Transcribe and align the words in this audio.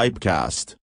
Pipecast. 0.00 0.76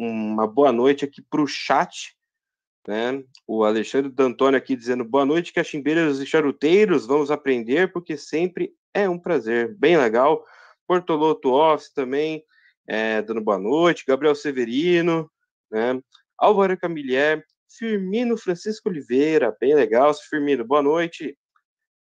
uma 0.04 0.48
boa 0.48 0.72
noite 0.72 1.06
aqui 1.06 1.22
para 1.22 1.42
o 1.42 1.48
chat, 1.48 2.16
né? 2.88 3.24
O 3.46 3.64
Alexandre 3.64 4.12
D'Antônio 4.12 4.58
aqui 4.58 4.76
dizendo 4.76 5.06
boa 5.06 5.26
noite, 5.26 5.54
cachimbeiros 5.54 6.20
e 6.20 6.26
charuteiros, 6.26 7.06
vamos 7.06 7.30
aprender 7.30 7.92
porque 7.92 8.18
sempre 8.18 8.74
é 8.94 9.08
um 9.08 9.20
prazer, 9.20 9.76
bem 9.78 9.98
legal. 9.98 10.44
Portoloto 10.88 11.52
Office 11.52 11.94
também, 11.94 12.44
é, 12.88 13.22
dando 13.22 13.42
boa 13.42 13.60
noite. 13.60 14.04
Gabriel 14.08 14.34
Severino, 14.34 15.32
né? 15.70 16.02
Álvaro 16.38 16.78
Camilher, 16.78 17.46
Firmino 17.70 18.36
Francisco 18.36 18.90
Oliveira, 18.90 19.56
bem 19.60 19.76
legal. 19.76 20.14
Firmino, 20.16 20.66
boa 20.66 20.82
noite, 20.82 21.38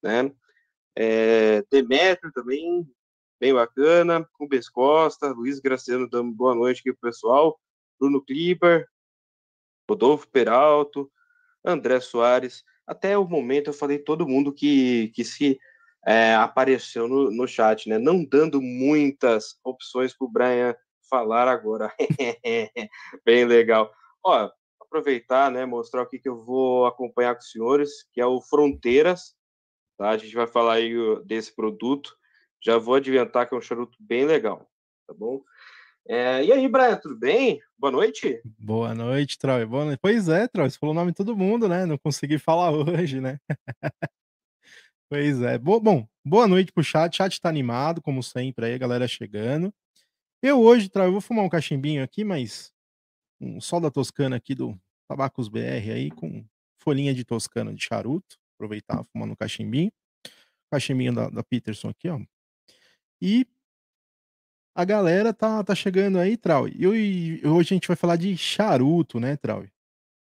né? 0.01 0.31
É, 0.96 1.63
Demetrio 1.69 2.31
também, 2.34 2.88
bem 3.39 3.54
bacana. 3.54 4.28
Rubens 4.39 4.68
Costa, 4.68 5.28
Luiz 5.30 5.60
Graciano 5.60 6.10
dando 6.10 6.31
boa 6.31 6.56
noite 6.56 6.80
aqui 6.80 6.92
pro 6.92 7.12
pessoal. 7.12 7.60
Bruno 8.03 8.21
Kliber, 8.21 8.85
Rodolfo 9.89 10.27
Peralto, 10.27 11.09
André 11.63 12.01
Soares. 12.01 12.65
Até 12.85 13.17
o 13.17 13.25
momento 13.25 13.69
eu 13.69 13.73
falei 13.73 13.97
todo 13.97 14.27
mundo 14.27 14.51
que, 14.51 15.07
que 15.15 15.23
se 15.23 15.57
é, 16.05 16.35
apareceu 16.35 17.07
no, 17.07 17.31
no 17.31 17.47
chat, 17.47 17.88
né? 17.88 17.97
Não 17.97 18.25
dando 18.25 18.61
muitas 18.61 19.57
opções 19.63 20.13
para 20.13 20.25
o 20.25 20.29
Brian 20.29 20.75
falar 21.09 21.47
agora. 21.47 21.94
Bem 23.25 23.45
legal. 23.45 23.89
Ó, 24.21 24.51
aproveitar, 24.81 25.50
né? 25.50 25.65
Mostrar 25.65 26.01
o 26.01 26.05
que, 26.05 26.19
que 26.19 26.27
eu 26.27 26.44
vou 26.44 26.85
acompanhar 26.85 27.35
com 27.35 27.39
os 27.39 27.51
senhores, 27.51 28.03
que 28.11 28.19
é 28.19 28.25
o 28.25 28.41
Fronteiras. 28.41 29.33
Tá? 29.97 30.09
A 30.09 30.17
gente 30.17 30.35
vai 30.35 30.47
falar 30.47 30.73
aí 30.73 30.94
desse 31.23 31.55
produto. 31.55 32.13
Já 32.61 32.77
vou 32.77 32.95
adiantar 32.95 33.47
que 33.47 33.55
é 33.55 33.57
um 33.57 33.61
charuto 33.61 33.97
bem 33.97 34.25
legal, 34.25 34.69
tá 35.07 35.13
bom? 35.13 35.41
É, 36.05 36.44
e 36.44 36.51
aí, 36.51 36.67
Brian, 36.67 36.97
tudo 36.97 37.15
bem? 37.15 37.61
Boa 37.77 37.89
noite. 37.89 38.41
Boa 38.59 38.94
noite, 38.94 39.38
Troy. 39.38 39.65
Boa 39.65 39.85
noite. 39.85 40.00
Pois 40.01 40.27
é, 40.27 40.50
Troy, 40.50 40.69
você 40.69 40.77
falou 40.77 40.94
o 40.94 40.97
nome 40.97 41.11
de 41.11 41.15
todo 41.15 41.35
mundo, 41.35 41.69
né? 41.69 41.85
Não 41.85 41.97
consegui 41.97 42.38
falar 42.38 42.71
hoje, 42.75 43.21
né? 43.21 43.39
pois 45.09 45.41
é. 45.41 45.57
Bo 45.57 45.79
bom, 45.79 46.05
boa 46.25 46.45
noite 46.45 46.73
pro 46.73 46.83
chat. 46.83 47.15
Chat 47.15 47.39
tá 47.39 47.47
animado, 47.47 48.01
como 48.01 48.21
sempre, 48.21 48.65
aí 48.65 48.73
a 48.73 48.77
galera 48.77 49.07
chegando. 49.07 49.73
Eu 50.41 50.61
hoje, 50.61 50.89
Troy, 50.89 51.07
eu 51.07 51.13
vou 51.13 51.21
fumar 51.21 51.45
um 51.45 51.50
cachimbinho 51.50 52.03
aqui, 52.03 52.25
mas 52.25 52.73
um 53.39 53.61
sol 53.61 53.79
da 53.79 53.89
Toscana 53.89 54.35
aqui 54.35 54.53
do 54.53 54.77
Tabacos 55.07 55.47
BR 55.47 55.91
aí, 55.94 56.11
com 56.11 56.45
folhinha 56.79 57.13
de 57.13 57.23
Toscana 57.23 57.73
de 57.73 57.81
charuto. 57.81 58.38
Aproveitar 58.55 59.05
fumando 59.05 59.31
um 59.31 59.38
cachimbinho. 59.38 59.91
Cachimbinho 60.69 61.13
da, 61.13 61.29
da 61.29 61.43
Peterson 61.43 61.88
aqui, 61.88 62.10
ó. 62.10 62.19
E 63.22 63.48
a 64.75 64.86
galera 64.86 65.34
tá, 65.34 65.63
tá 65.63 65.75
chegando 65.75 66.18
aí, 66.18 66.36
Trau. 66.36 66.68
E 66.68 66.88
hoje 67.46 67.74
a 67.74 67.75
gente 67.75 67.88
vai 67.88 67.96
falar 67.96 68.15
de 68.15 68.36
charuto, 68.38 69.20
né, 69.20 69.38
Trau? 69.38 69.63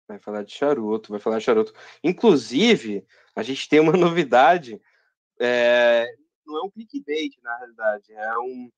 Vai 0.09 0.19
falar 0.19 0.43
de 0.43 0.53
charuto, 0.53 1.11
vai 1.11 1.21
falar 1.21 1.39
de 1.39 1.45
charuto. 1.45 1.73
Inclusive, 2.03 3.05
a 3.35 3.43
gente 3.43 3.69
tem 3.69 3.81
uma 3.81 3.93
novidade. 3.97 4.81
É, 5.41 6.07
não 6.47 6.59
é 6.59 6.63
um 6.63 6.71
clickbait, 6.71 7.33
na 7.43 7.57
realidade. 7.59 8.13
É 8.13 8.39
um. 8.39 8.71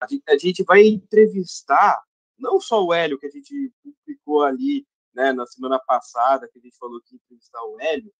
A 0.00 0.36
gente, 0.36 0.62
vai 0.64 0.82
entrevistar 0.82 2.02
não 2.38 2.60
só 2.60 2.84
o 2.84 2.92
Hélio, 2.92 3.18
que 3.18 3.26
a 3.26 3.30
gente 3.30 3.72
publicou 3.82 4.42
ali 4.42 4.86
né, 5.14 5.32
na 5.32 5.46
semana 5.46 5.78
passada, 5.78 6.48
que 6.48 6.58
a 6.58 6.62
gente 6.62 6.76
falou 6.76 7.00
que 7.00 7.14
entrevistar 7.14 7.62
o 7.62 7.80
Hélio, 7.80 8.12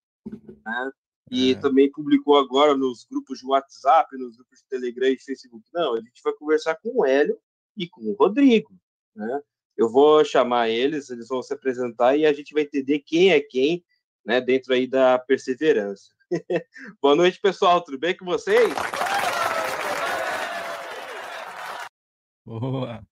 né? 0.64 0.92
E 1.30 1.52
é. 1.52 1.54
também 1.54 1.90
publicou 1.90 2.36
agora 2.36 2.76
nos 2.76 3.04
grupos 3.04 3.38
de 3.38 3.46
WhatsApp, 3.46 4.16
nos 4.16 4.36
grupos 4.36 4.58
de 4.58 4.66
Telegram 4.66 5.08
e 5.08 5.18
Facebook. 5.18 5.64
Não, 5.72 5.94
a 5.94 6.00
gente 6.00 6.22
vai 6.22 6.32
conversar 6.34 6.76
com 6.76 6.90
o 7.00 7.04
Hélio 7.04 7.38
e 7.76 7.88
com 7.88 8.02
o 8.02 8.14
Rodrigo, 8.14 8.72
né? 9.14 9.42
Eu 9.76 9.90
vou 9.90 10.24
chamar 10.24 10.68
eles, 10.68 11.10
eles 11.10 11.28
vão 11.28 11.42
se 11.42 11.52
apresentar 11.52 12.16
e 12.16 12.24
a 12.24 12.32
gente 12.32 12.52
vai 12.52 12.62
entender 12.62 13.00
quem 13.00 13.32
é 13.32 13.40
quem, 13.40 13.84
né, 14.24 14.40
dentro 14.40 14.72
aí 14.72 14.86
da 14.86 15.18
perseverança. 15.18 16.12
Boa 17.02 17.16
noite, 17.16 17.40
pessoal, 17.40 17.82
tudo 17.82 17.98
bem 17.98 18.16
com 18.16 18.24
vocês? 18.24 18.72
Boa. 22.44 23.04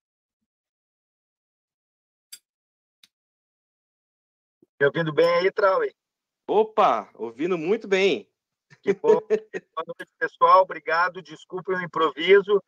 Me 4.80 4.86
ouvindo 4.86 5.12
bem 5.12 5.26
aí, 5.26 5.50
Trauê? 5.50 5.92
Opa, 6.46 7.08
ouvindo 7.14 7.56
muito 7.56 7.86
bem. 7.86 8.28
Que 8.82 8.92
bom. 8.94 9.20
Boa 9.20 9.84
noite, 9.86 10.12
pessoal. 10.18 10.62
Obrigado. 10.62 11.22
Desculpem 11.22 11.76
o 11.76 11.82
improviso. 11.82 12.62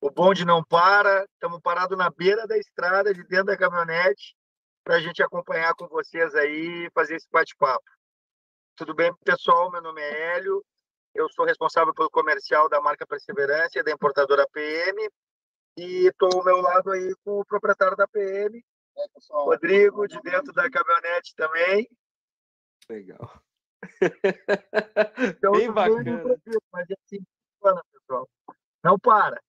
O 0.00 0.10
bonde 0.10 0.44
não 0.44 0.62
para. 0.62 1.24
Estamos 1.32 1.60
parados 1.60 1.96
na 1.96 2.10
beira 2.10 2.46
da 2.46 2.56
estrada, 2.56 3.12
de 3.12 3.24
dentro 3.24 3.46
da 3.46 3.56
caminhonete, 3.56 4.36
para 4.84 4.96
a 4.96 5.00
gente 5.00 5.22
acompanhar 5.22 5.74
com 5.74 5.88
vocês 5.88 6.34
aí 6.34 6.86
e 6.86 6.90
fazer 6.90 7.16
esse 7.16 7.28
bate-papo. 7.30 7.84
Tudo 8.76 8.94
bem, 8.94 9.12
pessoal? 9.24 9.70
Meu 9.70 9.82
nome 9.82 10.00
é 10.00 10.36
Hélio. 10.36 10.64
Eu 11.14 11.28
sou 11.30 11.46
responsável 11.46 11.94
pelo 11.94 12.10
comercial 12.10 12.68
da 12.68 12.80
marca 12.80 13.06
Perseverança 13.06 13.78
e 13.78 13.82
da 13.82 13.90
importadora 13.90 14.46
PM. 14.52 15.08
E 15.78 16.06
estou 16.06 16.30
ao 16.32 16.44
meu 16.44 16.58
lado 16.58 16.90
aí 16.90 17.14
com 17.24 17.40
o 17.40 17.44
proprietário 17.44 17.96
da 17.96 18.06
PM, 18.08 18.64
é, 18.96 19.02
Rodrigo, 19.30 20.06
de 20.06 20.20
dentro 20.22 20.52
da 20.52 20.70
caminhonete 20.70 21.34
também. 21.34 21.88
Legal. 22.88 23.42
Então, 25.18 25.52
Bem 25.52 25.70
bacana. 25.70 26.22
Mas 26.72 26.86
assim, 26.90 27.24
pessoal. 27.92 28.28
Não 28.82 28.98
para. 28.98 29.40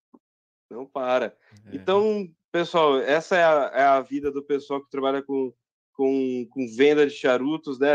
Não 0.70 0.86
para. 0.86 1.38
É. 1.66 1.76
Então, 1.76 2.30
pessoal, 2.52 3.00
essa 3.00 3.36
é 3.36 3.44
a, 3.44 3.72
é 3.74 3.84
a, 3.84 4.02
vida 4.02 4.32
do 4.32 4.44
pessoal 4.44 4.84
que 4.84 4.90
trabalha 4.90 5.22
com, 5.22 5.54
com, 5.94 6.48
com 6.50 6.68
venda 6.76 7.06
de 7.06 7.14
charutos, 7.14 7.80
né? 7.80 7.90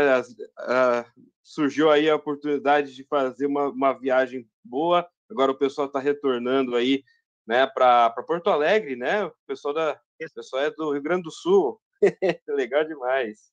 surgiu 1.43 1.91
aí 1.91 2.09
a 2.09 2.15
oportunidade 2.15 2.95
de 2.95 3.03
fazer 3.03 3.45
uma, 3.45 3.69
uma 3.69 3.93
viagem 3.93 4.47
boa. 4.63 5.07
Agora 5.29 5.51
o 5.51 5.57
pessoal 5.57 5.87
está 5.87 5.99
retornando 5.99 6.75
aí, 6.75 7.03
né, 7.45 7.67
para 7.67 8.09
Porto 8.25 8.49
Alegre, 8.49 8.95
né? 8.95 9.25
O 9.25 9.33
pessoal 9.45 9.73
da, 9.73 9.93
o 9.93 10.33
pessoal 10.33 10.63
é 10.63 10.71
do 10.71 10.91
Rio 10.91 11.01
Grande 11.01 11.23
do 11.23 11.31
Sul. 11.31 11.79
Legal 12.47 12.85
demais. 12.85 13.51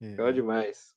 É. 0.00 0.06
Legal 0.06 0.32
demais. 0.32 0.94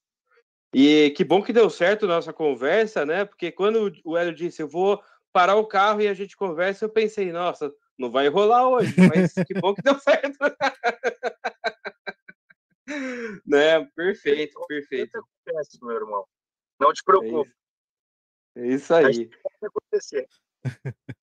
E 0.73 1.11
que 1.11 1.23
bom 1.23 1.43
que 1.43 1.53
deu 1.53 1.69
certo 1.69 2.05
a 2.05 2.07
nossa 2.07 2.33
conversa, 2.33 3.05
né? 3.05 3.25
Porque 3.25 3.51
quando 3.51 3.93
o 4.03 4.17
Hélio 4.17 4.33
disse, 4.33 4.61
eu 4.61 4.67
vou 4.67 5.03
parar 5.31 5.55
o 5.55 5.67
carro 5.67 6.01
e 6.01 6.07
a 6.07 6.13
gente 6.13 6.35
conversa, 6.35 6.85
eu 6.85 6.89
pensei, 6.89 7.31
nossa, 7.31 7.73
não 7.97 8.09
vai 8.09 8.27
rolar 8.27 8.67
hoje, 8.69 8.95
mas 8.97 9.33
que 9.47 9.53
bom 9.59 9.73
que 9.75 9.81
deu 9.81 9.99
certo. 9.99 10.37
né? 13.45 13.85
Perfeito, 13.95 14.59
perfeito. 14.67 15.17
Acontece, 15.17 15.77
meu 15.83 15.95
irmão. 15.95 16.25
Não 16.79 16.91
te 16.91 17.03
preocupe. 17.03 17.51
É 18.55 18.67
isso, 18.67 18.93
é 18.93 19.09
isso 19.09 19.21
aí. 19.21 19.29
Vai 19.61 19.69
acontecer. 19.69 20.27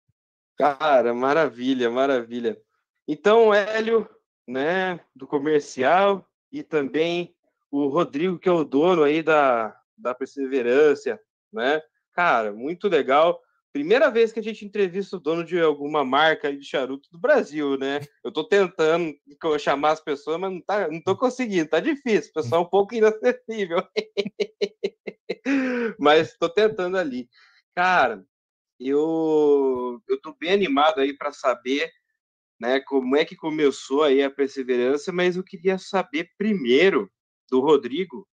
Cara, 0.57 1.15
maravilha, 1.15 1.91
maravilha. 1.91 2.61
Então, 3.09 3.53
Hélio, 3.53 4.09
né, 4.47 5.01
do 5.15 5.27
comercial 5.27 6.29
e 6.53 6.63
também 6.63 7.35
o 7.71 7.89
Rodrigo, 7.89 8.39
que 8.39 8.49
é 8.49 8.53
o 8.53 8.65
dono 8.65 9.03
aí 9.03 9.23
da, 9.23 9.77
da 9.97 10.15
Perseverança, 10.15 11.21
né? 11.53 11.81
Cara, 12.13 12.53
muito 12.53 12.89
legal. 12.89 13.41
Primeira 13.73 14.11
vez 14.11 14.33
que 14.33 14.41
a 14.41 14.43
gente 14.43 14.65
entrevista 14.65 15.17
o 15.17 15.21
dono 15.21 15.45
de 15.45 15.61
alguma 15.61 16.05
marca 16.05 16.53
de 16.53 16.65
charuto 16.65 17.09
do 17.13 17.19
Brasil, 17.19 17.79
né? 17.79 18.01
Eu 18.25 18.33
tô 18.33 18.43
tentando 18.43 19.15
chamar 19.61 19.93
as 19.93 20.01
pessoas, 20.01 20.41
mas 20.41 20.53
não, 20.53 20.61
tá, 20.61 20.89
não 20.89 21.01
tô 21.01 21.17
conseguindo, 21.17 21.69
tá 21.69 21.79
difícil. 21.79 22.31
O 22.31 22.35
pessoal 22.35 22.63
é 22.63 22.65
um 22.65 22.69
pouco 22.69 22.95
inacessível. 22.95 23.81
mas 26.01 26.37
tô 26.37 26.49
tentando 26.49 26.99
ali. 26.99 27.29
Cara, 27.75 28.25
eu, 28.81 30.03
eu 30.09 30.21
tô 30.21 30.35
bem 30.35 30.53
animado 30.53 30.99
aí 30.99 31.17
para 31.17 31.33
saber 31.33 31.93
né, 32.61 32.81
como 32.81 33.17
é 33.17 33.25
que 33.25 33.37
começou 33.37 34.03
aí 34.03 34.23
a 34.23 34.31
perseverança, 34.31 35.13
mas 35.13 35.37
eu 35.37 35.45
queria 35.45 35.79
saber 35.79 36.31
primeiro 36.37 37.11
do 37.51 37.61
Rodrigo 37.61 38.27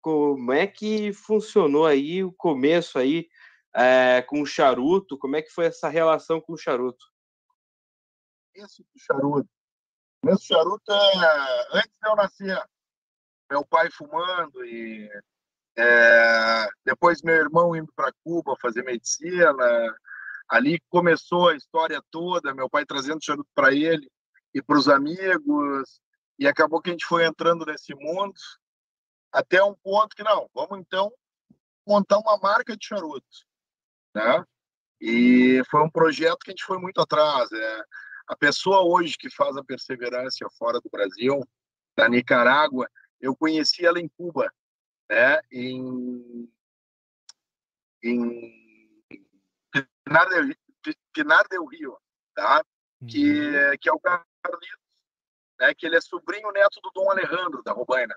como 0.00 0.52
é 0.52 0.66
que 0.66 1.12
funcionou 1.12 1.84
aí 1.84 2.22
o 2.22 2.32
começo 2.32 2.98
aí 2.98 3.28
é, 3.74 4.22
com 4.22 4.40
o 4.40 4.46
charuto? 4.46 5.18
Como 5.18 5.36
é 5.36 5.42
que 5.42 5.50
foi 5.50 5.66
essa 5.66 5.88
relação 5.88 6.40
com 6.40 6.54
o 6.54 6.58
charuto? 6.58 7.04
Isso 8.54 8.82
do 8.82 8.98
charuto. 8.98 9.48
Esse 10.26 10.46
charuto 10.46 10.92
é 10.92 11.78
antes 11.78 11.92
de 12.02 12.08
eu 12.08 12.16
nascer. 12.16 12.68
Meu 13.50 13.64
pai 13.66 13.90
fumando 13.90 14.64
e 14.64 15.10
é, 15.76 16.68
depois 16.84 17.22
meu 17.22 17.36
irmão 17.36 17.76
indo 17.76 17.92
para 17.94 18.12
Cuba 18.24 18.56
fazer 18.60 18.82
medicina. 18.82 19.54
Ali 20.48 20.80
começou 20.88 21.48
a 21.48 21.54
história 21.56 22.02
toda, 22.10 22.54
meu 22.54 22.70
pai 22.70 22.86
trazendo 22.86 23.22
charuto 23.22 23.50
para 23.54 23.74
ele 23.74 24.10
e 24.54 24.62
para 24.62 24.78
os 24.78 24.88
amigos. 24.88 26.00
E 26.38 26.46
acabou 26.46 26.80
que 26.80 26.90
a 26.90 26.92
gente 26.92 27.06
foi 27.06 27.24
entrando 27.26 27.66
nesse 27.66 27.94
mundo 27.94 28.34
até 29.32 29.62
um 29.62 29.74
ponto 29.74 30.14
que 30.16 30.22
não, 30.22 30.48
vamos 30.54 30.78
então 30.78 31.12
montar 31.86 32.18
uma 32.18 32.38
marca 32.38 32.76
de 32.76 32.86
charuto 32.86 33.48
né? 34.18 34.44
E 35.00 35.62
foi 35.70 35.82
um 35.82 35.90
projeto 35.90 36.38
que 36.38 36.50
a 36.50 36.52
gente 36.52 36.64
foi 36.64 36.78
muito 36.78 37.00
atrás. 37.00 37.50
É. 37.52 37.82
A 38.26 38.36
pessoa 38.36 38.82
hoje 38.82 39.16
que 39.16 39.30
faz 39.30 39.56
a 39.56 39.64
perseverança 39.64 40.46
fora 40.58 40.80
do 40.80 40.90
Brasil, 40.90 41.40
da 41.96 42.08
Nicarágua, 42.08 42.88
eu 43.20 43.34
conheci 43.36 43.86
ela 43.86 44.00
em 44.00 44.08
Cuba, 44.08 44.52
né? 45.08 45.40
Em, 45.50 46.50
em 48.02 49.02
Pinar, 50.04 50.28
del, 50.28 50.54
Pinar 51.12 51.48
del 51.48 51.64
Rio, 51.66 51.96
tá? 52.34 52.64
Que, 53.08 53.30
uhum. 53.32 53.78
que 53.80 53.88
é 53.88 53.92
o 53.92 54.00
Carlitos, 54.00 54.87
né? 55.58 55.74
Que 55.74 55.86
ele 55.86 55.96
é 55.96 56.00
sobrinho 56.00 56.50
neto 56.52 56.80
do 56.82 56.90
Dom 56.94 57.10
Alejandro 57.10 57.62
da 57.62 57.72
Robaina, 57.72 58.16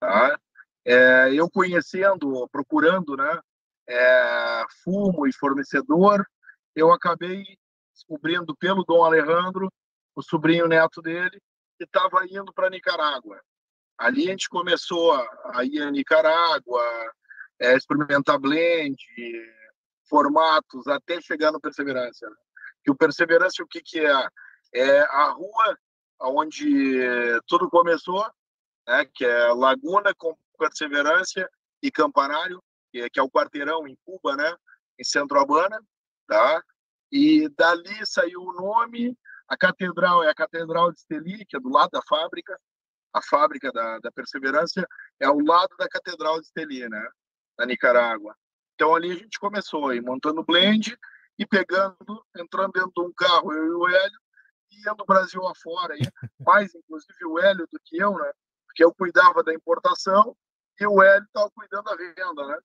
tá? 0.00 0.38
É, 0.84 1.32
eu 1.34 1.50
conhecendo, 1.50 2.48
procurando, 2.48 3.16
né? 3.16 3.40
é, 3.88 4.64
fumo 4.82 5.26
e 5.26 5.32
fornecedor, 5.32 6.26
eu 6.74 6.92
acabei 6.92 7.44
descobrindo 7.92 8.54
pelo 8.56 8.84
Dom 8.84 9.04
Alejandro, 9.04 9.72
o 10.14 10.22
sobrinho 10.22 10.66
neto 10.66 11.00
dele, 11.00 11.40
que 11.78 11.84
estava 11.84 12.24
indo 12.26 12.52
para 12.52 12.70
Nicarágua. 12.70 13.40
Ali 13.98 14.26
a 14.26 14.30
gente 14.30 14.48
começou 14.48 15.12
a, 15.12 15.64
ir 15.64 15.80
a 15.80 15.90
Nicarágua, 15.90 16.82
é, 17.58 17.74
experimentar 17.74 18.38
blend, 18.38 18.96
formatos, 20.08 20.86
até 20.86 21.20
chegar 21.20 21.52
no 21.52 21.60
Perseverança. 21.60 22.26
Que 22.84 22.90
o 22.90 22.96
Perseverança, 22.96 23.62
o 23.62 23.66
que, 23.66 23.80
que 23.80 24.00
é? 24.00 24.28
É 24.74 25.00
a 25.00 25.30
rua 25.30 25.78
onde 26.20 27.00
tudo 27.46 27.68
começou, 27.68 28.24
né, 28.86 29.04
que 29.14 29.24
é 29.24 29.52
Laguna 29.52 30.14
com 30.16 30.36
Perseverança 30.58 31.48
e 31.82 31.90
Campanário, 31.90 32.62
que 32.90 33.18
é 33.18 33.22
o 33.22 33.30
quarteirão 33.30 33.86
em 33.86 33.96
Cuba, 34.04 34.36
né, 34.36 34.56
em 34.98 35.04
Centro 35.04 35.38
Habana, 35.38 35.78
tá? 36.26 36.62
E 37.12 37.48
dali 37.50 38.06
saiu 38.06 38.40
o 38.40 38.52
nome, 38.52 39.16
a 39.48 39.56
catedral 39.56 40.24
é 40.24 40.30
a 40.30 40.34
Catedral 40.34 40.90
de 40.92 40.98
Esteli, 40.98 41.44
que 41.44 41.56
é 41.56 41.60
do 41.60 41.68
lado 41.68 41.90
da 41.90 42.00
fábrica, 42.08 42.58
a 43.12 43.22
fábrica 43.22 43.70
da, 43.70 43.98
da 43.98 44.10
Perseverança 44.10 44.86
é 45.20 45.26
ao 45.26 45.38
lado 45.38 45.76
da 45.78 45.88
Catedral 45.88 46.40
de 46.40 46.46
Esteli, 46.46 46.88
né, 46.88 47.08
na 47.58 47.66
Nicarágua. 47.66 48.34
Então 48.74 48.94
ali 48.94 49.12
a 49.12 49.16
gente 49.16 49.38
começou 49.38 49.88
aí, 49.88 50.00
montando 50.00 50.42
blend 50.42 50.96
e 51.38 51.46
pegando, 51.46 52.24
entrando 52.36 52.72
dentro 52.72 52.92
de 52.96 53.02
um 53.02 53.12
carro, 53.12 53.52
eu 53.52 53.66
e 53.66 53.70
o 53.70 53.88
Hélio, 53.88 54.20
e 54.76 54.90
indo 54.90 55.04
Brasil 55.06 55.46
afora, 55.46 55.94
aí, 55.94 56.00
mais 56.40 56.74
inclusive 56.74 57.24
o 57.24 57.38
Hélio 57.38 57.66
do 57.70 57.80
que 57.84 57.96
eu, 57.96 58.12
né, 58.12 58.32
porque 58.66 58.84
eu 58.84 58.94
cuidava 58.94 59.42
da 59.42 59.54
importação 59.54 60.36
e 60.78 60.86
o 60.86 61.02
Hélio 61.02 61.26
estava 61.26 61.50
cuidando 61.50 61.84
da 61.84 61.96
venda, 61.96 62.46
né 62.46 62.58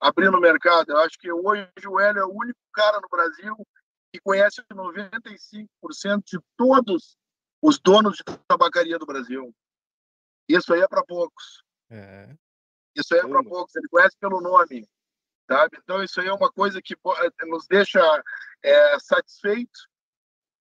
abrindo 0.00 0.38
o 0.38 0.40
mercado. 0.40 0.90
Eu 0.90 0.98
acho 0.98 1.18
que 1.18 1.30
hoje 1.30 1.68
o 1.86 2.00
Hélio 2.00 2.20
é 2.20 2.24
o 2.24 2.32
único 2.32 2.58
cara 2.72 2.98
no 3.00 3.08
Brasil 3.08 3.54
que 4.12 4.20
conhece 4.20 4.62
95% 4.62 6.24
de 6.24 6.38
todos 6.56 7.16
os 7.62 7.78
donos 7.78 8.16
de 8.16 8.24
tabacaria 8.48 8.98
do 8.98 9.06
Brasil. 9.06 9.54
Isso 10.48 10.72
aí 10.72 10.80
é 10.80 10.88
para 10.88 11.04
poucos. 11.04 11.62
É. 11.90 12.34
Isso 12.96 13.14
aí 13.14 13.20
é 13.20 13.28
para 13.28 13.44
poucos. 13.44 13.76
Ele 13.76 13.88
conhece 13.88 14.16
pelo 14.18 14.40
nome, 14.40 14.88
sabe? 15.48 15.78
Então 15.78 16.02
isso 16.02 16.20
aí 16.20 16.26
é 16.26 16.32
uma 16.32 16.50
coisa 16.50 16.80
que 16.82 16.96
nos 17.46 17.66
deixa 17.68 18.00
é, 18.64 18.98
satisfeitos, 18.98 19.86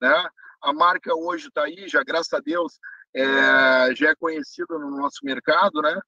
né? 0.02 0.30
A 0.62 0.74
marca 0.74 1.16
hoje 1.16 1.48
está 1.48 1.64
aí, 1.64 1.88
já 1.88 2.04
graças 2.04 2.34
a 2.34 2.40
Deus 2.40 2.80
é, 3.14 3.96
já 3.96 4.10
é 4.10 4.16
conhecida 4.16 4.78
no 4.78 4.92
nosso 4.92 5.20
mercado, 5.24 5.82
né? 5.82 6.00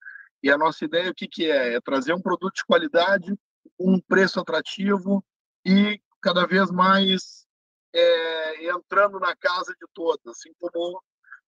E 0.43 0.50
a 0.50 0.58
nossa 0.58 0.86
ideia, 0.86 1.12
o 1.12 1.15
que, 1.15 1.27
que 1.27 1.50
é? 1.50 1.75
É 1.75 1.81
trazer 1.81 2.13
um 2.13 2.22
produto 2.22 2.55
de 2.55 2.65
qualidade, 2.65 3.34
um 3.79 4.00
preço 4.00 4.39
atrativo 4.39 5.24
e 5.65 6.00
cada 6.22 6.46
vez 6.46 6.72
mais 6.72 7.46
é, 7.93 8.70
entrando 8.70 9.20
na 9.20 9.36
casa 9.36 9.74
de 9.74 9.88
todos, 9.93 10.25
assim 10.27 10.51
como 10.60 11.01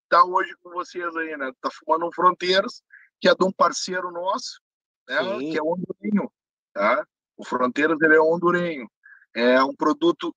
está 0.04 0.24
hoje 0.24 0.54
com 0.62 0.70
vocês 0.72 1.16
aí, 1.16 1.36
né? 1.38 1.50
Está 1.50 1.70
fumando 1.72 2.08
um 2.08 2.12
Fronteiras, 2.12 2.84
que 3.20 3.28
é 3.28 3.36
de 3.36 3.44
um 3.44 3.52
parceiro 3.52 4.12
nosso, 4.12 4.60
né? 5.08 5.18
que 5.40 5.58
é 5.58 5.62
o 5.62 5.74
hondurinho, 5.74 6.32
tá? 6.74 7.06
O 7.36 7.44
Fronteiras, 7.44 8.00
ele 8.02 8.16
é 8.16 8.22
hondurenho. 8.22 8.90
É 9.36 9.64
um 9.64 9.76
produto 9.76 10.36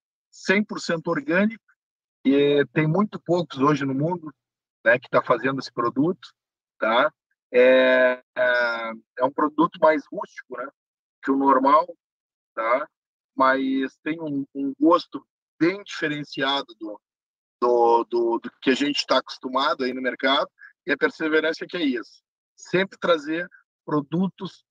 100% 0.50 1.02
orgânico 1.08 1.62
e 2.28 2.66
tem 2.73 2.87
muito 2.87 3.21
poucos 3.21 3.59
hoje 3.59 3.85
no 3.85 3.95
mundo 3.95 4.33
né, 4.85 4.99
que 4.99 5.06
está 5.06 5.23
fazendo 5.23 5.61
esse 5.61 5.73
produto, 5.73 6.28
tá? 6.78 7.12
é, 7.52 8.23
é, 8.37 8.92
é 9.18 9.25
um 9.25 9.33
produto 9.33 9.78
mais 9.80 10.04
rústico, 10.11 10.56
né, 10.56 10.68
que 11.23 11.30
o 11.30 11.37
normal, 11.37 11.87
tá? 12.54 12.88
Mas 13.35 13.97
tem 14.02 14.21
um, 14.21 14.47
um 14.54 14.75
gosto 14.78 15.26
bem 15.59 15.83
diferenciado 15.83 16.75
do, 16.78 17.00
do, 17.61 18.04
do, 18.04 18.38
do 18.38 18.50
que 18.61 18.71
a 18.71 18.75
gente 18.75 18.97
está 18.97 19.18
acostumado 19.18 19.85
aí 19.85 19.92
no 19.92 20.02
mercado 20.02 20.49
e 20.87 20.92
a 20.92 20.97
perseverança 20.97 21.66
que 21.66 21.76
é 21.76 21.83
isso. 21.83 22.23
Sempre 22.56 22.99
trazer 22.99 23.49
produtos 23.85 24.64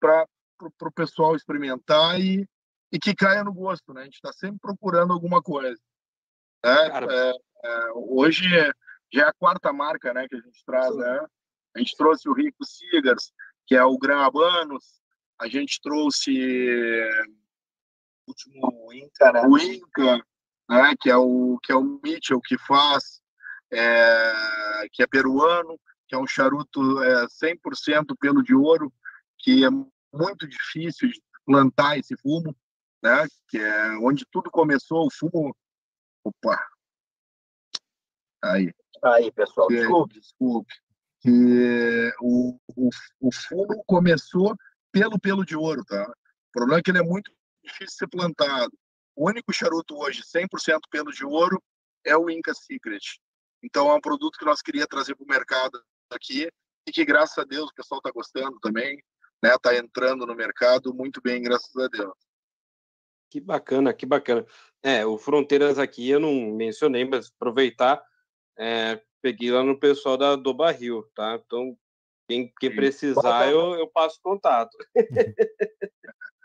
para 0.00 0.26
o 0.60 0.92
pessoal 0.92 1.34
experimentar 1.34 2.20
e, 2.20 2.48
e 2.92 2.98
que 2.98 3.14
caia 3.14 3.42
no 3.42 3.52
gosto, 3.52 3.92
né? 3.92 4.02
A 4.02 4.04
gente 4.04 4.14
está 4.14 4.32
sempre 4.32 4.58
procurando 4.60 5.12
alguma 5.12 5.42
coisa. 5.42 5.80
Né? 6.64 6.88
É, 7.10 7.32
é, 7.64 7.92
hoje 7.94 8.48
já 9.12 9.22
é 9.26 9.28
a 9.28 9.32
quarta 9.32 9.72
marca 9.72 10.14
né, 10.14 10.26
que 10.26 10.34
a 10.34 10.40
gente 10.40 10.64
traz, 10.64 10.92
Sim. 10.92 11.00
né? 11.00 11.26
A 11.76 11.78
gente 11.78 11.96
trouxe 11.96 12.28
o 12.28 12.32
Rico 12.32 12.64
Cigars, 12.64 13.32
que 13.66 13.74
é 13.74 13.84
o 13.84 13.98
Gran 13.98 14.20
Habanos. 14.20 15.00
A 15.40 15.48
gente 15.48 15.80
trouxe 15.82 16.30
o 18.26 18.30
último 18.30 18.92
Inca, 18.92 19.32
né? 19.32 19.42
o 19.46 19.58
Inca, 19.58 20.24
né? 20.68 20.94
que 21.00 21.10
é 21.10 21.16
o 21.16 21.58
que 21.62 21.72
é 21.72 21.74
o 21.74 22.00
Mitchell 22.02 22.40
que 22.40 22.56
faz, 22.58 23.20
é, 23.72 24.88
que 24.92 25.02
é 25.02 25.06
peruano. 25.06 25.78
que 26.06 26.14
é 26.14 26.18
um 26.18 26.26
charuto 26.26 27.02
é, 27.02 27.26
100% 27.26 28.14
pelo 28.20 28.42
de 28.42 28.54
ouro, 28.54 28.92
que 29.38 29.64
é 29.64 29.70
muito 30.12 30.46
difícil 30.46 31.08
de 31.08 31.20
plantar 31.44 31.98
esse 31.98 32.16
fumo, 32.16 32.56
né? 33.02 33.26
Que 33.48 33.58
é 33.58 33.98
onde 33.98 34.24
tudo 34.30 34.50
começou, 34.50 35.06
o 35.06 35.10
fumo. 35.10 35.54
Opa! 36.24 36.58
Aí. 38.42 38.72
Aí, 39.02 39.30
pessoal, 39.32 39.68
desculpe. 39.68 40.14
Desculpe. 40.18 40.74
Que 41.20 42.12
o, 42.20 42.58
o, 42.76 42.90
o 43.20 43.32
fumo 43.32 43.84
começou 43.86 44.56
pelo 44.90 45.18
pelo 45.18 45.44
de 45.44 45.56
ouro, 45.56 45.84
tá? 45.84 46.02
O 46.02 46.52
problema 46.52 46.80
é 46.80 46.82
que 46.82 46.90
ele 46.90 46.98
é 46.98 47.02
muito 47.02 47.32
difícil 47.62 47.86
de 47.86 47.94
ser 47.94 48.08
plantado. 48.08 48.72
O 49.16 49.28
único 49.28 49.52
charuto 49.52 49.96
hoje 49.96 50.22
100% 50.22 50.80
pelo 50.90 51.12
de 51.12 51.24
ouro 51.24 51.62
é 52.04 52.16
o 52.16 52.28
Inca 52.28 52.52
Secret. 52.54 53.18
Então 53.62 53.90
é 53.90 53.94
um 53.94 54.00
produto 54.00 54.38
que 54.38 54.44
nós 54.44 54.60
queria 54.60 54.86
trazer 54.86 55.14
para 55.14 55.24
o 55.24 55.28
mercado 55.28 55.82
aqui 56.10 56.48
e 56.86 56.92
que 56.92 57.04
graças 57.04 57.38
a 57.38 57.44
Deus 57.44 57.70
o 57.70 57.74
pessoal 57.74 57.98
está 57.98 58.10
gostando 58.10 58.58
também, 58.60 59.02
né? 59.42 59.56
Tá 59.62 59.74
entrando 59.74 60.26
no 60.26 60.34
mercado 60.34 60.94
muito 60.94 61.20
bem, 61.22 61.42
graças 61.42 61.74
a 61.76 61.88
Deus. 61.88 62.14
Que 63.34 63.40
bacana, 63.40 63.92
que 63.92 64.06
bacana. 64.06 64.46
É, 64.80 65.04
o 65.04 65.18
Fronteiras 65.18 65.76
aqui 65.76 66.08
eu 66.08 66.20
não 66.20 66.32
mencionei, 66.32 67.04
mas 67.04 67.32
aproveitar, 67.34 68.00
é, 68.56 69.02
peguei 69.20 69.50
lá 69.50 69.60
no 69.64 69.76
pessoal 69.76 70.16
da 70.16 70.36
do 70.36 70.54
Barril, 70.54 71.02
tá? 71.16 71.34
Então 71.44 71.76
quem, 72.28 72.54
quem 72.60 72.72
precisar 72.72 73.50
eu, 73.50 73.74
eu 73.74 73.88
passo 73.88 74.20
contato. 74.22 74.78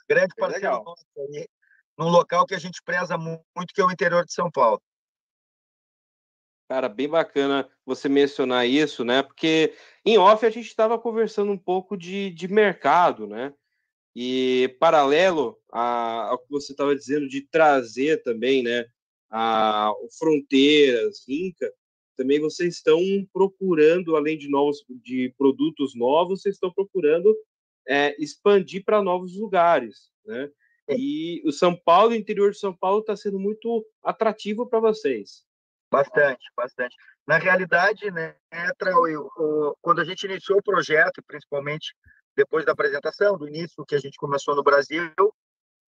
Grande 0.10 0.34
é 0.36 0.42
parceiro 0.42 0.84
nosso 0.84 1.06
aí, 1.16 1.48
num 1.96 2.10
local 2.10 2.44
que 2.48 2.56
a 2.56 2.60
gente 2.60 2.82
preza 2.84 3.16
muito, 3.20 3.72
que 3.72 3.82
é 3.82 3.86
o 3.86 3.92
interior 3.92 4.26
de 4.26 4.34
São 4.34 4.50
Paulo. 4.50 4.82
Cara, 6.68 6.90
bem 6.90 7.08
bacana 7.08 7.70
você 7.86 8.10
mencionar 8.10 8.68
isso, 8.68 9.06
né? 9.06 9.22
Porque 9.22 9.76
em 10.04 10.18
off 10.18 10.44
a 10.44 10.50
gente 10.50 10.66
estava 10.66 10.98
conversando 10.98 11.52
um 11.52 11.58
pouco 11.58 11.96
de, 11.96 12.32
de 12.32 12.48
mercado, 12.48 13.28
né? 13.28 13.54
E 14.22 14.76
paralelo 14.82 15.58
a, 15.72 16.32
ao 16.32 16.40
que 16.40 16.52
você 16.52 16.74
estava 16.74 16.94
dizendo 16.94 17.26
de 17.30 17.40
trazer 17.40 18.22
também, 18.22 18.62
né? 18.62 18.86
A, 19.30 19.94
fronteiras, 20.18 21.24
Inca, 21.26 21.72
também 22.18 22.38
vocês 22.38 22.76
estão 22.76 23.00
procurando, 23.32 24.18
além 24.18 24.38
de 24.38 24.50
novos 24.50 24.84
de 24.90 25.34
produtos 25.38 25.96
novos, 25.96 26.42
vocês 26.42 26.56
estão 26.56 26.70
procurando 26.70 27.34
é, 27.88 28.14
expandir 28.22 28.84
para 28.84 29.02
novos 29.02 29.38
lugares, 29.38 30.12
né? 30.26 30.52
E 30.90 31.42
o 31.46 31.52
São 31.54 31.74
Paulo, 31.74 32.12
o 32.12 32.16
interior 32.16 32.52
de 32.52 32.60
São 32.60 32.76
Paulo, 32.76 33.00
está 33.00 33.16
sendo 33.16 33.40
muito 33.40 33.86
atrativo 34.04 34.68
para 34.68 34.82
vocês. 34.82 35.46
Bastante, 35.90 36.44
bastante. 36.58 36.94
Na 37.26 37.38
realidade, 37.38 38.12
né, 38.12 38.36
Trau, 38.78 39.02
quando 39.82 40.02
a 40.02 40.04
gente 40.04 40.26
iniciou 40.26 40.60
o 40.60 40.64
projeto, 40.64 41.24
principalmente 41.26 41.96
depois 42.40 42.66
da 42.66 42.72
apresentação, 42.72 43.38
do 43.38 43.50
início 43.50 43.86
que 43.86 43.96
a 43.96 44.00
gente 44.00 44.18
começou 44.18 44.56
no 44.56 44.64
Brasil, 44.64 45.12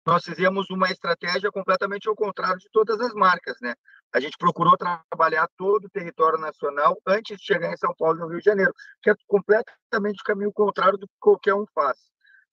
nós 0.05 0.23
fizemos 0.23 0.69
uma 0.69 0.91
estratégia 0.91 1.51
completamente 1.51 2.07
ao 2.07 2.15
contrário 2.15 2.59
de 2.59 2.69
todas 2.71 3.01
as 3.01 3.13
marcas, 3.13 3.59
né? 3.59 3.73
A 4.13 4.19
gente 4.19 4.37
procurou 4.37 4.77
trabalhar 4.77 5.49
todo 5.57 5.85
o 5.85 5.89
território 5.89 6.37
nacional 6.37 6.95
antes 7.07 7.39
de 7.39 7.43
chegar 7.43 7.73
em 7.73 7.77
São 7.77 7.91
Paulo 7.97 8.17
e 8.17 8.19
no 8.21 8.27
Rio 8.27 8.37
de 8.37 8.45
Janeiro, 8.45 8.71
que 9.01 9.09
é 9.09 9.15
completamente 9.25 10.21
o 10.21 10.23
caminho 10.23 10.53
contrário 10.53 10.99
do 10.99 11.07
que 11.07 11.15
qualquer 11.19 11.55
um 11.55 11.65
faz. 11.73 11.97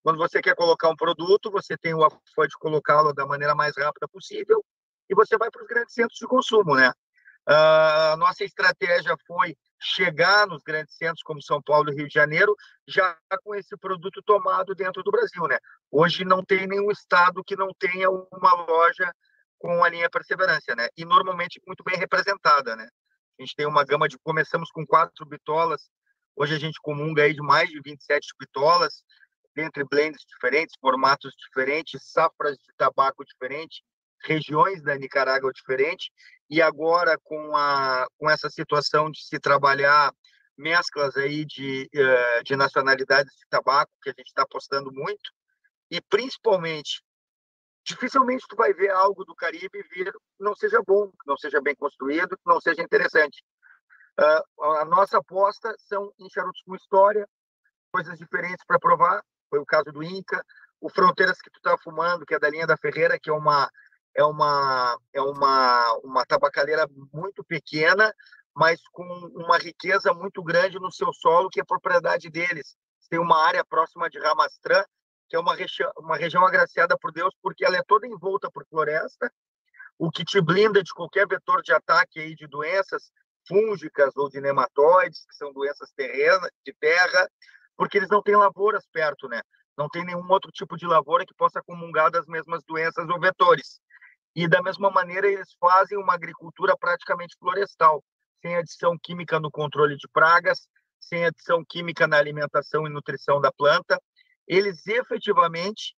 Quando 0.02 0.16
você 0.16 0.40
quer 0.40 0.54
colocar 0.54 0.88
um 0.88 0.96
produto, 0.96 1.50
você 1.50 1.76
tem 1.76 1.92
o 1.92 2.02
afã 2.02 2.48
de 2.48 2.56
colocá-lo 2.58 3.12
da 3.12 3.26
maneira 3.26 3.54
mais 3.54 3.76
rápida 3.76 4.08
possível 4.08 4.64
e 5.10 5.14
você 5.14 5.36
vai 5.36 5.50
para 5.50 5.60
os 5.60 5.68
grandes 5.68 5.92
centros 5.92 6.18
de 6.18 6.26
consumo, 6.26 6.74
né? 6.74 6.88
Uh, 7.46 8.14
a 8.14 8.16
nossa 8.16 8.42
estratégia 8.42 9.14
foi 9.26 9.54
chegar 9.82 10.46
nos 10.46 10.62
grandes 10.62 10.94
centros 10.96 11.22
como 11.22 11.42
São 11.42 11.60
Paulo 11.60 11.90
e 11.90 11.96
Rio 11.96 12.06
de 12.06 12.14
Janeiro 12.14 12.54
já 12.86 13.16
com 13.42 13.54
esse 13.54 13.76
produto 13.76 14.22
tomado 14.22 14.74
dentro 14.74 15.02
do 15.02 15.10
Brasil, 15.10 15.46
né? 15.48 15.58
Hoje 15.90 16.24
não 16.24 16.44
tem 16.44 16.66
nenhum 16.66 16.90
estado 16.90 17.42
que 17.44 17.56
não 17.56 17.68
tenha 17.78 18.08
uma 18.10 18.54
loja 18.66 19.12
com 19.58 19.82
a 19.82 19.88
linha 19.88 20.08
Perseverança, 20.08 20.74
né? 20.76 20.88
E 20.96 21.04
normalmente 21.04 21.60
muito 21.66 21.82
bem 21.82 21.96
representada, 21.96 22.76
né? 22.76 22.88
A 23.38 23.42
gente 23.42 23.56
tem 23.56 23.66
uma 23.66 23.84
gama 23.84 24.08
de 24.08 24.18
começamos 24.18 24.70
com 24.70 24.86
quatro 24.86 25.26
bitolas, 25.26 25.90
hoje 26.36 26.54
a 26.54 26.58
gente 26.58 26.78
comunga 26.80 27.24
aí 27.24 27.34
de 27.34 27.42
mais 27.42 27.68
de 27.68 27.80
27 27.80 28.28
bitolas, 28.38 29.02
entre 29.56 29.84
blends 29.84 30.24
diferentes, 30.26 30.76
formatos 30.80 31.34
diferentes, 31.36 32.00
safras 32.04 32.56
de 32.56 32.72
tabaco 32.76 33.24
diferentes, 33.24 33.82
regiões 34.24 34.82
da 34.82 34.96
Nicarágua 34.96 35.52
diferentes, 35.52 36.10
e 36.48 36.60
agora 36.60 37.18
com, 37.22 37.56
a, 37.56 38.06
com 38.18 38.28
essa 38.28 38.50
situação 38.50 39.10
de 39.10 39.24
se 39.24 39.38
trabalhar 39.38 40.12
mesclas 40.56 41.16
aí 41.16 41.44
de, 41.44 41.88
eh, 41.94 42.42
de 42.42 42.56
nacionalidades 42.56 43.32
de 43.34 43.46
tabaco, 43.48 43.90
que 44.02 44.10
a 44.10 44.14
gente 44.16 44.28
está 44.28 44.42
apostando 44.42 44.92
muito, 44.92 45.30
e 45.90 46.00
principalmente, 46.00 47.02
dificilmente 47.84 48.46
tu 48.48 48.54
vai 48.56 48.72
ver 48.72 48.90
algo 48.90 49.24
do 49.24 49.34
Caribe 49.34 49.82
vir 49.90 50.12
não 50.38 50.54
seja 50.54 50.80
bom, 50.86 51.10
não 51.26 51.36
seja 51.36 51.60
bem 51.60 51.74
construído, 51.74 52.38
não 52.46 52.60
seja 52.60 52.82
interessante. 52.82 53.42
Uh, 54.20 54.64
a 54.64 54.84
nossa 54.84 55.18
aposta 55.18 55.74
são 55.78 56.12
em 56.18 56.28
charutos 56.28 56.62
com 56.66 56.76
história, 56.76 57.26
coisas 57.90 58.18
diferentes 58.18 58.64
para 58.66 58.78
provar, 58.78 59.22
foi 59.48 59.58
o 59.58 59.66
caso 59.66 59.90
do 59.92 60.02
Inca, 60.02 60.44
o 60.80 60.88
Fronteiras 60.88 61.40
que 61.40 61.50
tu 61.50 61.56
está 61.56 61.76
fumando, 61.78 62.26
que 62.26 62.34
é 62.34 62.38
da 62.38 62.50
linha 62.50 62.66
da 62.66 62.76
Ferreira, 62.76 63.18
que 63.18 63.30
é 63.30 63.32
uma 63.32 63.70
é 64.14 64.24
uma 64.24 64.98
é 65.12 65.20
uma 65.20 66.00
uma 66.04 66.26
tabacaleira 66.26 66.86
muito 67.12 67.42
pequena, 67.44 68.14
mas 68.54 68.80
com 68.92 69.04
uma 69.34 69.58
riqueza 69.58 70.12
muito 70.12 70.42
grande 70.42 70.78
no 70.78 70.92
seu 70.92 71.12
solo, 71.12 71.48
que 71.48 71.60
é 71.60 71.64
propriedade 71.64 72.30
deles. 72.30 72.76
Tem 73.08 73.18
uma 73.18 73.44
área 73.44 73.64
próxima 73.64 74.08
de 74.08 74.18
Ramastrã, 74.18 74.84
que 75.28 75.36
é 75.36 75.38
uma, 75.38 75.54
regi 75.54 75.82
uma 75.98 76.16
região 76.16 76.46
agraciada 76.46 76.96
por 76.98 77.12
Deus, 77.12 77.34
porque 77.42 77.64
ela 77.64 77.76
é 77.76 77.82
toda 77.86 78.06
envolta 78.06 78.50
por 78.50 78.66
floresta, 78.66 79.32
o 79.98 80.10
que 80.10 80.24
te 80.24 80.40
blinda 80.40 80.82
de 80.82 80.92
qualquer 80.92 81.26
vetor 81.26 81.62
de 81.62 81.72
ataque 81.72 82.20
aí 82.20 82.34
de 82.34 82.46
doenças 82.46 83.10
fúngicas 83.46 84.16
ou 84.16 84.28
de 84.28 84.40
nematóides, 84.40 85.24
que 85.26 85.34
são 85.34 85.52
doenças 85.52 85.90
terrena, 85.92 86.48
de 86.64 86.74
terra, 86.74 87.28
porque 87.76 87.98
eles 87.98 88.08
não 88.08 88.22
têm 88.22 88.36
lavouras 88.36 88.86
perto, 88.92 89.28
né? 89.28 89.40
Não 89.76 89.88
tem 89.88 90.04
nenhum 90.04 90.30
outro 90.30 90.50
tipo 90.52 90.76
de 90.76 90.86
lavoura 90.86 91.24
que 91.24 91.34
possa 91.34 91.62
comungar 91.62 92.10
das 92.10 92.26
mesmas 92.26 92.62
doenças 92.64 93.08
ou 93.08 93.18
vetores. 93.18 93.80
E 94.34 94.48
da 94.48 94.62
mesma 94.62 94.90
maneira 94.90 95.26
eles 95.26 95.54
fazem 95.60 95.98
uma 95.98 96.14
agricultura 96.14 96.76
praticamente 96.76 97.36
florestal, 97.38 98.02
sem 98.40 98.56
adição 98.56 98.96
química 99.00 99.38
no 99.38 99.50
controle 99.50 99.96
de 99.96 100.08
pragas, 100.12 100.66
sem 100.98 101.24
adição 101.24 101.64
química 101.64 102.06
na 102.06 102.16
alimentação 102.16 102.86
e 102.86 102.90
nutrição 102.90 103.40
da 103.40 103.52
planta. 103.52 104.00
Eles 104.46 104.86
efetivamente 104.86 105.94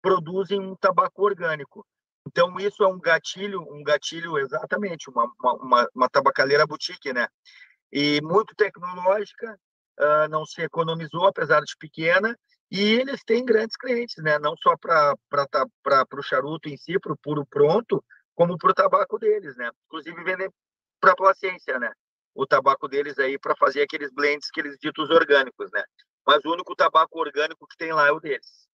produzem 0.00 0.58
um 0.58 0.74
tabaco 0.76 1.22
orgânico. 1.22 1.86
Então 2.26 2.58
isso 2.58 2.82
é 2.82 2.88
um 2.88 2.98
gatilho, 2.98 3.62
um 3.72 3.82
gatilho 3.82 4.38
exatamente, 4.38 5.10
uma, 5.10 5.30
uma, 5.42 5.88
uma 5.94 6.08
tabacaleira 6.08 6.66
boutique, 6.66 7.12
né? 7.12 7.28
E 7.92 8.20
muito 8.22 8.54
tecnológica, 8.54 9.58
uh, 9.98 10.28
não 10.28 10.46
se 10.46 10.62
economizou, 10.62 11.26
apesar 11.26 11.60
de 11.60 11.74
pequena, 11.78 12.36
e 12.70 12.80
eles 12.80 13.24
têm 13.24 13.44
grandes 13.44 13.76
clientes, 13.76 14.22
né? 14.22 14.38
Não 14.38 14.54
só 14.56 14.76
para 14.76 15.16
o 16.14 16.22
charuto 16.22 16.68
em 16.68 16.76
si, 16.76 16.98
para 17.00 17.12
o 17.12 17.18
puro 17.18 17.44
pronto, 17.44 18.02
como 18.34 18.56
para 18.56 18.70
o 18.70 18.74
tabaco 18.74 19.18
deles, 19.18 19.56
né? 19.56 19.70
Inclusive 19.86 20.22
vendem 20.22 20.48
para 21.00 21.12
a 21.12 21.16
placência, 21.16 21.78
né? 21.78 21.92
O 22.34 22.46
tabaco 22.46 22.86
deles 22.86 23.18
aí 23.18 23.38
para 23.38 23.56
fazer 23.56 23.82
aqueles 23.82 24.12
blends 24.12 24.50
que 24.50 24.60
eles 24.60 24.78
ditos 24.78 25.10
orgânicos, 25.10 25.70
né? 25.72 25.82
Mas 26.24 26.44
o 26.44 26.52
único 26.52 26.76
tabaco 26.76 27.18
orgânico 27.18 27.66
que 27.66 27.76
tem 27.76 27.92
lá 27.92 28.06
é 28.06 28.12
o 28.12 28.20
deles. 28.20 28.68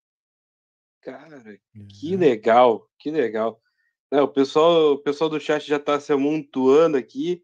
Cara, 1.01 1.41
que 1.87 2.17
legal, 2.17 2.89
que 2.99 3.11
legal. 3.11 3.61
É, 4.11 4.21
o 4.21 4.27
pessoal, 4.27 4.93
o 4.93 4.97
pessoal 4.97 5.29
do 5.29 5.39
chat 5.39 5.65
já 5.65 5.77
está 5.77 5.99
se 5.99 6.11
amontoando 6.11 6.97
aqui, 6.97 7.43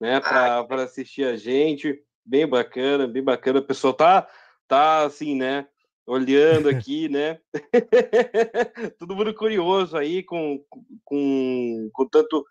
né, 0.00 0.18
para 0.20 0.60
ah, 0.60 0.82
assistir 0.82 1.24
a 1.24 1.36
gente. 1.36 2.02
Bem 2.24 2.46
bacana, 2.46 3.06
bem 3.06 3.22
bacana. 3.22 3.60
O 3.60 3.66
pessoal 3.66 3.92
tá, 3.92 4.28
tá 4.66 5.04
assim, 5.04 5.36
né, 5.36 5.68
olhando 6.06 6.68
aqui, 6.70 7.08
né? 7.08 7.40
Todo 8.98 9.16
mundo 9.16 9.34
curioso 9.34 9.96
aí 9.96 10.22
com, 10.22 10.64
com, 11.04 11.90
com 11.92 12.08
tanto 12.08 12.44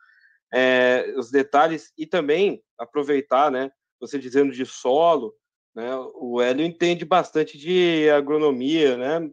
é, 0.53 1.13
os 1.17 1.31
detalhes 1.31 1.91
e 1.97 2.05
também 2.05 2.63
aproveitar, 2.77 3.51
né? 3.51 3.71
Você 3.99 4.17
dizendo 4.19 4.51
de 4.51 4.65
solo, 4.65 5.35
né? 5.75 5.89
O 6.15 6.41
Hélio 6.41 6.65
entende 6.65 7.05
bastante 7.05 7.57
de 7.57 8.09
agronomia, 8.09 8.97
né? 8.97 9.31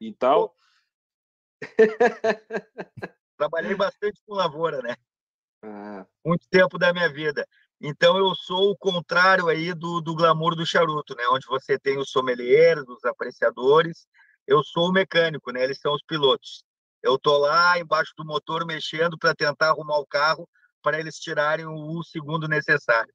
E 0.00 0.12
tal. 0.12 0.54
Trabalhei 3.36 3.74
bastante 3.74 4.20
com 4.26 4.34
lavoura, 4.34 4.80
né? 4.82 4.94
Ah. 5.62 6.06
Muito 6.24 6.46
tempo 6.50 6.78
da 6.78 6.92
minha 6.92 7.08
vida. 7.12 7.46
Então 7.80 8.18
eu 8.18 8.34
sou 8.34 8.70
o 8.70 8.76
contrário 8.76 9.48
aí 9.48 9.72
do, 9.72 10.00
do 10.00 10.14
glamour 10.14 10.54
do 10.54 10.66
charuto, 10.66 11.14
né? 11.16 11.24
Onde 11.32 11.46
você 11.46 11.78
tem 11.78 11.98
os 11.98 12.10
sommeliers, 12.10 12.84
os 12.86 13.04
apreciadores. 13.04 14.06
Eu 14.46 14.62
sou 14.62 14.88
o 14.88 14.92
mecânico, 14.92 15.50
né? 15.50 15.64
Eles 15.64 15.78
são 15.78 15.94
os 15.94 16.02
pilotos. 16.02 16.62
Eu 17.02 17.18
tô 17.18 17.38
lá 17.38 17.78
embaixo 17.78 18.12
do 18.16 18.24
motor 18.24 18.66
mexendo 18.66 19.16
para 19.18 19.34
tentar 19.34 19.68
arrumar 19.68 19.98
o 19.98 20.06
carro 20.06 20.46
para 20.82 21.00
eles 21.00 21.16
tirarem 21.16 21.66
o 21.66 22.02
segundo 22.02 22.46
necessário. 22.46 23.12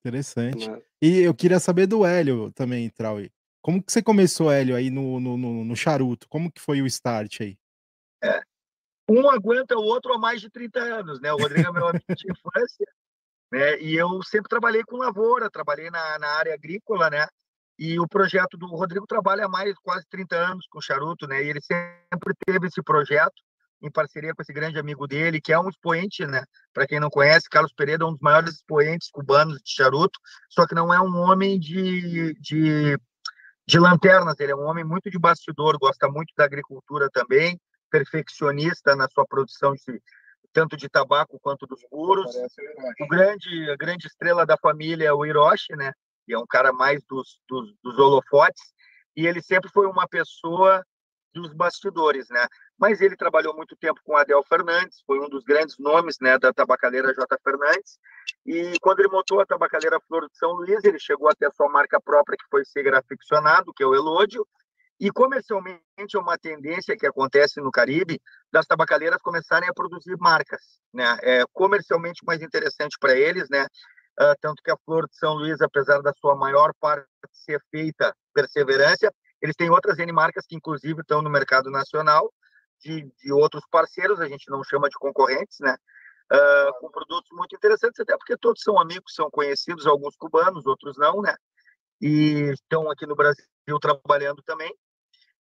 Interessante. 0.00 0.70
E 1.02 1.20
eu 1.20 1.34
queria 1.34 1.58
saber 1.58 1.86
do 1.86 2.04
Hélio 2.06 2.50
também, 2.52 2.88
Trauí. 2.88 3.30
Como 3.60 3.82
que 3.82 3.92
você 3.92 4.02
começou, 4.02 4.50
Hélio, 4.50 4.76
aí 4.76 4.90
no, 4.90 5.20
no, 5.20 5.36
no, 5.36 5.64
no 5.64 5.76
charuto? 5.76 6.28
Como 6.28 6.50
que 6.50 6.60
foi 6.60 6.80
o 6.80 6.86
start 6.86 7.40
aí? 7.40 7.58
É. 8.22 8.40
Um 9.10 9.28
aguenta 9.28 9.76
o 9.76 9.82
outro 9.82 10.12
há 10.12 10.18
mais 10.18 10.40
de 10.40 10.48
30 10.48 10.80
anos, 10.80 11.20
né? 11.20 11.32
O 11.32 11.36
Rodrigo 11.36 11.68
é 11.68 11.72
meu 11.72 11.88
amigo 11.88 12.14
de 12.14 12.30
infância, 12.30 12.86
né? 13.50 13.78
E 13.80 13.96
eu 13.96 14.22
sempre 14.22 14.48
trabalhei 14.48 14.82
com 14.84 14.96
lavoura, 14.96 15.50
trabalhei 15.50 15.90
na, 15.90 16.18
na 16.18 16.28
área 16.28 16.54
agrícola, 16.54 17.10
né? 17.10 17.26
E 17.78 17.98
o 18.00 18.08
projeto 18.08 18.58
do 18.58 18.66
Rodrigo 18.66 19.06
trabalha 19.06 19.46
há 19.46 19.48
mais 19.48 19.74
quase 19.78 20.04
30 20.10 20.36
anos 20.36 20.66
com 20.68 20.80
charuto, 20.80 21.26
né? 21.26 21.42
E 21.42 21.48
ele 21.48 21.60
sempre 21.60 22.34
teve 22.44 22.66
esse 22.66 22.82
projeto 22.82 23.40
em 23.80 23.90
parceria 23.90 24.34
com 24.34 24.42
esse 24.42 24.52
grande 24.52 24.78
amigo 24.78 25.06
dele, 25.06 25.40
que 25.40 25.52
é 25.52 25.58
um 25.58 25.68
expoente, 25.68 26.26
né? 26.26 26.44
Para 26.72 26.86
quem 26.86 26.98
não 26.98 27.08
conhece, 27.08 27.48
Carlos 27.48 27.72
Pereira 27.72 28.02
é 28.02 28.06
um 28.06 28.12
dos 28.12 28.20
maiores 28.20 28.54
expoentes 28.54 29.08
cubanos 29.10 29.58
de 29.62 29.70
charuto, 29.70 30.18
só 30.48 30.66
que 30.66 30.74
não 30.74 30.92
é 30.92 31.00
um 31.00 31.16
homem 31.18 31.58
de, 31.58 32.34
de, 32.40 32.98
de 33.66 33.78
lanternas, 33.78 34.38
ele 34.40 34.52
é 34.52 34.56
um 34.56 34.66
homem 34.66 34.84
muito 34.84 35.08
de 35.10 35.18
bastidor, 35.18 35.78
gosta 35.78 36.08
muito 36.08 36.32
da 36.36 36.44
agricultura 36.44 37.08
também, 37.10 37.60
perfeccionista 37.90 38.96
na 38.96 39.08
sua 39.08 39.24
produção 39.24 39.74
de 39.74 40.02
tanto 40.58 40.76
de 40.76 40.88
tabaco 40.88 41.38
quanto 41.40 41.68
dos 41.68 41.80
muros. 41.92 42.34
O 43.00 43.06
grande, 43.06 43.70
a 43.70 43.76
grande 43.76 44.08
estrela 44.08 44.44
da 44.44 44.56
família 44.56 45.06
é 45.06 45.12
o 45.12 45.24
Hiroshi, 45.24 45.76
né? 45.76 45.92
E 46.26 46.34
é 46.34 46.38
um 46.38 46.46
cara 46.46 46.72
mais 46.72 47.00
dos, 47.08 47.38
dos, 47.48 47.72
dos 47.80 47.96
holofotes. 47.96 48.60
E 49.16 49.24
ele 49.24 49.40
sempre 49.40 49.70
foi 49.70 49.86
uma 49.86 50.08
pessoa 50.08 50.84
dos 51.32 51.52
bastidores, 51.52 52.28
né? 52.28 52.44
Mas 52.76 53.00
ele 53.00 53.16
trabalhou 53.16 53.54
muito 53.54 53.76
tempo 53.76 54.00
com 54.02 54.16
Adel 54.16 54.42
Fernandes, 54.42 55.00
foi 55.06 55.20
um 55.20 55.28
dos 55.28 55.44
grandes 55.44 55.78
nomes, 55.78 56.16
né, 56.20 56.38
da 56.38 56.52
tabacaleira 56.52 57.14
J. 57.14 57.38
Fernandes. 57.42 57.98
E 58.44 58.78
quando 58.80 59.00
ele 59.00 59.08
montou 59.08 59.40
a 59.40 59.46
tabacaleira 59.46 60.00
Flor 60.08 60.28
de 60.28 60.36
São 60.36 60.52
Luís, 60.52 60.82
ele 60.82 60.98
chegou 60.98 61.28
até 61.28 61.46
a 61.46 61.52
sua 61.52 61.68
marca 61.68 62.00
própria, 62.00 62.36
que 62.36 62.48
foi 62.50 62.64
ser 62.64 62.92
aficionado, 62.94 63.72
que 63.72 63.82
é 63.82 63.86
o 63.86 63.94
Elódio. 63.94 64.44
E 65.00 65.10
comercialmente 65.10 65.82
é 66.14 66.18
uma 66.18 66.36
tendência 66.36 66.96
que 66.96 67.06
acontece 67.06 67.60
no 67.60 67.70
Caribe 67.70 68.20
das 68.52 68.66
tabacaleiras 68.66 69.20
começarem 69.22 69.68
a 69.68 69.74
produzir 69.74 70.16
marcas, 70.18 70.60
né? 70.92 71.16
É 71.22 71.44
comercialmente 71.52 72.24
mais 72.24 72.42
interessante 72.42 72.96
para 72.98 73.16
eles, 73.16 73.48
né? 73.48 73.66
Uh, 74.20 74.34
tanto 74.40 74.60
que 74.62 74.70
a 74.70 74.76
Flor 74.84 75.06
de 75.06 75.16
São 75.16 75.34
Luís, 75.34 75.60
apesar 75.60 76.02
da 76.02 76.12
sua 76.20 76.34
maior 76.34 76.72
parte 76.80 77.06
ser 77.32 77.62
feita 77.70 78.12
perseverança, 78.34 79.12
eles 79.40 79.54
têm 79.54 79.70
outras 79.70 79.98
N 80.00 80.10
marcas 80.10 80.44
que, 80.48 80.56
inclusive, 80.56 81.00
estão 81.00 81.22
no 81.22 81.30
mercado 81.30 81.70
nacional, 81.70 82.32
de, 82.80 83.08
de 83.22 83.32
outros 83.32 83.62
parceiros, 83.70 84.20
a 84.20 84.26
gente 84.26 84.50
não 84.50 84.62
chama 84.64 84.88
de 84.88 84.96
concorrentes, 84.96 85.58
né? 85.60 85.76
Uh, 86.32 86.80
com 86.80 86.90
produtos 86.90 87.30
muito 87.32 87.54
interessantes, 87.54 87.98
até 88.00 88.16
porque 88.16 88.36
todos 88.36 88.62
são 88.62 88.78
amigos, 88.78 89.14
são 89.14 89.30
conhecidos, 89.30 89.86
alguns 89.86 90.16
cubanos, 90.16 90.66
outros 90.66 90.96
não, 90.98 91.22
né? 91.22 91.34
E 92.00 92.52
estão 92.52 92.90
aqui 92.90 93.06
no 93.06 93.16
Brasil 93.16 93.44
trabalhando 93.80 94.42
também. 94.42 94.74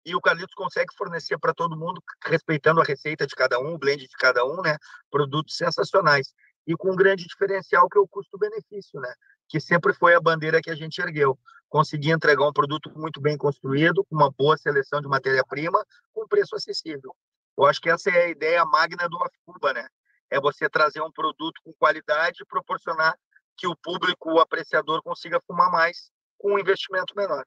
E 0.06 0.14
o 0.14 0.20
Carlitos 0.20 0.54
consegue 0.54 0.94
fornecer 0.96 1.36
para 1.36 1.52
todo 1.52 1.76
mundo, 1.76 2.00
respeitando 2.24 2.80
a 2.80 2.84
receita 2.84 3.26
de 3.26 3.34
cada 3.34 3.58
um, 3.58 3.74
o 3.74 3.78
blend 3.78 4.00
de 4.00 4.16
cada 4.16 4.46
um, 4.46 4.62
né? 4.62 4.78
Produtos 5.10 5.56
sensacionais. 5.56 6.32
E 6.64 6.76
com 6.76 6.92
um 6.92 6.96
grande 6.96 7.26
diferencial 7.26 7.88
que 7.88 7.98
é 7.98 8.00
o 8.00 8.06
custo-benefício, 8.06 9.00
né? 9.00 9.12
Que 9.48 9.60
sempre 9.60 9.92
foi 9.92 10.14
a 10.14 10.20
bandeira 10.20 10.60
que 10.62 10.70
a 10.70 10.76
gente 10.76 11.00
ergueu 11.00 11.36
conseguir 11.68 12.12
entregar 12.12 12.46
um 12.46 12.52
produto 12.52 12.88
muito 12.96 13.20
bem 13.20 13.36
construído, 13.36 14.04
com 14.04 14.14
uma 14.14 14.30
boa 14.30 14.56
seleção 14.56 15.00
de 15.00 15.08
matéria-prima, 15.08 15.84
com 16.14 16.28
preço 16.28 16.54
acessível. 16.54 17.14
Eu 17.58 17.66
acho 17.66 17.80
que 17.80 17.90
essa 17.90 18.08
é 18.08 18.26
a 18.26 18.28
ideia 18.28 18.64
magna 18.64 19.08
do 19.08 19.18
Cuba, 19.44 19.72
né? 19.72 19.88
É 20.30 20.40
você 20.40 20.68
trazer 20.68 21.00
um 21.00 21.10
produto 21.10 21.60
com 21.64 21.72
qualidade 21.72 22.38
e 22.42 22.46
proporcionar 22.46 23.18
que 23.56 23.66
o 23.66 23.76
público, 23.76 24.32
o 24.32 24.40
apreciador, 24.40 25.02
consiga 25.02 25.40
fumar 25.46 25.70
mais 25.70 26.10
com 26.38 26.54
um 26.54 26.58
investimento 26.58 27.14
menor, 27.16 27.44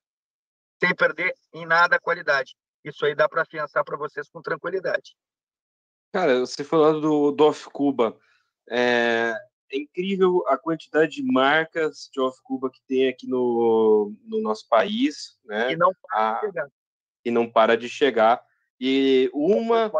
sem 0.79 0.95
perder 0.95 1.33
em 1.53 1.65
nada 1.65 1.95
a 1.95 1.99
qualidade. 1.99 2.55
Isso 2.83 3.05
aí 3.05 3.13
dá 3.13 3.27
para 3.27 3.41
afiançar 3.41 3.83
para 3.83 3.97
vocês 3.97 4.29
com 4.29 4.41
tranquilidade. 4.41 5.15
Cara, 6.11 6.39
você 6.39 6.63
falando 6.63 7.01
do, 7.01 7.31
do 7.31 7.45
Off 7.45 7.69
Cuba, 7.69 8.17
é, 8.69 9.33
é 9.71 9.77
incrível 9.77 10.43
a 10.47 10.57
quantidade 10.57 11.15
de 11.15 11.23
marcas 11.23 12.09
de 12.11 12.19
off-Cuba 12.19 12.71
que 12.71 12.81
tem 12.87 13.07
aqui 13.07 13.27
no, 13.27 14.13
no 14.23 14.41
nosso 14.41 14.67
país, 14.67 15.37
né? 15.45 15.73
E 15.73 15.75
não 15.75 15.93
para 16.01 16.39
de 16.39 16.47
chegar. 16.47 16.69
E 17.25 17.31
não 17.31 17.51
para 17.51 17.77
de 17.77 17.89
chegar. 17.89 18.43
E 18.79 19.29
uma... 19.33 19.91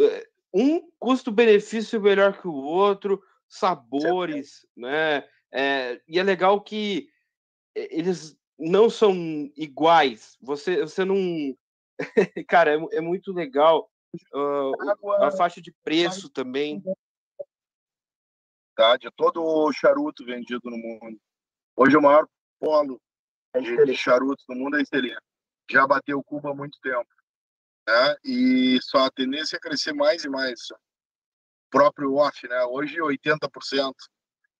É, 0.00 0.28
um 0.54 0.86
custo-benefício 0.98 1.98
melhor 2.00 2.38
que 2.38 2.46
o 2.46 2.52
outro, 2.52 3.22
sabores, 3.48 4.66
né? 4.76 5.26
É, 5.50 5.98
e 6.06 6.18
é 6.18 6.22
legal 6.22 6.60
que 6.60 7.08
eles 7.74 8.36
não 8.62 8.88
são 8.88 9.14
iguais. 9.56 10.36
Você, 10.40 10.80
você 10.80 11.04
não... 11.04 11.16
Cara, 12.48 12.74
é, 12.74 12.96
é 12.96 13.00
muito 13.00 13.32
legal 13.32 13.90
uh, 14.34 15.22
a 15.22 15.30
faixa 15.30 15.60
de 15.60 15.72
preço 15.84 16.28
também 16.28 16.82
tá? 18.74 18.96
de 18.96 19.10
todo 19.12 19.42
o 19.42 19.72
charuto 19.72 20.24
vendido 20.24 20.70
no 20.70 20.76
mundo. 20.76 21.20
Hoje 21.76 21.96
o 21.96 22.02
maior 22.02 22.26
polo 22.58 23.00
de 23.54 23.94
charutos 23.94 24.44
no 24.48 24.56
mundo 24.56 24.76
é 24.76 24.82
Estelina. 24.82 25.20
Já 25.70 25.86
bateu 25.86 26.22
Cuba 26.22 26.50
há 26.50 26.54
muito 26.54 26.78
tempo. 26.80 27.08
Né? 27.86 28.16
E 28.24 28.78
só 28.82 29.06
a 29.06 29.10
tendência 29.10 29.56
é 29.56 29.60
crescer 29.60 29.92
mais 29.92 30.24
e 30.24 30.28
mais. 30.28 30.70
O 30.70 30.76
próprio 31.70 32.14
off, 32.14 32.46
né? 32.46 32.64
Hoje 32.64 32.96
80% 32.96 33.92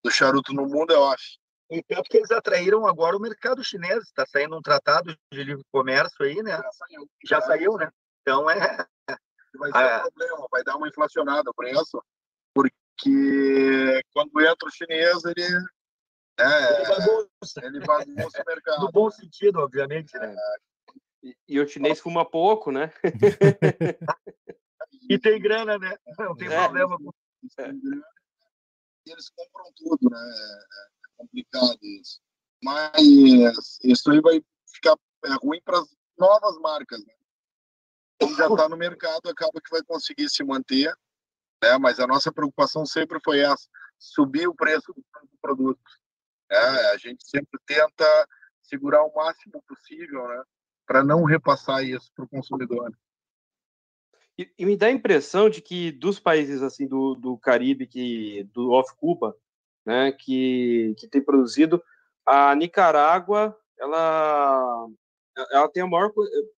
do 0.03 0.11
charuto 0.11 0.53
no 0.53 0.67
mundo 0.67 0.93
é 0.93 0.99
off. 0.99 1.23
E 1.73 1.83
tanto 1.83 2.11
que 2.11 2.19
eles 2.19 2.31
atraíram 2.31 2.87
agora 2.87 3.17
o 3.17 3.21
mercado 3.21 3.65
chinês. 3.65 4.05
Está 4.05 4.27
saindo 4.27 4.57
um 4.57 4.63
tratado 4.63 5.17
de 5.33 5.43
livre 5.43 5.65
comércio 5.73 6.25
aí, 6.25 6.43
né? 6.43 6.53
Já 6.53 6.73
saiu. 6.73 7.11
Já, 7.25 7.41
Já 7.41 7.47
saiu, 7.47 7.77
né? 7.77 7.91
Então 8.21 8.49
é. 8.49 8.87
Vai 9.55 9.71
ser 9.71 9.77
ah, 9.77 9.99
um 9.99 10.11
problema, 10.11 10.49
vai 10.51 10.65
dar 10.65 10.77
uma 10.77 10.89
inflacionada 10.89 11.51
o 11.51 11.55
preço, 11.55 12.03
porque 12.55 12.75
que 13.03 14.01
quando 14.15 14.41
entra 14.41 14.69
o 14.69 14.71
chinês, 14.71 15.25
ele. 15.25 15.43
É, 16.39 16.77
ele 16.77 16.89
bagunça. 16.89 17.61
Ele 17.63 17.81
bagunça 17.81 18.43
o 18.43 18.47
mercado. 18.47 18.81
No 18.81 18.93
bom 18.93 19.11
sentido, 19.11 19.59
obviamente, 19.59 20.17
né? 20.17 20.35
E, 21.23 21.37
e 21.49 21.61
o 21.61 21.69
chinês 21.69 22.01
fuma 22.01 22.25
pouco, 22.25 22.71
né? 22.71 22.93
e 25.11 25.19
tem 25.19 25.41
grana, 25.41 25.79
né? 25.79 25.97
Não 26.19 26.35
tem 26.35 26.49
é. 26.49 26.57
problema 26.57 26.97
com 26.97 27.11
é. 27.59 27.69
Eles 29.05 29.31
compram 29.31 29.65
tudo, 29.77 30.09
né? 30.09 30.19
Complicado 31.17 31.79
isso. 31.83 32.21
Mas 32.63 33.79
isso 33.83 34.11
aí 34.11 34.21
vai 34.21 34.43
ficar 34.67 34.97
é 35.25 35.35
ruim 35.35 35.61
para 35.65 35.79
as 35.79 35.89
novas 36.19 36.59
marcas, 36.59 37.05
né? 37.05 37.15
Já 38.37 38.49
está 38.49 38.69
no 38.69 38.77
mercado, 38.77 39.29
acaba 39.29 39.61
que 39.61 39.71
vai 39.71 39.83
conseguir 39.83 40.29
se 40.29 40.45
manter 40.45 40.93
né? 41.63 41.79
Mas 41.79 42.01
a 42.01 42.07
nossa 42.07 42.33
preocupação 42.33 42.85
sempre 42.85 43.21
foi 43.25 43.39
essa: 43.39 43.69
subir 43.99 44.49
o 44.49 44.55
preço 44.55 44.93
do 44.93 45.05
produto. 45.41 45.81
Né? 46.51 46.59
A 46.93 46.97
gente 46.97 47.25
sempre 47.27 47.59
tenta 47.65 48.29
segurar 48.63 49.05
o 49.05 49.15
máximo 49.15 49.63
possível, 49.67 50.27
né? 50.29 50.43
Para 50.85 51.05
não 51.05 51.25
repassar 51.25 51.85
isso 51.85 52.11
para 52.15 52.25
o 52.25 52.29
consumidor. 52.29 52.93
E, 54.37 54.51
e, 54.59 54.67
me 54.67 54.77
dá 54.77 54.87
a 54.87 54.91
impressão 54.93 55.49
de 55.49 55.61
que 55.61 55.93
dos 55.93 56.19
países 56.19 56.63
assim 56.63 56.89
do, 56.89 57.15
do 57.15 57.39
Caribe, 57.39 57.87
que 57.87 58.45
do 58.45 58.71
off 58.71 58.95
Cuba, 58.97 59.37
né, 59.85 60.13
que, 60.13 60.95
que 60.99 61.09
tem 61.09 61.23
produzido, 61.23 61.83
a 62.25 62.55
Nicarágua, 62.55 63.57
ela 63.79 64.89
ela 65.51 65.69
tem 65.69 65.83
a 65.83 65.87
maior, 65.87 66.13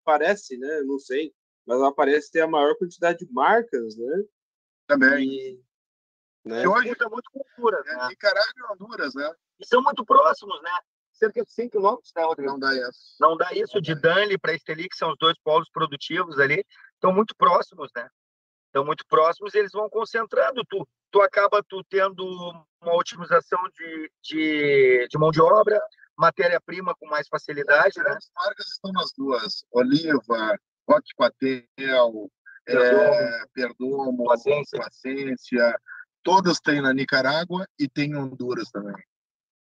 parece, 0.04 0.58
né, 0.58 0.80
não 0.82 0.98
sei, 0.98 1.32
mas 1.64 1.78
ela 1.78 1.94
parece 1.94 2.30
ter 2.30 2.40
a 2.40 2.46
maior 2.48 2.76
quantidade 2.76 3.24
de 3.24 3.32
marcas, 3.32 3.96
né, 3.96 4.24
também. 4.86 5.28
E, 5.28 5.64
né? 6.44 6.62
e 6.62 6.66
hoje 6.66 6.90
está 6.90 7.08
muito 7.08 7.30
cultura, 7.30 7.82
né? 7.84 8.08
Nicarágua 8.08 8.52
e 8.56 8.72
Honduras, 8.72 9.14
né? 9.14 9.32
E 9.58 9.66
são 9.66 9.82
muito 9.82 10.04
próximos, 10.04 10.60
né? 10.62 10.70
Cerca 11.12 11.42
de 11.42 11.50
100 11.50 11.70
quilômetros, 11.70 12.12
né, 12.14 12.22
Rodrigo? 12.22 12.52
Não 12.52 12.58
dá 12.58 12.74
isso. 12.74 13.16
Não 13.20 13.36
dá 13.36 13.48
isso 13.52 13.80
de 13.80 13.94
Danley 13.94 14.36
para 14.36 14.52
Esteli, 14.54 14.88
que 14.88 14.96
são 14.96 15.10
os 15.10 15.18
dois 15.18 15.38
polos 15.42 15.70
produtivos 15.70 16.38
ali, 16.38 16.64
estão 16.94 17.12
muito 17.12 17.34
próximos, 17.36 17.90
né? 17.94 18.08
Estão 18.74 18.84
muito 18.84 19.06
próximos 19.06 19.54
eles 19.54 19.70
vão 19.70 19.88
concentrando. 19.88 20.64
Tu, 20.68 20.84
tu 21.12 21.22
acaba 21.22 21.62
tu 21.62 21.84
tendo 21.84 22.26
uma 22.82 22.96
otimização 22.96 23.60
de, 23.72 24.10
de, 24.20 25.06
de 25.08 25.16
mão 25.16 25.30
de 25.30 25.40
obra, 25.40 25.80
matéria-prima 26.18 26.92
com 26.98 27.06
mais 27.06 27.28
facilidade, 27.28 28.00
né? 28.00 28.10
As 28.10 28.28
marcas 28.34 28.66
estão 28.66 28.90
nas 28.90 29.12
duas. 29.16 29.64
Oliva, 29.70 30.58
Roque 30.88 31.14
Patel, 31.16 32.28
é, 32.66 33.46
Perdomo, 33.54 34.24
Paciência. 34.24 34.80
Paciência, 34.80 35.80
todas 36.24 36.58
têm 36.58 36.82
na 36.82 36.92
Nicarágua 36.92 37.64
e 37.78 37.88
tem 37.88 38.10
em 38.10 38.16
Honduras 38.16 38.72
também. 38.72 39.00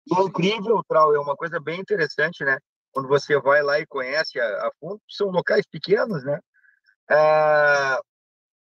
E 0.06 0.18
é 0.18 0.22
incrível, 0.22 0.82
Trau, 0.88 1.14
é 1.14 1.20
uma 1.20 1.36
coisa 1.36 1.60
bem 1.60 1.78
interessante, 1.78 2.42
né? 2.42 2.58
Quando 2.90 3.06
você 3.06 3.38
vai 3.38 3.62
lá 3.62 3.78
e 3.78 3.86
conhece 3.86 4.40
a, 4.40 4.66
a 4.66 4.70
fundo, 4.80 4.98
são 5.10 5.28
locais 5.28 5.66
pequenos, 5.66 6.24
né? 6.24 6.40
Ah, 7.10 8.00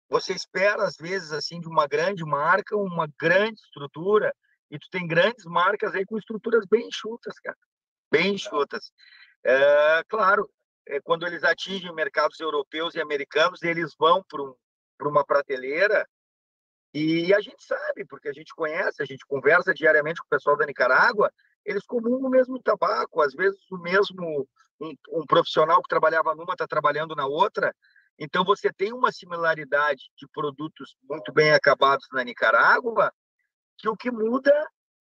você 0.09 0.33
espera, 0.33 0.85
às 0.85 0.97
vezes, 0.97 1.33
assim, 1.33 1.61
de 1.61 1.69
uma 1.69 1.87
grande 1.87 2.25
marca, 2.25 2.77
uma 2.77 3.09
grande 3.21 3.61
estrutura, 3.61 4.35
e 4.71 4.79
tu 4.79 4.89
tem 4.91 5.07
grandes 5.07 5.45
marcas 5.45 5.95
aí 5.95 6.05
com 6.05 6.19
estruturas 6.19 6.65
bem 6.67 6.87
enxutas, 6.89 7.39
cara. 7.41 7.57
bem 8.11 8.35
enxutas. 8.35 8.91
É, 9.45 10.03
claro, 10.09 10.49
é, 10.87 11.01
quando 11.01 11.27
eles 11.27 11.45
atingem 11.45 11.93
mercados 11.95 12.41
europeus 12.41 12.95
e 12.95 13.01
americanos, 13.01 13.63
eles 13.63 13.95
vão 13.99 14.23
para 14.29 14.43
um, 14.43 14.55
uma 15.03 15.25
prateleira 15.25 16.07
e 16.93 17.33
a 17.35 17.41
gente 17.41 17.63
sabe, 17.63 18.05
porque 18.07 18.29
a 18.29 18.33
gente 18.33 18.55
conhece, 18.55 19.03
a 19.03 19.05
gente 19.05 19.25
conversa 19.27 19.75
diariamente 19.75 20.21
com 20.21 20.27
o 20.27 20.31
pessoal 20.31 20.57
da 20.57 20.67
Nicarágua, 20.67 21.31
eles 21.65 21.85
comungam 21.85 22.29
o 22.29 22.31
mesmo 22.31 22.61
tabaco, 22.63 23.21
às 23.21 23.35
vezes 23.35 23.61
o 23.71 23.77
mesmo 23.77 24.49
um, 24.81 24.95
um 25.11 25.27
profissional 25.27 25.83
que 25.83 25.89
trabalhava 25.89 26.35
numa 26.35 26.55
está 26.55 26.67
trabalhando 26.67 27.15
na 27.15 27.27
outra. 27.27 27.75
Então 28.19 28.45
você 28.45 28.73
tem 28.73 28.93
uma 28.93 29.13
similaridade 29.13 30.03
de 30.17 30.27
produtos 30.29 30.97
muito 31.09 31.33
bem 31.33 31.53
acabados 31.53 32.07
na 32.13 32.25
Nicarágua, 32.25 33.13
que 33.77 33.89
o 33.89 33.97
que 33.97 34.11
muda 34.11 34.53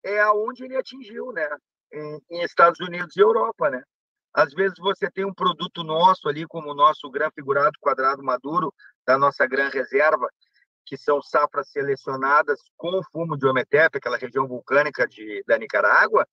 é 0.04 0.20
aonde 0.20 0.64
ele 0.64 0.76
atingiu, 0.76 1.32
né? 1.32 1.50
Em, 1.92 2.22
em 2.30 2.44
Estados 2.44 2.80
Unidos 2.80 3.16
e 3.16 3.20
Europa, 3.20 3.70
né? 3.70 3.82
Às 4.34 4.54
vezes 4.54 4.78
você 4.78 5.10
tem 5.10 5.26
um 5.26 5.34
produto 5.34 5.84
nosso 5.84 6.30
ali, 6.30 6.46
como 6.46 6.70
o 6.70 6.76
nosso 6.76 7.10
Gran 7.10 7.32
Figurado 7.32 7.80
Quadrado 7.80 8.22
Maduro, 8.24 8.72
da 9.06 9.18
nossa 9.18 9.48
Gran 9.48 9.70
Reserva, 9.70 10.30
que 10.86 10.96
são 10.96 11.22
safras 11.22 11.70
selecionadas 11.72 12.60
com 12.78 13.02
fumo 13.12 13.36
de 13.36 13.48
Ometepe, 13.48 13.98
aquela 13.98 14.18
região 14.18 14.48
vulcânica 14.48 15.08
de, 15.08 15.44
da 15.48 15.58
Nicarágua, 15.58 16.28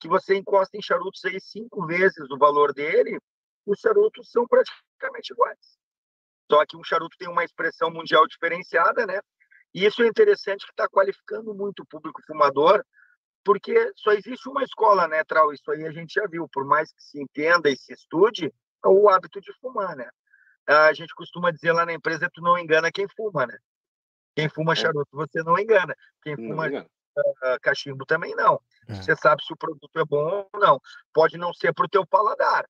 que 0.00 0.08
você 0.08 0.34
encosta 0.34 0.76
em 0.76 0.82
charutos 0.82 1.24
aí 1.24 1.40
cinco 1.40 1.86
vezes 1.86 2.28
o 2.30 2.36
valor 2.36 2.74
dele, 2.74 3.18
os 3.64 3.78
charutos 3.78 4.30
são 4.30 4.46
praticamente 4.48 5.32
iguais. 5.32 5.78
Só 6.50 6.64
que 6.66 6.76
um 6.76 6.84
charuto 6.84 7.16
tem 7.18 7.28
uma 7.28 7.44
expressão 7.44 7.90
mundial 7.90 8.26
diferenciada, 8.26 9.06
né? 9.06 9.20
E 9.74 9.84
isso 9.84 10.02
é 10.02 10.06
interessante 10.06 10.64
que 10.64 10.72
está 10.72 10.88
qualificando 10.88 11.54
muito 11.54 11.80
o 11.80 11.86
público 11.86 12.20
fumador 12.26 12.84
porque 13.44 13.92
só 13.94 14.12
existe 14.12 14.48
uma 14.48 14.64
escola, 14.64 15.06
né, 15.06 15.22
Trau? 15.22 15.52
Isso 15.52 15.70
aí 15.70 15.86
a 15.86 15.92
gente 15.92 16.14
já 16.14 16.26
viu, 16.26 16.48
por 16.48 16.64
mais 16.64 16.90
que 16.90 17.02
se 17.02 17.20
entenda 17.20 17.68
e 17.68 17.76
se 17.76 17.92
estude, 17.92 18.46
é 18.46 18.88
o 18.88 19.08
hábito 19.08 19.40
de 19.40 19.52
fumar, 19.60 19.94
né? 19.94 20.08
A 20.66 20.94
gente 20.94 21.14
costuma 21.14 21.50
dizer 21.50 21.72
lá 21.72 21.84
na 21.84 21.92
empresa, 21.92 22.30
tu 22.32 22.40
não 22.40 22.58
engana 22.58 22.90
quem 22.90 23.06
fuma, 23.14 23.46
né? 23.46 23.58
Quem 24.34 24.48
fuma 24.48 24.72
é. 24.72 24.76
charuto, 24.76 25.10
você 25.12 25.42
não 25.42 25.58
engana. 25.58 25.94
Quem 26.22 26.34
fuma 26.36 26.68
engana. 26.68 26.86
Uh, 27.16 27.60
cachimbo 27.62 28.04
também 28.06 28.34
não. 28.34 28.60
É. 28.88 28.94
Você 28.94 29.14
sabe 29.14 29.44
se 29.44 29.52
o 29.52 29.56
produto 29.56 29.96
é 29.96 30.04
bom 30.04 30.48
ou 30.52 30.60
não. 30.60 30.80
Pode 31.12 31.36
não 31.36 31.52
ser 31.52 31.72
para 31.72 31.84
o 31.84 31.88
teu 31.88 32.04
paladar, 32.04 32.66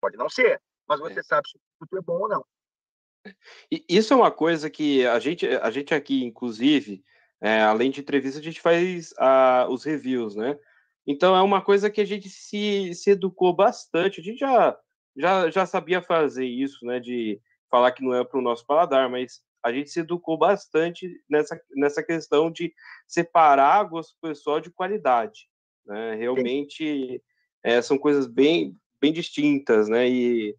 pode 0.00 0.16
não 0.16 0.30
ser, 0.30 0.62
mas 0.88 1.00
você 1.00 1.20
é. 1.20 1.22
sabe 1.22 1.48
se 1.48 1.56
o 1.56 1.60
produto 1.78 1.98
é 1.98 2.00
bom 2.00 2.22
ou 2.22 2.28
não. 2.28 2.46
E 3.70 3.84
isso 3.88 4.12
é 4.12 4.16
uma 4.16 4.30
coisa 4.30 4.68
que 4.70 5.06
a 5.06 5.18
gente, 5.18 5.46
a 5.46 5.70
gente 5.70 5.94
aqui, 5.94 6.22
inclusive, 6.22 7.04
é, 7.40 7.62
além 7.62 7.90
de 7.90 8.00
entrevista, 8.00 8.40
a 8.40 8.42
gente 8.42 8.60
faz 8.60 9.12
a, 9.18 9.66
os 9.68 9.84
reviews, 9.84 10.34
né? 10.34 10.58
Então 11.06 11.36
é 11.36 11.42
uma 11.42 11.60
coisa 11.60 11.90
que 11.90 12.00
a 12.00 12.04
gente 12.04 12.28
se, 12.28 12.94
se 12.94 13.10
educou 13.10 13.54
bastante. 13.54 14.20
A 14.20 14.24
gente 14.24 14.38
já, 14.38 14.78
já, 15.16 15.50
já 15.50 15.66
sabia 15.66 16.00
fazer 16.00 16.46
isso, 16.46 16.84
né? 16.86 17.00
De 17.00 17.40
falar 17.70 17.92
que 17.92 18.02
não 18.02 18.14
é 18.14 18.24
para 18.24 18.38
o 18.38 18.42
nosso 18.42 18.64
paladar, 18.66 19.10
mas 19.10 19.42
a 19.62 19.72
gente 19.72 19.90
se 19.90 20.00
educou 20.00 20.36
bastante 20.36 21.20
nessa, 21.28 21.60
nessa 21.74 22.02
questão 22.02 22.50
de 22.50 22.72
separar 23.06 23.84
gosto 23.84 24.14
pessoal 24.20 24.60
de 24.60 24.70
qualidade. 24.70 25.48
Né? 25.86 26.14
Realmente 26.14 27.22
é, 27.62 27.80
são 27.80 27.98
coisas 27.98 28.26
bem, 28.26 28.78
bem 29.00 29.12
distintas, 29.12 29.88
né? 29.88 30.08
E, 30.08 30.54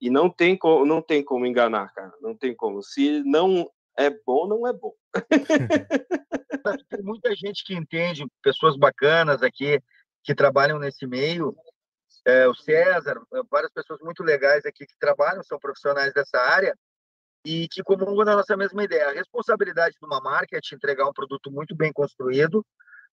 e 0.00 0.10
não, 0.10 0.30
tem 0.30 0.56
como, 0.56 0.86
não 0.86 1.02
tem 1.02 1.24
como 1.24 1.46
enganar, 1.46 1.92
cara. 1.92 2.12
Não 2.20 2.36
tem 2.36 2.54
como. 2.54 2.82
Se 2.82 3.22
não 3.24 3.68
é 3.96 4.10
bom, 4.10 4.46
não 4.46 4.66
é 4.66 4.72
bom. 4.72 4.94
Tem 6.88 7.02
muita 7.02 7.34
gente 7.34 7.64
que 7.64 7.74
entende, 7.74 8.26
pessoas 8.42 8.76
bacanas 8.76 9.42
aqui 9.42 9.80
que 10.22 10.34
trabalham 10.34 10.78
nesse 10.78 11.06
meio. 11.06 11.56
É, 12.24 12.46
o 12.46 12.54
César, 12.54 13.20
várias 13.50 13.72
pessoas 13.72 14.00
muito 14.00 14.22
legais 14.22 14.64
aqui 14.66 14.86
que 14.86 14.98
trabalham, 15.00 15.42
são 15.42 15.58
profissionais 15.58 16.12
dessa 16.12 16.38
área 16.38 16.76
e 17.44 17.66
que 17.68 17.82
comungam 17.82 18.24
da 18.24 18.36
nossa 18.36 18.56
mesma 18.56 18.84
ideia. 18.84 19.08
A 19.08 19.12
responsabilidade 19.12 19.96
de 19.98 20.06
uma 20.06 20.20
marca 20.20 20.56
é 20.56 20.60
te 20.60 20.74
entregar 20.74 21.08
um 21.08 21.12
produto 21.12 21.50
muito 21.50 21.74
bem 21.74 21.92
construído, 21.92 22.64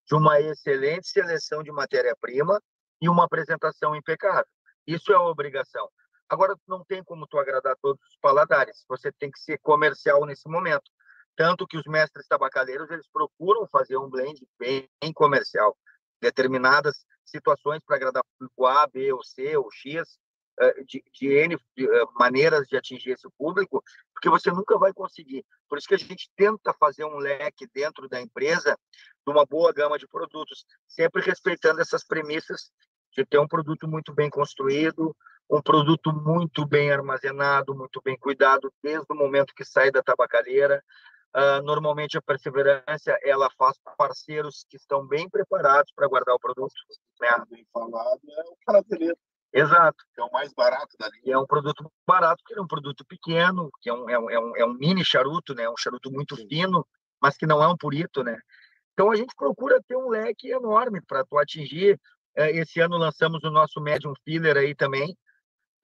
de 0.06 0.14
uma 0.14 0.40
excelente 0.40 1.08
seleção 1.08 1.62
de 1.62 1.72
matéria-prima 1.72 2.60
e 3.00 3.08
uma 3.08 3.24
apresentação 3.24 3.96
impecável. 3.96 4.46
Isso 4.86 5.12
é 5.12 5.16
a 5.16 5.22
obrigação. 5.22 5.88
Agora, 6.28 6.56
não 6.66 6.84
tem 6.84 7.02
como 7.04 7.26
tu 7.26 7.38
agradar 7.38 7.76
todos 7.80 8.00
os 8.02 8.16
paladares. 8.20 8.84
Você 8.88 9.12
tem 9.12 9.30
que 9.30 9.38
ser 9.38 9.58
comercial 9.58 10.24
nesse 10.26 10.48
momento. 10.48 10.90
Tanto 11.36 11.66
que 11.66 11.76
os 11.76 11.84
mestres 11.86 12.26
tabacaleiros, 12.26 12.90
eles 12.90 13.06
procuram 13.12 13.66
fazer 13.68 13.96
um 13.96 14.08
blend 14.08 14.40
bem 14.58 14.88
comercial. 15.14 15.76
Determinadas 16.20 17.04
situações 17.24 17.80
para 17.84 17.96
agradar 17.96 18.22
o 18.22 18.38
público 18.38 18.66
A, 18.66 18.86
B 18.86 19.12
ou 19.12 19.22
C 19.22 19.56
ou 19.56 19.70
X, 19.70 20.18
eh, 20.58 20.84
de, 20.84 21.04
de 21.12 21.28
N 21.28 21.54
eh, 21.54 22.04
maneiras 22.18 22.66
de 22.66 22.76
atingir 22.78 23.10
esse 23.10 23.28
público, 23.36 23.82
porque 24.14 24.30
você 24.30 24.50
nunca 24.50 24.78
vai 24.78 24.92
conseguir. 24.92 25.44
Por 25.68 25.76
isso 25.76 25.86
que 25.86 25.94
a 25.94 25.98
gente 25.98 26.30
tenta 26.34 26.72
fazer 26.80 27.04
um 27.04 27.18
leque 27.18 27.66
dentro 27.74 28.08
da 28.08 28.20
empresa 28.22 28.78
de 29.26 29.32
uma 29.32 29.44
boa 29.44 29.70
gama 29.70 29.98
de 29.98 30.08
produtos, 30.08 30.64
sempre 30.88 31.20
respeitando 31.20 31.82
essas 31.82 32.06
premissas 32.06 32.70
de 33.12 33.26
ter 33.26 33.38
um 33.38 33.46
produto 33.46 33.86
muito 33.86 34.14
bem 34.14 34.30
construído, 34.30 35.14
um 35.48 35.62
produto 35.62 36.12
muito 36.12 36.66
bem 36.66 36.90
armazenado, 36.90 37.74
muito 37.74 38.00
bem 38.02 38.16
cuidado 38.18 38.72
desde 38.82 39.06
o 39.10 39.14
momento 39.14 39.54
que 39.54 39.64
sai 39.64 39.90
da 39.90 40.02
tabacalheira. 40.02 40.82
Uh, 41.34 41.62
normalmente 41.62 42.16
a 42.16 42.22
perseverança 42.22 43.18
ela 43.22 43.48
faz 43.58 43.76
parceiros 43.98 44.64
que 44.70 44.76
estão 44.76 45.06
bem 45.06 45.28
preparados 45.28 45.92
para 45.94 46.08
guardar 46.08 46.34
o 46.34 46.40
produto. 46.40 46.74
Né? 47.20 47.28
Bem 47.50 47.66
falado 47.72 48.20
é 48.28 48.42
o 48.42 48.56
prateleiro. 48.64 49.18
Exato. 49.52 50.04
É 50.18 50.22
o 50.22 50.32
mais 50.32 50.52
barato 50.52 50.96
da 50.98 51.08
linha. 51.08 51.34
É 51.34 51.38
um 51.38 51.46
produto 51.46 51.90
barato, 52.06 52.42
que 52.44 52.54
é 52.54 52.60
um 52.60 52.66
produto 52.66 53.04
pequeno, 53.06 53.70
que 53.80 53.88
é 53.88 53.94
um, 53.94 54.08
é 54.10 54.18
um, 54.18 54.30
é 54.30 54.38
um, 54.38 54.56
é 54.56 54.64
um 54.64 54.74
mini 54.74 55.04
charuto, 55.04 55.54
né? 55.54 55.68
um 55.68 55.76
charuto 55.76 56.10
muito 56.10 56.36
Sim. 56.36 56.48
fino, 56.48 56.86
mas 57.20 57.36
que 57.36 57.46
não 57.46 57.62
é 57.62 57.68
um 57.68 57.76
purito. 57.76 58.24
Né? 58.24 58.38
Então 58.92 59.10
a 59.10 59.16
gente 59.16 59.34
procura 59.36 59.80
ter 59.86 59.96
um 59.96 60.08
leque 60.08 60.50
enorme 60.50 61.00
para 61.00 61.24
tu 61.24 61.38
atingir. 61.38 62.00
Uh, 62.36 62.52
esse 62.52 62.80
ano 62.80 62.96
lançamos 62.98 63.44
o 63.44 63.50
nosso 63.50 63.80
Medium 63.80 64.14
Filler 64.24 64.56
aí 64.56 64.74
também, 64.74 65.16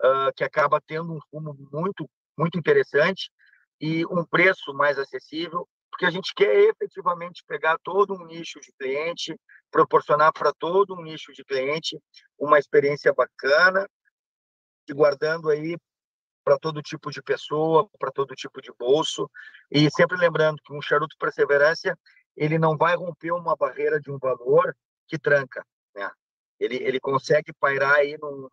uh, 0.02 0.32
que 0.34 0.44
acaba 0.44 0.80
tendo 0.80 1.12
um 1.14 1.20
fumo 1.30 1.56
muito, 1.72 2.08
muito 2.36 2.58
interessante 2.58 3.30
e 3.80 4.04
um 4.06 4.24
preço 4.24 4.72
mais 4.74 4.98
acessível, 4.98 5.68
porque 5.90 6.06
a 6.06 6.10
gente 6.10 6.32
quer 6.34 6.70
efetivamente 6.70 7.42
pegar 7.46 7.76
todo 7.82 8.14
um 8.14 8.24
nicho 8.26 8.60
de 8.60 8.72
cliente, 8.78 9.38
proporcionar 9.70 10.32
para 10.32 10.52
todo 10.52 10.94
um 10.94 11.02
nicho 11.02 11.32
de 11.32 11.44
cliente 11.44 11.98
uma 12.38 12.58
experiência 12.58 13.12
bacana, 13.12 13.86
e 14.88 14.92
guardando 14.92 15.48
aí 15.48 15.76
para 16.44 16.58
todo 16.58 16.82
tipo 16.82 17.10
de 17.10 17.22
pessoa, 17.22 17.88
para 17.98 18.10
todo 18.10 18.34
tipo 18.34 18.60
de 18.60 18.72
bolso, 18.76 19.30
e 19.70 19.88
sempre 19.90 20.16
lembrando 20.16 20.60
que 20.64 20.72
um 20.72 20.82
charuto 20.82 21.16
perseverança 21.18 21.96
ele 22.36 22.58
não 22.58 22.76
vai 22.76 22.96
romper 22.96 23.32
uma 23.32 23.54
barreira 23.54 24.00
de 24.00 24.10
um 24.10 24.18
valor 24.18 24.74
que 25.06 25.18
tranca? 25.18 25.64
Ele, 26.62 26.76
ele 26.76 27.00
consegue 27.00 27.52
pairar 27.52 27.96
aí 27.96 28.16
num, 28.20 28.48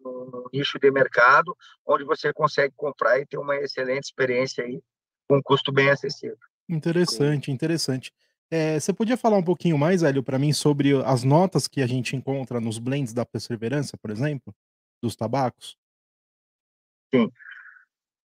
nicho 0.51 0.79
de 0.79 0.89
mercado 0.89 1.55
onde 1.85 2.03
você 2.03 2.33
consegue 2.33 2.73
comprar 2.75 3.19
e 3.19 3.25
ter 3.25 3.37
uma 3.37 3.55
excelente 3.57 4.05
experiência 4.05 4.63
aí 4.63 4.81
com 5.27 5.37
um 5.37 5.41
custo 5.41 5.71
bem 5.71 5.89
acessível. 5.89 6.37
Interessante, 6.67 7.51
interessante. 7.51 8.11
É, 8.51 8.79
você 8.79 8.91
podia 8.91 9.15
falar 9.15 9.37
um 9.37 9.43
pouquinho 9.43 9.77
mais, 9.77 10.01
Hélio, 10.01 10.23
para 10.23 10.39
mim 10.39 10.51
sobre 10.51 10.91
as 11.05 11.23
notas 11.23 11.67
que 11.67 11.83
a 11.83 11.87
gente 11.87 12.15
encontra 12.15 12.59
nos 12.59 12.79
blends 12.79 13.13
da 13.13 13.23
Perseverança, 13.23 13.95
por 13.95 14.09
exemplo, 14.09 14.55
dos 15.01 15.15
tabacos? 15.15 15.77
Sim. 17.13 17.31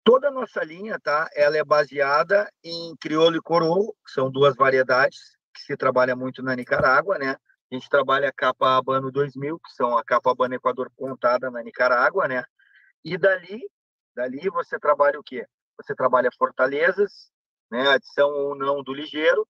Toda 0.05 0.29
a 0.29 0.31
nossa 0.31 0.63
linha, 0.63 0.97
tá? 1.03 1.27
Ela 1.35 1.57
é 1.57 1.63
baseada 1.65 2.49
em 2.63 2.95
crioulo 2.95 3.35
e 3.35 3.41
coroa, 3.41 3.91
que 4.05 4.11
são 4.11 4.31
duas 4.31 4.55
variedades 4.55 5.35
que 5.53 5.61
se 5.61 5.75
trabalha 5.75 6.15
muito 6.15 6.41
na 6.41 6.55
Nicarágua, 6.55 7.17
né? 7.17 7.35
A 7.71 7.75
gente 7.75 7.89
trabalha 7.89 8.29
a 8.29 8.33
capa 8.33 8.77
Habano 8.77 9.11
2000, 9.11 9.59
que 9.59 9.71
são 9.73 9.97
a 9.97 10.03
capa 10.03 10.31
Habano 10.31 10.53
Equador 10.53 10.91
contada 10.95 11.49
na 11.49 11.63
Nicarágua, 11.63 12.27
né? 12.27 12.43
E 13.03 13.17
dali, 13.17 13.61
dali 14.15 14.49
você 14.49 14.79
trabalha 14.79 15.19
o 15.19 15.23
quê? 15.23 15.45
Você 15.77 15.95
trabalha 15.95 16.29
fortalezas, 16.37 17.31
né? 17.71 17.89
Adição 17.89 18.29
ou 18.29 18.55
não 18.55 18.83
do 18.83 18.93
ligeiro. 18.93 19.47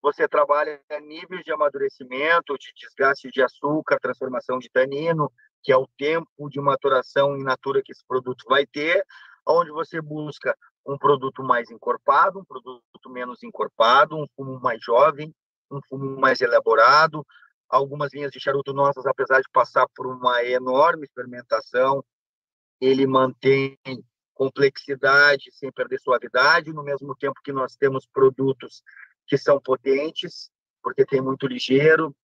Você 0.00 0.28
trabalha 0.28 0.80
níveis 1.02 1.42
de 1.44 1.52
amadurecimento, 1.52 2.56
de 2.56 2.72
desgaste 2.76 3.28
de 3.30 3.42
açúcar, 3.42 3.98
transformação 4.00 4.58
de 4.58 4.70
tanino, 4.70 5.32
que 5.62 5.72
é 5.72 5.76
o 5.76 5.88
tempo 5.98 6.48
de 6.48 6.60
maturação 6.60 7.36
in 7.36 7.42
natura 7.42 7.82
que 7.82 7.90
esse 7.90 8.06
produto 8.06 8.44
vai 8.48 8.64
ter, 8.64 9.04
onde 9.44 9.72
você 9.72 10.00
busca 10.00 10.56
um 10.86 10.96
produto 10.96 11.42
mais 11.42 11.70
encorpado, 11.70 12.38
um 12.38 12.44
produto 12.44 13.10
menos 13.10 13.42
encorpado, 13.42 14.16
um 14.16 14.26
fumo 14.36 14.60
mais 14.60 14.80
jovem, 14.80 15.34
um 15.68 15.80
fumo 15.88 16.20
mais 16.20 16.40
elaborado, 16.40 17.26
algumas 17.68 18.12
linhas 18.12 18.30
de 18.30 18.40
charuto 18.40 18.72
nossas, 18.72 19.06
apesar 19.06 19.40
de 19.40 19.48
passar 19.50 19.86
por 19.94 20.06
uma 20.06 20.44
enorme 20.44 21.08
fermentação, 21.14 22.04
ele 22.80 23.06
mantém 23.06 23.78
complexidade 24.34 25.50
sem 25.52 25.72
perder 25.72 25.98
suavidade, 25.98 26.72
no 26.72 26.82
mesmo 26.82 27.16
tempo 27.16 27.40
que 27.42 27.52
nós 27.52 27.74
temos 27.74 28.06
produtos 28.06 28.82
que 29.26 29.38
são 29.38 29.60
potentes, 29.60 30.50
porque 30.82 31.04
tem 31.04 31.20
muito 31.20 31.46
ligeiro, 31.46 32.14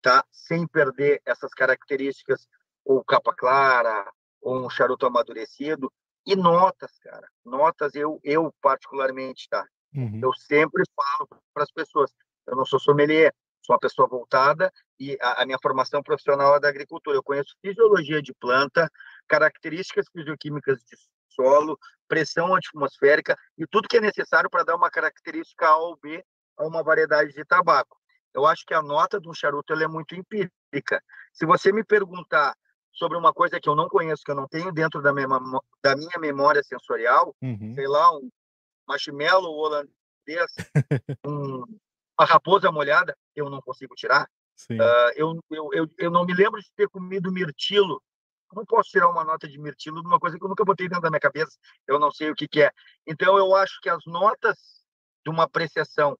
tá? 0.00 0.24
Sem 0.32 0.66
perder 0.66 1.20
essas 1.24 1.52
características 1.52 2.48
ou 2.84 3.04
capa 3.04 3.34
clara, 3.34 4.10
ou 4.40 4.66
um 4.66 4.70
charuto 4.70 5.06
amadurecido. 5.06 5.92
E 6.26 6.34
notas, 6.34 6.98
cara. 6.98 7.28
Notas, 7.44 7.94
eu, 7.94 8.18
eu 8.24 8.52
particularmente, 8.60 9.48
tá? 9.48 9.66
Uhum. 9.94 10.20
Eu 10.22 10.32
sempre 10.32 10.82
falo 10.94 11.28
para 11.52 11.64
as 11.64 11.70
pessoas, 11.70 12.10
eu 12.46 12.56
não 12.56 12.64
sou 12.64 12.78
sommelier, 12.78 13.34
sou 13.70 13.74
uma 13.74 13.78
pessoa 13.78 14.08
voltada 14.08 14.72
e 14.98 15.16
a, 15.20 15.42
a, 15.42 15.46
minha 15.46 15.58
formação 15.62 16.02
profissional 16.02 16.56
é 16.56 16.60
da 16.60 16.68
agricultura. 16.68 17.16
Eu 17.16 17.22
conheço 17.22 17.54
fisiologia 17.62 18.20
de 18.20 18.34
planta, 18.34 18.90
características 19.28 20.06
fisioquímicas 20.12 20.80
de 20.80 20.96
solo, 21.28 21.78
pressão 22.08 22.54
atmosférica 22.54 23.36
e 23.56 23.66
tudo 23.66 23.88
que 23.88 23.98
é 23.98 24.00
necessário 24.00 24.50
para 24.50 24.64
dar 24.64 24.74
uma 24.74 24.90
característica 24.90 25.66
A 25.66 25.76
ou 25.76 25.96
B 25.96 26.24
a 26.58 26.66
uma 26.66 26.82
variedade 26.82 27.32
de 27.32 27.44
tabaco. 27.44 27.96
Eu 28.34 28.44
acho 28.46 28.64
que 28.66 28.74
a 28.74 28.82
nota 28.82 29.20
de 29.20 29.28
um 29.28 29.34
charuto 29.34 29.72
é 29.72 29.86
muito 29.86 30.14
empírica. 30.14 31.02
Se 31.32 31.46
você 31.46 31.72
me 31.72 31.84
perguntar 31.84 32.54
sobre 32.92 33.16
uma 33.16 33.32
coisa 33.32 33.60
que 33.60 33.68
eu 33.68 33.76
não 33.76 33.88
conheço, 33.88 34.22
que 34.24 34.30
eu 34.32 34.36
não 34.36 34.48
tenho 34.48 34.72
dentro 34.72 35.00
da 35.00 35.12
minha, 35.12 35.28
da 35.82 35.96
minha 35.96 36.18
memória 36.18 36.62
sensorial, 36.62 37.34
uhum. 37.40 37.74
sei 37.74 37.86
lá, 37.86 38.16
um 38.16 38.28
marshmallow 38.86 39.54
holandês, 39.54 39.90
um, 41.24 41.64
uma 42.20 42.26
raposa 42.26 42.70
molhada, 42.70 43.16
eu 43.34 43.48
não 43.48 43.62
consigo 43.62 43.94
tirar. 43.94 44.28
Uh, 44.70 45.10
eu, 45.16 45.40
eu, 45.50 45.70
eu, 45.72 45.86
eu 45.96 46.10
não 46.10 46.26
me 46.26 46.34
lembro 46.34 46.60
de 46.60 46.70
ter 46.76 46.86
comido 46.88 47.32
mirtilo. 47.32 48.02
Não 48.52 48.64
posso 48.66 48.90
tirar 48.90 49.08
uma 49.08 49.24
nota 49.24 49.48
de 49.48 49.58
mirtilo 49.58 50.02
de 50.02 50.06
uma 50.06 50.20
coisa 50.20 50.36
que 50.36 50.44
eu 50.44 50.48
nunca 50.48 50.64
botei 50.64 50.86
dentro 50.86 51.02
da 51.02 51.08
minha 51.08 51.20
cabeça. 51.20 51.56
Eu 51.86 51.98
não 51.98 52.10
sei 52.10 52.30
o 52.30 52.34
que, 52.34 52.46
que 52.46 52.62
é. 52.62 52.70
Então, 53.06 53.38
eu 53.38 53.54
acho 53.54 53.80
que 53.80 53.88
as 53.88 54.04
notas 54.04 54.58
de 55.24 55.30
uma 55.30 55.44
apreciação, 55.44 56.18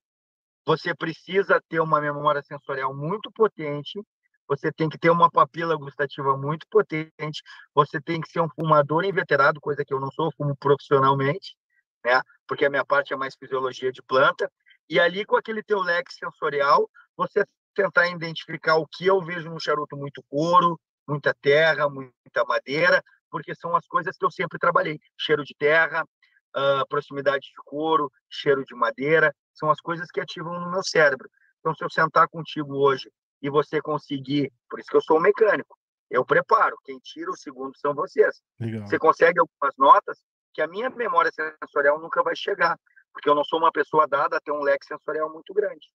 você 0.65 0.95
precisa 0.95 1.61
ter 1.69 1.79
uma 1.79 2.01
memória 2.01 2.41
sensorial 2.41 2.95
muito 2.95 3.31
potente, 3.31 4.01
você 4.47 4.71
tem 4.71 4.89
que 4.89 4.97
ter 4.97 5.09
uma 5.09 5.29
papila 5.29 5.75
gustativa 5.75 6.35
muito 6.35 6.65
potente, 6.69 7.43
você 7.75 8.01
tem 8.01 8.19
que 8.19 8.29
ser 8.29 8.41
um 8.41 8.49
fumador 8.49 9.05
inveterado, 9.05 9.61
coisa 9.61 9.85
que 9.85 9.93
eu 9.93 9.99
não 9.99 10.11
sou, 10.11 10.31
fumo 10.35 10.55
profissionalmente, 10.57 11.55
né? 12.03 12.21
Porque 12.47 12.65
a 12.65 12.69
minha 12.69 12.85
parte 12.85 13.13
é 13.13 13.15
mais 13.15 13.35
fisiologia 13.35 13.91
de 13.91 14.01
planta. 14.01 14.51
E 14.91 14.99
ali, 14.99 15.23
com 15.23 15.37
aquele 15.37 15.63
teu 15.63 15.79
leque 15.79 16.13
sensorial, 16.13 16.89
você 17.15 17.45
tentar 17.73 18.09
identificar 18.09 18.75
o 18.75 18.85
que 18.85 19.07
eu 19.07 19.21
vejo 19.21 19.49
no 19.49 19.57
charuto 19.57 19.95
muito 19.95 20.21
couro, 20.29 20.77
muita 21.07 21.33
terra, 21.33 21.87
muita 21.87 22.43
madeira, 22.45 23.01
porque 23.29 23.55
são 23.55 23.73
as 23.73 23.87
coisas 23.87 24.17
que 24.17 24.25
eu 24.25 24.29
sempre 24.29 24.59
trabalhei. 24.59 24.99
Cheiro 25.17 25.45
de 25.45 25.55
terra, 25.57 26.03
uh, 26.03 26.85
proximidade 26.89 27.45
de 27.45 27.63
couro, 27.63 28.11
cheiro 28.29 28.65
de 28.65 28.75
madeira, 28.75 29.33
são 29.53 29.71
as 29.71 29.79
coisas 29.79 30.11
que 30.11 30.19
ativam 30.19 30.59
no 30.59 30.69
meu 30.69 30.83
cérebro. 30.83 31.29
Então, 31.61 31.73
se 31.73 31.85
eu 31.85 31.89
sentar 31.89 32.27
contigo 32.27 32.75
hoje 32.75 33.09
e 33.41 33.49
você 33.49 33.81
conseguir, 33.81 34.51
por 34.69 34.77
isso 34.77 34.89
que 34.89 34.97
eu 34.97 35.01
sou 35.01 35.19
um 35.19 35.21
mecânico, 35.21 35.73
eu 36.09 36.25
preparo, 36.25 36.75
quem 36.83 36.99
tira 36.99 37.31
o 37.31 37.37
segundo 37.37 37.77
são 37.77 37.95
vocês. 37.95 38.41
Legal. 38.59 38.85
Você 38.85 38.99
consegue 38.99 39.39
algumas 39.39 39.73
notas 39.77 40.19
que 40.53 40.61
a 40.61 40.67
minha 40.67 40.89
memória 40.89 41.31
sensorial 41.31 41.97
nunca 41.97 42.21
vai 42.21 42.35
chegar, 42.35 42.77
porque 43.13 43.29
eu 43.29 43.35
não 43.35 43.43
sou 43.43 43.59
uma 43.59 43.71
pessoa 43.71 44.07
dada 44.07 44.37
a 44.37 44.41
ter 44.41 44.51
um 44.51 44.61
leque 44.61 44.85
sensorial 44.85 45.31
muito 45.31 45.53
grande. 45.53 45.87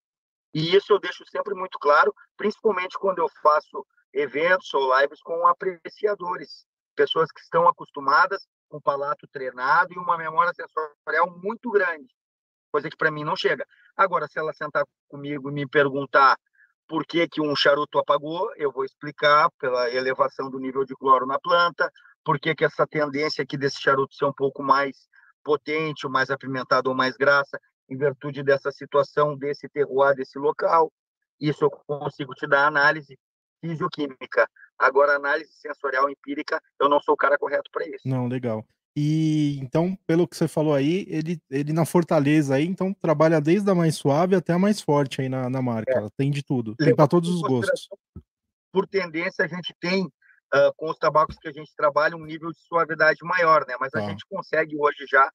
E 0.54 0.74
isso 0.74 0.92
eu 0.92 0.98
deixo 0.98 1.24
sempre 1.26 1.54
muito 1.54 1.78
claro, 1.78 2.14
principalmente 2.36 2.98
quando 2.98 3.18
eu 3.18 3.28
faço 3.42 3.86
eventos 4.12 4.72
ou 4.72 4.98
lives 4.98 5.20
com 5.20 5.46
apreciadores, 5.46 6.66
pessoas 6.94 7.30
que 7.30 7.40
estão 7.40 7.68
acostumadas 7.68 8.46
com 8.68 8.80
palato 8.80 9.28
treinado 9.28 9.92
e 9.92 9.98
uma 9.98 10.16
memória 10.16 10.52
sensorial 10.54 11.30
muito 11.38 11.70
grande, 11.70 12.08
coisa 12.72 12.88
que 12.88 12.96
para 12.96 13.10
mim 13.10 13.24
não 13.24 13.36
chega. 13.36 13.66
Agora, 13.96 14.26
se 14.26 14.38
ela 14.38 14.52
sentar 14.52 14.84
comigo 15.08 15.50
e 15.50 15.52
me 15.52 15.68
perguntar 15.68 16.36
por 16.88 17.04
que, 17.04 17.28
que 17.28 17.40
um 17.40 17.54
charuto 17.54 17.98
apagou, 17.98 18.52
eu 18.56 18.70
vou 18.72 18.84
explicar 18.84 19.50
pela 19.58 19.90
elevação 19.90 20.48
do 20.48 20.58
nível 20.58 20.84
de 20.84 20.94
cloro 20.94 21.26
na 21.26 21.38
planta, 21.38 21.90
por 22.24 22.38
que, 22.38 22.54
que 22.54 22.64
essa 22.64 22.86
tendência 22.86 23.42
aqui 23.42 23.56
desse 23.56 23.80
charuto 23.80 24.14
ser 24.14 24.24
um 24.24 24.32
pouco 24.32 24.62
mais 24.62 24.96
potente, 25.46 26.04
ou 26.04 26.12
mais 26.12 26.28
apimentado 26.28 26.90
ou 26.90 26.96
mais 26.96 27.16
graça, 27.16 27.60
em 27.88 27.96
virtude 27.96 28.42
dessa 28.42 28.72
situação, 28.72 29.38
desse 29.38 29.68
terroir, 29.68 30.16
desse 30.16 30.36
local. 30.40 30.92
Isso 31.40 31.64
eu 31.64 31.70
consigo 31.70 32.34
te 32.34 32.48
dar 32.48 32.66
análise 32.66 33.16
fisioquímica. 33.60 34.48
Agora, 34.76 35.14
análise 35.14 35.52
sensorial 35.52 36.10
empírica, 36.10 36.60
eu 36.80 36.88
não 36.88 37.00
sou 37.00 37.14
o 37.14 37.16
cara 37.16 37.38
correto 37.38 37.70
para 37.70 37.86
isso. 37.86 38.08
Não, 38.08 38.26
legal. 38.26 38.66
E 38.96 39.58
então, 39.62 39.96
pelo 40.06 40.26
que 40.26 40.36
você 40.36 40.48
falou 40.48 40.74
aí, 40.74 41.06
ele, 41.08 41.38
ele 41.48 41.72
na 41.72 41.84
Fortaleza 41.84 42.56
aí, 42.56 42.66
então 42.66 42.92
trabalha 42.94 43.40
desde 43.40 43.70
a 43.70 43.74
mais 43.74 43.94
suave 43.94 44.34
até 44.34 44.54
a 44.54 44.58
mais 44.58 44.80
forte 44.80 45.20
aí 45.20 45.28
na, 45.28 45.48
na 45.48 45.62
marca. 45.62 45.92
É. 45.92 46.08
Tem 46.16 46.30
de 46.30 46.42
tudo. 46.42 46.74
Tem 46.74 46.96
para 46.96 47.06
todos 47.06 47.30
os 47.30 47.42
gostos. 47.42 47.88
Por 48.72 48.88
tendência, 48.88 49.44
a 49.44 49.48
gente 49.48 49.74
tem 49.78 50.10
uh, 50.54 50.72
com 50.76 50.90
os 50.90 50.98
tabacos 50.98 51.36
que 51.38 51.48
a 51.48 51.52
gente 51.52 51.74
trabalha 51.76 52.16
um 52.16 52.24
nível 52.24 52.50
de 52.50 52.58
suavidade 52.60 53.18
maior, 53.22 53.66
né? 53.66 53.74
Mas 53.78 53.94
a 53.94 53.98
ah. 53.98 54.08
gente 54.08 54.24
consegue 54.28 54.76
hoje 54.78 55.06
já 55.08 55.30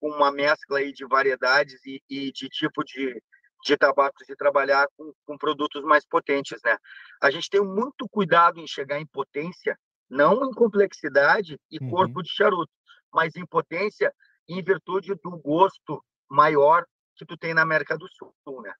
com 0.00 0.10
uma 0.10 0.30
mescla 0.30 0.78
aí 0.78 0.92
de 0.92 1.06
variedades 1.06 1.84
e, 1.84 2.02
e 2.08 2.32
de 2.32 2.48
tipo 2.48 2.84
de, 2.84 3.22
de 3.64 3.76
tabacos 3.76 4.28
e 4.28 4.36
trabalhar 4.36 4.86
com, 4.96 5.12
com, 5.24 5.38
produtos 5.38 5.82
mais 5.82 6.06
potentes, 6.06 6.60
né? 6.64 6.76
A 7.22 7.30
gente 7.30 7.48
tem 7.48 7.60
muito 7.60 8.08
cuidado 8.10 8.60
em 8.60 8.66
chegar 8.66 9.00
em 9.00 9.06
potência, 9.06 9.78
não 10.08 10.44
em 10.44 10.52
complexidade 10.52 11.58
e 11.70 11.78
uhum. 11.82 11.90
corpo 11.90 12.22
de 12.22 12.30
charuto, 12.30 12.72
mas 13.12 13.34
em 13.36 13.46
potência 13.46 14.12
em 14.48 14.62
virtude 14.62 15.14
do 15.14 15.30
gosto 15.38 16.02
maior 16.28 16.84
que 17.16 17.24
tu 17.24 17.36
tem 17.36 17.54
na 17.54 17.62
América 17.62 17.96
do 17.96 18.06
Sul, 18.08 18.62
né? 18.62 18.72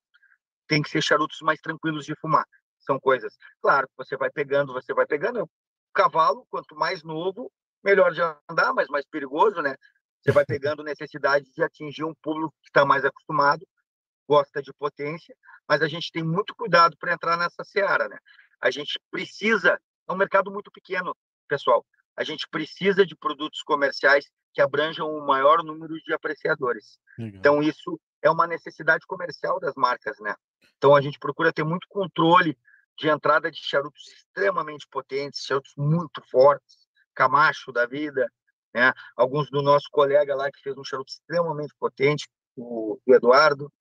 Tem 0.68 0.82
que 0.82 0.90
ser 0.90 1.02
charutos 1.02 1.40
mais 1.40 1.60
tranquilos 1.60 2.04
de 2.04 2.14
fumar. 2.16 2.44
São 2.80 3.00
coisas, 3.00 3.34
claro, 3.60 3.88
você 3.96 4.16
vai 4.16 4.30
pegando, 4.30 4.72
você 4.72 4.94
vai 4.94 5.06
pegando. 5.06 5.42
O 5.42 5.48
cavalo, 5.96 6.46
quanto 6.50 6.76
mais 6.76 7.02
novo, 7.02 7.50
melhor 7.82 8.12
de 8.12 8.20
andar, 8.50 8.74
mas 8.74 8.86
mais 8.88 9.06
perigoso, 9.06 9.62
né? 9.62 9.74
Você 10.20 10.30
vai 10.30 10.44
pegando 10.46 10.84
necessidade 10.84 11.46
de 11.52 11.62
atingir 11.62 12.04
um 12.04 12.14
público 12.22 12.54
que 12.62 12.68
está 12.68 12.84
mais 12.84 13.04
acostumado, 13.04 13.66
gosta 14.28 14.60
de 14.60 14.72
potência, 14.74 15.34
mas 15.68 15.80
a 15.80 15.88
gente 15.88 16.12
tem 16.12 16.22
muito 16.22 16.54
cuidado 16.54 16.96
para 16.98 17.12
entrar 17.12 17.36
nessa 17.36 17.64
seara, 17.64 18.08
né? 18.08 18.18
A 18.60 18.70
gente 18.70 19.00
precisa, 19.10 19.80
é 20.08 20.12
um 20.12 20.16
mercado 20.16 20.50
muito 20.50 20.70
pequeno, 20.70 21.16
pessoal. 21.48 21.84
A 22.16 22.24
gente 22.24 22.46
precisa 22.50 23.04
de 23.06 23.16
produtos 23.16 23.62
comerciais 23.62 24.26
que 24.52 24.60
abranjam 24.60 25.10
o 25.10 25.24
maior 25.26 25.62
número 25.62 25.94
de 26.02 26.12
apreciadores. 26.12 26.98
Legal. 27.18 27.38
Então 27.38 27.62
isso 27.62 28.00
é 28.22 28.30
uma 28.30 28.46
necessidade 28.46 29.06
comercial 29.06 29.60
das 29.60 29.74
marcas, 29.76 30.18
né? 30.18 30.34
Então 30.76 30.94
a 30.94 31.00
gente 31.00 31.18
procura 31.18 31.52
ter 31.52 31.64
muito 31.64 31.86
controle 31.88 32.56
de 32.98 33.08
entrada 33.08 33.50
de 33.50 33.58
charutos 33.62 34.06
extremamente 34.08 34.86
potentes, 34.90 35.44
charutos 35.44 35.72
muito 35.76 36.22
fortes, 36.30 36.86
Camacho 37.14 37.72
da 37.72 37.86
vida, 37.86 38.30
né? 38.74 38.92
Alguns 39.16 39.50
do 39.50 39.62
nosso 39.62 39.88
colega 39.90 40.34
lá 40.34 40.50
que 40.50 40.60
fez 40.60 40.76
um 40.76 40.84
charuto 40.84 41.10
extremamente 41.10 41.74
potente, 41.78 42.28
o, 42.54 42.98
o 43.06 43.14
Eduardo. 43.14 43.72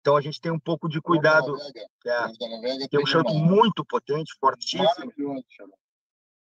Então 0.00 0.16
a 0.16 0.20
gente 0.20 0.40
tem 0.40 0.50
um 0.50 0.58
pouco 0.58 0.88
de 0.88 1.00
cuidado. 1.00 1.56
É, 2.04 2.88
tem 2.88 3.00
um 3.00 3.06
charuto 3.06 3.34
muito 3.34 3.84
potente, 3.84 4.34
fortíssimo. 4.40 5.12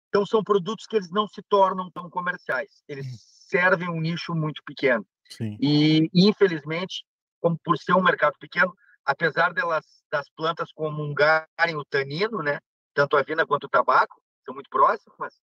Então 0.10 0.26
são 0.26 0.44
produtos 0.44 0.88
que 0.88 0.96
eles 0.96 1.12
não 1.12 1.28
se 1.28 1.44
tornam 1.44 1.92
tão 1.92 2.10
comerciais. 2.10 2.84
Eles 2.88 3.06
hum. 3.06 3.18
servem 3.48 3.88
um 3.88 4.02
nicho 4.02 4.34
muito 4.34 4.64
pequeno. 4.66 5.06
Sim. 5.30 5.58
E 5.62 6.10
infelizmente, 6.14 7.06
como 7.40 7.58
por 7.64 7.78
ser 7.78 7.94
um 7.94 8.02
mercado 8.02 8.34
pequeno, 8.40 8.74
apesar 9.06 9.54
delas 9.54 9.86
das 10.12 10.30
plantas 10.30 10.72
comungarem 10.72 11.76
o 11.76 11.86
tanino, 11.86 12.42
né? 12.42 12.60
Tanto 12.94 13.18
a 13.18 13.24
vina 13.24 13.46
quanto 13.46 13.66
o 13.66 13.70
tabaco 13.70 14.22
são 14.46 14.54
muito 14.54 14.70
próximas 14.70 15.34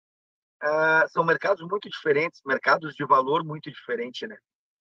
uh, 0.63 1.09
são 1.09 1.25
mercados 1.25 1.67
muito 1.67 1.89
diferentes, 1.89 2.41
mercados 2.45 2.95
de 2.95 3.05
valor 3.05 3.45
muito 3.45 3.71
diferente, 3.71 4.27
né? 4.27 4.37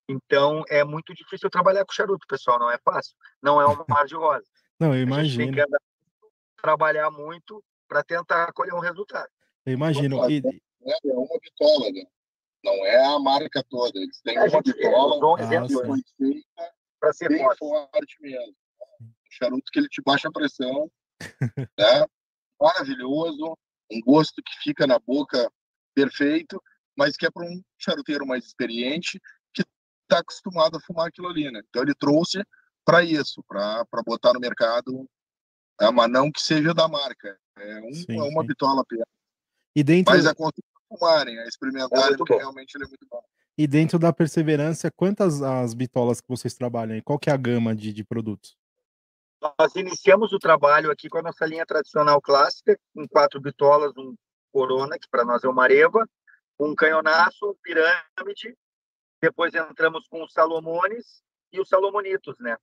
Então 0.10 0.64
é 0.70 0.84
muito 0.84 1.14
difícil 1.14 1.50
trabalhar 1.50 1.86
com 1.86 1.92
charuto, 1.92 2.26
pessoal, 2.28 2.60
não 2.60 2.72
é 2.72 2.78
fácil, 2.78 3.14
não 3.42 3.60
é 3.60 3.68
um 3.68 3.84
mar 3.88 4.06
de 4.06 4.16
rosa. 4.16 4.46
não, 4.80 4.96
eu 4.96 5.02
imagino. 5.02 5.46
tem 5.46 5.54
que 5.54 5.62
andar, 5.62 5.82
trabalhar 6.62 7.12
muito 7.12 7.64
para 7.88 8.04
tentar 8.04 8.52
colher 8.54 8.74
um 8.74 8.80
resultado. 8.80 9.30
Eu 9.66 9.74
imagino. 9.74 10.30
E... 10.30 10.42
É 10.86 11.14
uma 11.14 11.40
bitola, 11.42 11.92
né? 11.92 12.04
Não 12.64 12.86
é 12.86 13.06
a 13.06 13.20
marca 13.20 13.64
toda. 13.70 13.98
Eles 14.00 14.22
têm 14.22 14.38
é, 14.38 14.44
uma 14.46 14.62
bitola 14.62 15.36
ah, 15.36 15.68
que 15.68 15.74
foi 15.74 16.02
feita 16.18 16.74
para 17.00 17.14
ser 17.14 17.30
bem 17.30 17.40
forte. 17.40 17.60
forte 17.60 18.22
mesmo. 18.22 18.56
Charuto 19.38 19.72
que 19.72 19.80
ele 19.80 19.88
te 19.88 20.02
baixa 20.02 20.28
a 20.28 20.32
pressão, 20.32 20.90
né? 21.78 22.06
Maravilhoso, 22.60 23.58
um 23.92 24.02
gosto 24.02 24.42
que 24.44 24.54
fica 24.64 24.88
na 24.88 25.00
boca 25.00 25.52
perfeito, 25.94 26.62
mas 26.98 27.16
que 27.16 27.26
é 27.26 27.32
para 27.32 27.46
um 27.46 27.62
charuteiro 27.78 28.26
mais 28.26 28.46
experiente 28.46 29.20
que 29.54 29.62
está 30.04 30.20
acostumado 30.20 30.78
a 30.78 30.82
fumar 30.82 31.08
aquilo 31.08 31.28
ali, 31.28 31.52
né? 31.52 31.62
Então 31.70 31.84
ele 31.84 31.94
trouxe 31.94 32.44
para 32.84 33.04
isso, 33.04 33.44
para 33.48 33.86
botar 34.06 34.34
no 34.34 34.40
mercado, 34.40 35.08
é, 35.80 35.92
mas 35.92 36.10
não 36.10 36.32
que 36.32 36.42
seja 36.42 36.74
da 36.74 36.88
marca, 36.88 37.38
é, 37.58 37.82
um, 37.82 37.94
sim, 37.94 38.18
é 38.18 38.22
uma 38.24 38.42
sim. 38.42 38.48
bitola 38.48 38.82
apenas. 38.82 39.06
E 39.76 39.84
dentro... 39.84 40.14
Mas 40.14 40.26
é 40.26 40.34
quanto 40.34 40.64
fumarem, 40.88 41.38
a 41.40 41.46
experimentarem, 41.46 42.14
é 42.14 42.18
porque 42.18 42.36
realmente 42.36 42.76
ele 42.76 42.86
é 42.86 42.88
muito 42.88 43.06
bom. 43.10 43.22
E 43.58 43.68
dentro 43.68 43.98
da 44.00 44.14
perseverança, 44.14 44.92
quantas 44.92 45.42
as 45.42 45.74
bitolas 45.74 46.22
que 46.22 46.28
vocês 46.28 46.54
trabalham? 46.54 46.96
E 46.96 47.02
qual 47.02 47.18
que 47.18 47.30
é 47.30 47.34
a 47.34 47.38
gama 47.38 47.76
de, 47.76 47.92
de 47.92 48.04
produtos? 48.04 48.56
Nós 49.42 49.76
iniciamos 49.76 50.34
o 50.34 50.40
trabalho 50.40 50.92
aqui 50.92 51.10
com 51.10 51.20
a 51.20 51.22
nossa 51.22 51.46
linha 51.46 51.66
tradicional 51.66 52.20
clássica, 52.22 52.78
com 52.94 53.08
quatro 53.08 53.40
bitolas, 53.40 53.96
um 53.98 54.16
Corona, 54.52 54.98
que 54.98 55.08
para 55.10 55.24
nós 55.24 55.44
é 55.44 55.48
uma 55.48 55.64
areva, 55.64 56.08
um 56.60 56.74
canhonaço, 56.74 57.50
um 57.50 57.56
pirâmide, 57.62 58.58
depois 59.22 59.54
entramos 59.54 60.08
com 60.08 60.24
os 60.24 60.32
Salomones 60.32 61.22
e 61.52 61.60
os 61.60 61.70
Salomonitos, 61.70 62.36
né? 62.40 62.58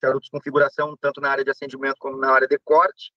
Charutos 0.00 0.28
configuração 0.28 0.96
tanto 1.00 1.20
na 1.20 1.30
área 1.30 1.44
de 1.44 1.50
acendimento 1.50 1.96
como 1.98 2.16
na 2.16 2.30
área 2.30 2.46
de 2.46 2.58
corte. 2.60 3.12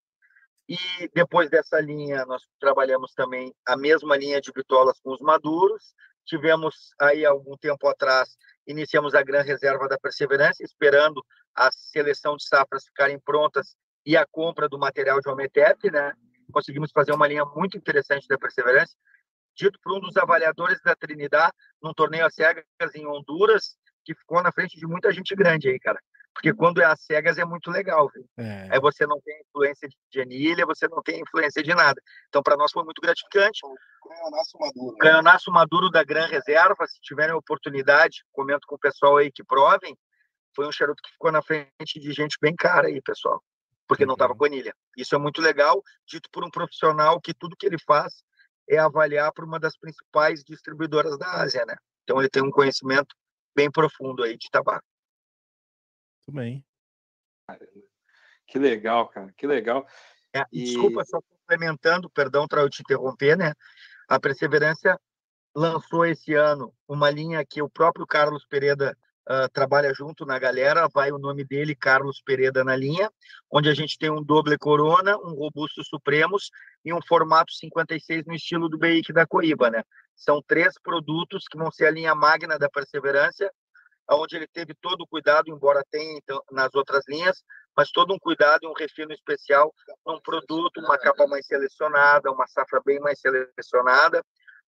E 0.69 0.77
depois 1.13 1.49
dessa 1.49 1.79
linha, 1.79 2.25
nós 2.25 2.43
trabalhamos 2.59 3.13
também 3.13 3.53
a 3.65 3.77
mesma 3.77 4.17
linha 4.17 4.41
de 4.41 4.51
bitolas 4.51 4.99
com 4.99 5.11
os 5.11 5.21
maduros. 5.21 5.93
Tivemos 6.27 6.93
aí, 6.99 7.25
algum 7.25 7.57
tempo 7.57 7.87
atrás, 7.87 8.37
iniciamos 8.67 9.15
a 9.15 9.23
Gran 9.23 9.41
Reserva 9.41 9.87
da 9.87 9.97
Perseverança, 9.97 10.61
esperando 10.61 11.25
a 11.55 11.71
seleção 11.71 12.35
de 12.35 12.45
safras 12.45 12.85
ficarem 12.85 13.19
prontas 13.19 13.75
e 14.05 14.15
a 14.15 14.25
compra 14.25 14.67
do 14.67 14.77
material 14.77 15.19
de 15.21 15.29
Ometep, 15.29 15.89
né? 15.89 16.13
Conseguimos 16.51 16.91
fazer 16.91 17.13
uma 17.13 17.27
linha 17.27 17.45
muito 17.45 17.77
interessante 17.77 18.27
da 18.27 18.37
Perseverança, 18.37 18.93
dito 19.55 19.79
por 19.81 19.97
um 19.97 19.99
dos 19.99 20.15
avaliadores 20.17 20.79
da 20.81 20.95
Trinidad, 20.95 21.51
num 21.81 21.93
torneio 21.93 22.25
a 22.25 22.29
cegas 22.29 22.65
em 22.93 23.07
Honduras, 23.07 23.77
que 24.05 24.13
ficou 24.13 24.41
na 24.43 24.51
frente 24.51 24.77
de 24.77 24.85
muita 24.85 25.11
gente 25.11 25.35
grande 25.35 25.69
aí, 25.69 25.79
cara. 25.79 25.99
Porque 26.37 26.53
quando 26.53 26.79
é 26.79 26.85
às 26.85 27.01
cegas 27.01 27.39
é 27.39 27.43
muito 27.43 27.71
legal, 27.71 28.11
viu? 28.13 28.23
É. 28.37 28.69
Aí 28.71 28.79
você 28.79 29.07
não 29.07 29.19
tem 29.21 29.41
influência 29.41 29.89
de 30.11 30.21
anilha, 30.21 30.67
você 30.67 30.87
não 30.87 31.01
tem 31.01 31.19
influência 31.19 31.63
de 31.63 31.73
nada. 31.73 31.99
Então, 32.29 32.43
para 32.43 32.55
nós 32.55 32.71
foi 32.71 32.83
muito 32.83 33.01
gratificante. 33.01 33.59
Canhonaço 34.07 34.59
maduro. 34.59 34.91
Né? 34.91 34.97
Canhonaço 34.99 35.51
maduro 35.51 35.89
da 35.89 36.03
Gran 36.03 36.27
Reserva, 36.27 36.85
se 36.85 37.01
tiverem 37.01 37.33
oportunidade, 37.33 38.23
comento 38.31 38.67
com 38.67 38.75
o 38.75 38.79
pessoal 38.79 39.17
aí 39.17 39.31
que 39.31 39.43
provem. 39.43 39.97
Foi 40.55 40.67
um 40.67 40.71
charuto 40.71 41.01
que 41.01 41.09
ficou 41.09 41.31
na 41.31 41.41
frente 41.41 41.99
de 41.99 42.13
gente 42.13 42.37
bem 42.39 42.55
cara 42.55 42.87
aí, 42.87 43.01
pessoal. 43.01 43.43
Porque 43.87 44.03
uhum. 44.03 44.09
não 44.09 44.13
estava 44.13 44.35
com 44.35 44.45
anilha. 44.45 44.75
Isso 44.95 45.15
é 45.15 45.17
muito 45.17 45.41
legal, 45.41 45.81
dito 46.07 46.29
por 46.31 46.45
um 46.45 46.51
profissional 46.51 47.19
que 47.19 47.33
tudo 47.33 47.57
que 47.57 47.65
ele 47.65 47.79
faz 47.79 48.13
é 48.69 48.77
avaliar 48.77 49.31
por 49.33 49.43
uma 49.43 49.59
das 49.59 49.75
principais 49.75 50.43
distribuidoras 50.43 51.17
da 51.17 51.41
Ásia, 51.41 51.65
né? 51.65 51.75
Então 52.03 52.19
ele 52.19 52.29
tem 52.29 52.43
um 52.43 52.51
conhecimento 52.51 53.15
bem 53.55 53.71
profundo 53.71 54.21
aí 54.21 54.37
de 54.37 54.47
tabaco. 54.51 54.85
Muito 56.27 56.31
bem. 56.31 56.65
Que 58.45 58.59
legal, 58.59 59.07
cara, 59.07 59.33
que 59.35 59.47
legal. 59.47 59.85
É, 60.33 60.43
e... 60.51 60.65
Desculpa, 60.65 61.03
só 61.05 61.19
complementando, 61.21 62.09
perdão 62.09 62.47
para 62.47 62.61
eu 62.61 62.69
te 62.69 62.81
interromper, 62.81 63.37
né? 63.37 63.53
A 64.07 64.19
Perseverança 64.19 64.99
lançou 65.55 66.05
esse 66.05 66.33
ano 66.33 66.73
uma 66.87 67.09
linha 67.09 67.45
que 67.45 67.61
o 67.61 67.69
próprio 67.69 68.05
Carlos 68.05 68.45
Pereira 68.45 68.95
uh, 69.27 69.49
trabalha 69.51 69.93
junto 69.93 70.25
na 70.25 70.37
galera, 70.37 70.87
vai 70.93 71.11
o 71.11 71.17
nome 71.17 71.43
dele, 71.43 71.75
Carlos 71.75 72.21
Pereira 72.21 72.63
na 72.63 72.75
linha, 72.75 73.11
onde 73.49 73.69
a 73.69 73.73
gente 73.73 73.97
tem 73.97 74.11
um 74.11 74.23
doble 74.23 74.57
corona, 74.57 75.17
um 75.17 75.33
robusto 75.33 75.83
supremos 75.83 76.49
e 76.83 76.93
um 76.93 77.01
formato 77.01 77.53
56 77.53 78.25
no 78.25 78.35
estilo 78.35 78.69
do 78.69 78.77
Beic 78.77 79.11
da 79.13 79.25
Coíba, 79.25 79.69
né? 79.69 79.83
São 80.15 80.41
três 80.41 80.73
produtos 80.81 81.45
que 81.49 81.57
vão 81.57 81.71
ser 81.71 81.87
a 81.87 81.91
linha 81.91 82.13
magna 82.13 82.57
da 82.57 82.69
Perseverança 82.69 83.51
onde 84.15 84.35
ele 84.35 84.47
teve 84.47 84.73
todo 84.75 85.01
o 85.01 85.07
cuidado, 85.07 85.49
embora 85.49 85.83
tenha 85.91 86.17
então, 86.17 86.41
nas 86.51 86.73
outras 86.73 87.03
linhas, 87.07 87.43
mas 87.75 87.91
todo 87.91 88.13
um 88.13 88.19
cuidado 88.19 88.63
e 88.63 88.67
um 88.67 88.73
refino 88.73 89.11
especial 89.11 89.73
num 90.05 90.19
produto, 90.21 90.79
uma 90.79 90.97
capa 90.97 91.27
mais 91.27 91.45
selecionada, 91.45 92.31
uma 92.31 92.47
safra 92.47 92.81
bem 92.85 92.99
mais 92.99 93.19
selecionada, 93.19 94.23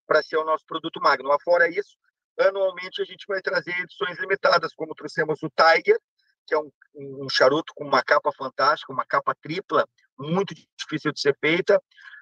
para 0.05 0.21
ser 0.21 0.37
o 0.37 0.43
nosso 0.43 0.65
produto 0.65 0.99
magno. 0.99 1.29
Fora 1.43 1.69
isso, 1.69 1.95
anualmente 2.39 3.01
a 3.01 3.05
gente 3.05 3.25
vai 3.27 3.41
trazer 3.41 3.71
edições 3.79 4.19
limitadas, 4.19 4.73
como 4.73 4.95
trouxemos 4.95 5.41
o 5.41 5.49
Tiger, 5.49 5.99
que 6.45 6.55
é 6.55 6.59
um, 6.59 6.71
um 6.95 7.29
charuto 7.29 7.73
com 7.75 7.85
uma 7.85 8.03
capa 8.03 8.31
fantástica, 8.35 8.91
uma 8.91 9.05
capa 9.05 9.35
tripla, 9.41 9.87
muito 10.17 10.53
difícil 10.77 11.13
de 11.13 11.21
ser 11.21 11.37
feita. 11.39 11.81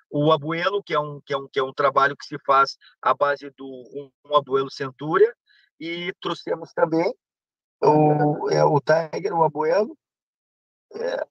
O 0.10 0.32
abuelo, 0.32 0.84
que 0.84 0.94
é 0.94 1.00
um, 1.00 1.20
que 1.22 1.34
é 1.34 1.38
um, 1.38 1.48
que 1.48 1.60
é 1.60 1.64
um 1.64 1.74
trabalho 1.74 2.16
que 2.16 2.26
se 2.26 2.38
faz 2.46 2.78
à 3.02 3.14
base 3.14 3.50
do 3.58 3.66
um, 3.66 4.12
um 4.26 4.36
abuelo 4.36 4.70
Centúria, 4.70 5.34
e 5.80 6.14
trouxemos 6.22 6.72
também 6.74 7.14
o, 7.82 8.50
é, 8.50 8.64
o 8.64 8.80
Tiger, 8.82 9.34
o 9.34 9.44
Abuelo. 9.44 9.98
É, 10.94 11.26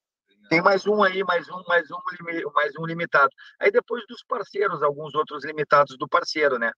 tem 0.48 0.62
mais 0.62 0.86
um 0.86 1.02
aí, 1.02 1.24
mais 1.24 1.48
um, 1.48 1.62
mais 1.66 1.90
um, 1.90 1.98
mais 2.54 2.72
um 2.78 2.86
limitado. 2.86 3.30
Aí 3.58 3.70
depois 3.70 4.04
dos 4.06 4.22
parceiros, 4.24 4.82
alguns 4.82 5.14
outros 5.14 5.44
limitados 5.44 5.96
do 5.98 6.08
parceiro, 6.08 6.58
né? 6.58 6.70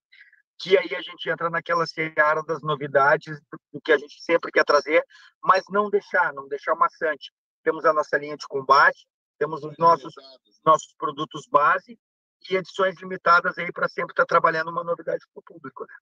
Que 0.57 0.77
aí 0.77 0.93
a 0.95 1.01
gente 1.01 1.29
entra 1.29 1.49
naquela 1.49 1.85
seara 1.85 2.41
das 2.43 2.61
novidades 2.61 3.39
do 3.71 3.79
que 3.81 3.91
a 3.91 3.97
gente 3.97 4.21
sempre 4.21 4.51
quer 4.51 4.65
trazer, 4.65 5.03
mas 5.41 5.63
não 5.69 5.89
deixar, 5.89 6.33
não 6.33 6.47
deixar 6.47 6.75
maçante. 6.75 7.31
Temos 7.63 7.85
a 7.85 7.93
nossa 7.93 8.17
linha 8.17 8.35
de 8.35 8.47
combate, 8.47 9.07
temos 9.37 9.63
os 9.63 9.77
nossos 9.77 10.13
nossos 10.65 10.93
produtos 10.97 11.47
base 11.49 11.97
e 12.49 12.55
edições 12.55 12.99
limitadas 12.99 13.57
aí 13.57 13.71
para 13.71 13.87
sempre 13.87 14.13
estar 14.13 14.23
tá 14.23 14.27
trabalhando 14.27 14.69
uma 14.69 14.83
novidade 14.83 15.23
para 15.33 15.39
o 15.39 15.43
público, 15.43 15.83
né? 15.83 15.95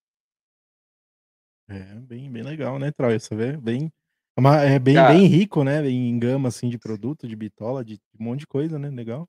É, 1.69 1.83
bem, 1.95 2.31
bem 2.31 2.43
legal, 2.43 2.79
né, 2.79 2.91
Troy? 2.91 3.19
Você 3.19 3.35
vê? 3.35 3.57
Bem, 3.57 3.91
é 4.35 4.39
uma- 4.39 4.61
é 4.61 4.79
bem, 4.79 4.95
bem 5.07 5.25
rico, 5.25 5.63
né? 5.63 5.85
Em 5.89 6.17
gama, 6.17 6.47
assim, 6.47 6.69
de 6.69 6.77
produto, 6.77 7.27
de 7.27 7.35
bitola, 7.35 7.83
de 7.83 7.99
um 8.19 8.23
monte 8.23 8.41
de 8.41 8.47
coisa, 8.47 8.79
né? 8.79 8.89
Legal. 8.89 9.27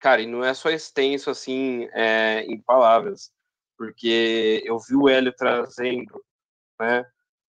Cara, 0.00 0.20
e 0.20 0.26
não 0.26 0.44
é 0.44 0.52
só 0.52 0.68
extenso 0.70 1.30
assim 1.30 1.88
é, 1.92 2.40
em 2.46 2.60
palavras, 2.60 3.30
porque 3.78 4.60
eu 4.64 4.76
vi 4.80 4.96
o 4.96 5.08
Hélio 5.08 5.32
trazendo, 5.32 6.20
né? 6.80 7.06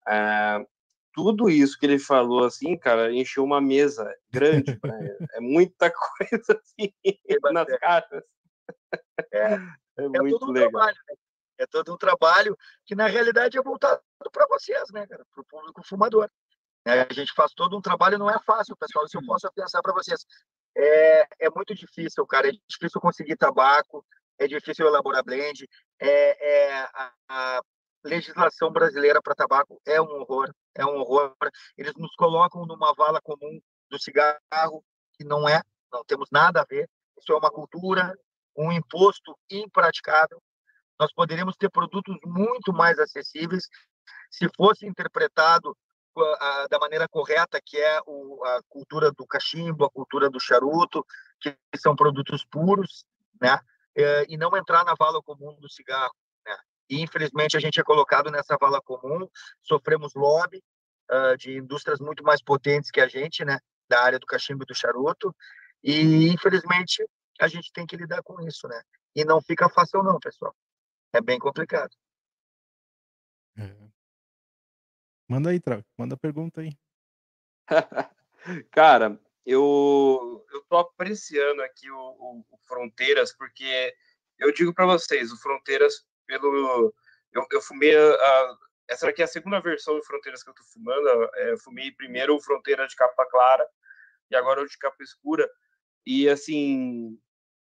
é, 0.09 0.67
tudo 1.13 1.49
isso 1.49 1.79
que 1.79 1.87
ele 1.87 1.99
falou, 1.99 2.45
assim, 2.45 2.77
cara, 2.77 3.13
encheu 3.15 3.45
uma 3.45 3.61
mesa 3.61 4.13
grande, 4.33 4.77
né? 4.85 5.17
É 5.35 5.41
muita 5.41 5.93
coisa 6.19 6.61
assim 6.61 6.93
nas 7.53 7.79
caixas. 7.79 8.23
É, 9.33 9.59
É 9.99 10.05
é 10.05 10.09
muito 10.09 10.39
todo 10.39 10.51
um 10.51 10.53
legal. 10.53 10.71
trabalho, 10.71 10.97
né? 11.09 11.15
É 11.61 11.67
todo 11.67 11.93
um 11.93 11.97
trabalho 11.99 12.57
que, 12.87 12.95
na 12.95 13.07
realidade, 13.07 13.59
é 13.59 13.63
voltado 13.63 14.01
para 14.33 14.47
vocês, 14.47 14.91
né, 14.93 15.07
cara? 15.07 15.27
Para 15.31 15.43
o 15.43 15.45
público 15.45 15.83
fumador. 15.87 16.31
É, 16.87 17.03
a 17.03 17.13
gente 17.13 17.35
faz 17.35 17.53
todo 17.53 17.77
um 17.77 17.83
trabalho, 17.83 18.19
não 18.19 18.31
é 18.31 18.39
fácil, 18.39 18.75
pessoal. 18.77 19.05
Isso 19.05 19.19
eu 19.19 19.27
posso 19.27 19.53
pensar 19.53 19.83
para 19.83 19.93
vocês. 19.93 20.25
É, 20.75 21.47
é 21.47 21.51
muito 21.51 21.75
difícil, 21.75 22.27
cara. 22.27 22.49
É 22.49 22.53
difícil 22.67 22.99
conseguir 22.99 23.37
tabaco, 23.37 24.03
é 24.39 24.49
difícil 24.49 24.87
elaborar 24.87 25.23
blend. 25.23 25.69
É, 25.99 26.69
é 26.69 26.81
a, 26.95 27.13
a 27.29 27.61
legislação 28.03 28.73
brasileira 28.73 29.21
para 29.21 29.35
tabaco 29.35 29.79
é 29.85 30.01
um 30.01 30.09
horror, 30.13 30.51
é 30.75 30.87
um 30.87 30.97
horror. 30.97 31.35
Eles 31.77 31.93
nos 31.95 32.17
colocam 32.17 32.65
numa 32.65 32.95
vala 32.95 33.21
comum 33.21 33.61
do 33.91 33.99
cigarro, 33.99 34.83
que 35.13 35.25
não 35.25 35.47
é, 35.47 35.61
não 35.93 36.03
temos 36.07 36.31
nada 36.33 36.63
a 36.63 36.65
ver. 36.65 36.89
Isso 37.19 37.31
é 37.33 37.37
uma 37.37 37.51
cultura, 37.51 38.19
um 38.57 38.73
imposto 38.73 39.39
impraticável 39.51 40.41
nós 41.01 41.13
poderíamos 41.15 41.57
ter 41.57 41.71
produtos 41.71 42.15
muito 42.23 42.75
mais 42.75 42.99
acessíveis 42.99 43.67
se 44.31 44.47
fosse 44.55 44.87
interpretado 44.87 45.75
da 46.69 46.79
maneira 46.79 47.09
correta, 47.09 47.59
que 47.65 47.79
é 47.79 47.97
a 47.97 48.61
cultura 48.69 49.11
do 49.11 49.27
cachimbo, 49.27 49.85
a 49.85 49.91
cultura 49.91 50.29
do 50.29 50.39
charuto, 50.39 51.07
que 51.41 51.57
são 51.77 51.97
produtos 51.97 52.45
puros, 52.45 53.07
né? 53.41 53.59
É, 53.97 54.27
e 54.29 54.37
não 54.37 54.55
entrar 54.57 54.85
na 54.85 54.95
vala 54.95 55.23
comum 55.23 55.59
do 55.59 55.71
cigarro. 55.71 56.15
Né? 56.45 56.57
E, 56.91 57.01
infelizmente, 57.01 57.57
a 57.57 57.61
gente 57.61 57.81
é 57.81 57.83
colocado 57.83 58.31
nessa 58.31 58.57
vala 58.61 58.81
comum, 58.83 59.27
sofremos 59.63 60.15
lobby 60.15 60.63
uh, 61.11 61.37
de 61.37 61.59
indústrias 61.59 61.99
muito 61.99 62.23
mais 62.23 62.43
potentes 62.43 62.91
que 62.91 63.01
a 63.01 63.09
gente, 63.09 63.45
né? 63.45 63.59
da 63.89 64.03
área 64.03 64.19
do 64.19 64.27
cachimbo 64.27 64.63
e 64.63 64.67
do 64.67 64.75
charuto, 64.75 65.35
e, 65.83 66.29
infelizmente, 66.29 67.05
a 67.41 67.49
gente 67.49 67.73
tem 67.73 67.87
que 67.87 67.97
lidar 67.97 68.23
com 68.23 68.41
isso. 68.47 68.69
Né? 68.69 68.81
E 69.17 69.25
não 69.25 69.41
fica 69.41 69.69
fácil 69.69 70.03
não, 70.03 70.19
pessoal 70.21 70.55
é 71.13 71.21
bem 71.21 71.39
complicado. 71.39 71.95
É. 73.59 73.91
Manda 75.29 75.51
aí, 75.51 75.61
Trau. 75.61 75.85
Manda 75.97 76.17
pergunta 76.17 76.61
aí. 76.61 76.73
Cara, 78.73 79.21
eu, 79.45 80.45
eu 80.53 80.63
tô 80.69 80.77
apreciando 80.79 81.63
aqui 81.63 81.91
o, 81.91 81.99
o, 81.99 82.45
o 82.51 82.59
Fronteiras, 82.67 83.33
porque 83.33 83.95
eu 84.39 84.53
digo 84.53 84.75
para 84.75 84.87
vocês, 84.87 85.31
o 85.31 85.41
Fronteiras, 85.41 86.07
pelo. 86.27 86.95
Eu, 87.33 87.47
eu 87.53 87.61
fumei 87.63 87.97
a, 87.97 88.13
a, 88.13 88.59
Essa 88.89 89.09
aqui 89.09 89.23
é 89.23 89.25
a 89.25 89.29
segunda 89.29 89.61
versão 89.61 89.95
do 89.95 90.05
Fronteiras 90.05 90.43
que 90.43 90.51
eu 90.51 90.55
tô 90.55 90.65
fumando. 90.65 91.31
É, 91.35 91.53
eu 91.53 91.59
fumei 91.59 91.93
primeiro 91.93 92.35
o 92.35 92.41
Fronteira 92.41 92.87
de 92.87 92.97
capa 92.97 93.27
clara 93.27 93.69
e 94.31 94.37
agora 94.37 94.63
o 94.63 94.67
de 94.67 94.79
capa 94.79 95.03
escura. 95.03 95.49
E 96.07 96.29
assim, 96.29 97.21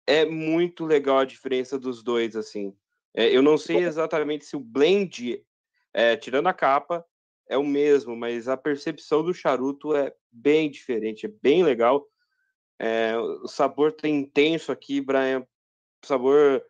é 0.05 0.25
muito 0.25 0.85
legal 0.85 1.19
a 1.19 1.25
diferença 1.25 1.79
dos 1.79 2.03
dois, 2.03 2.35
assim. 2.35 2.77
É, 3.17 3.35
eu 3.35 3.41
não 3.41 3.57
sei 3.57 3.77
exatamente 3.77 4.45
se 4.45 4.55
o 4.55 4.59
blend, 4.59 5.43
é, 5.91 6.15
tirando 6.15 6.45
a 6.45 6.53
capa, 6.53 7.03
é 7.49 7.57
o 7.57 7.63
mesmo, 7.63 8.15
mas 8.15 8.47
a 8.47 8.55
percepção 8.55 9.23
do 9.23 9.33
charuto 9.33 9.95
é 9.95 10.13
bem 10.31 10.69
diferente, 10.69 11.25
é 11.25 11.29
bem 11.41 11.63
legal. 11.63 12.07
É, 12.77 13.17
o 13.17 13.47
sabor 13.47 13.91
tem 13.91 14.17
intenso 14.19 14.71
aqui, 14.71 15.01
Brian, 15.01 15.43
sabor 16.05 16.63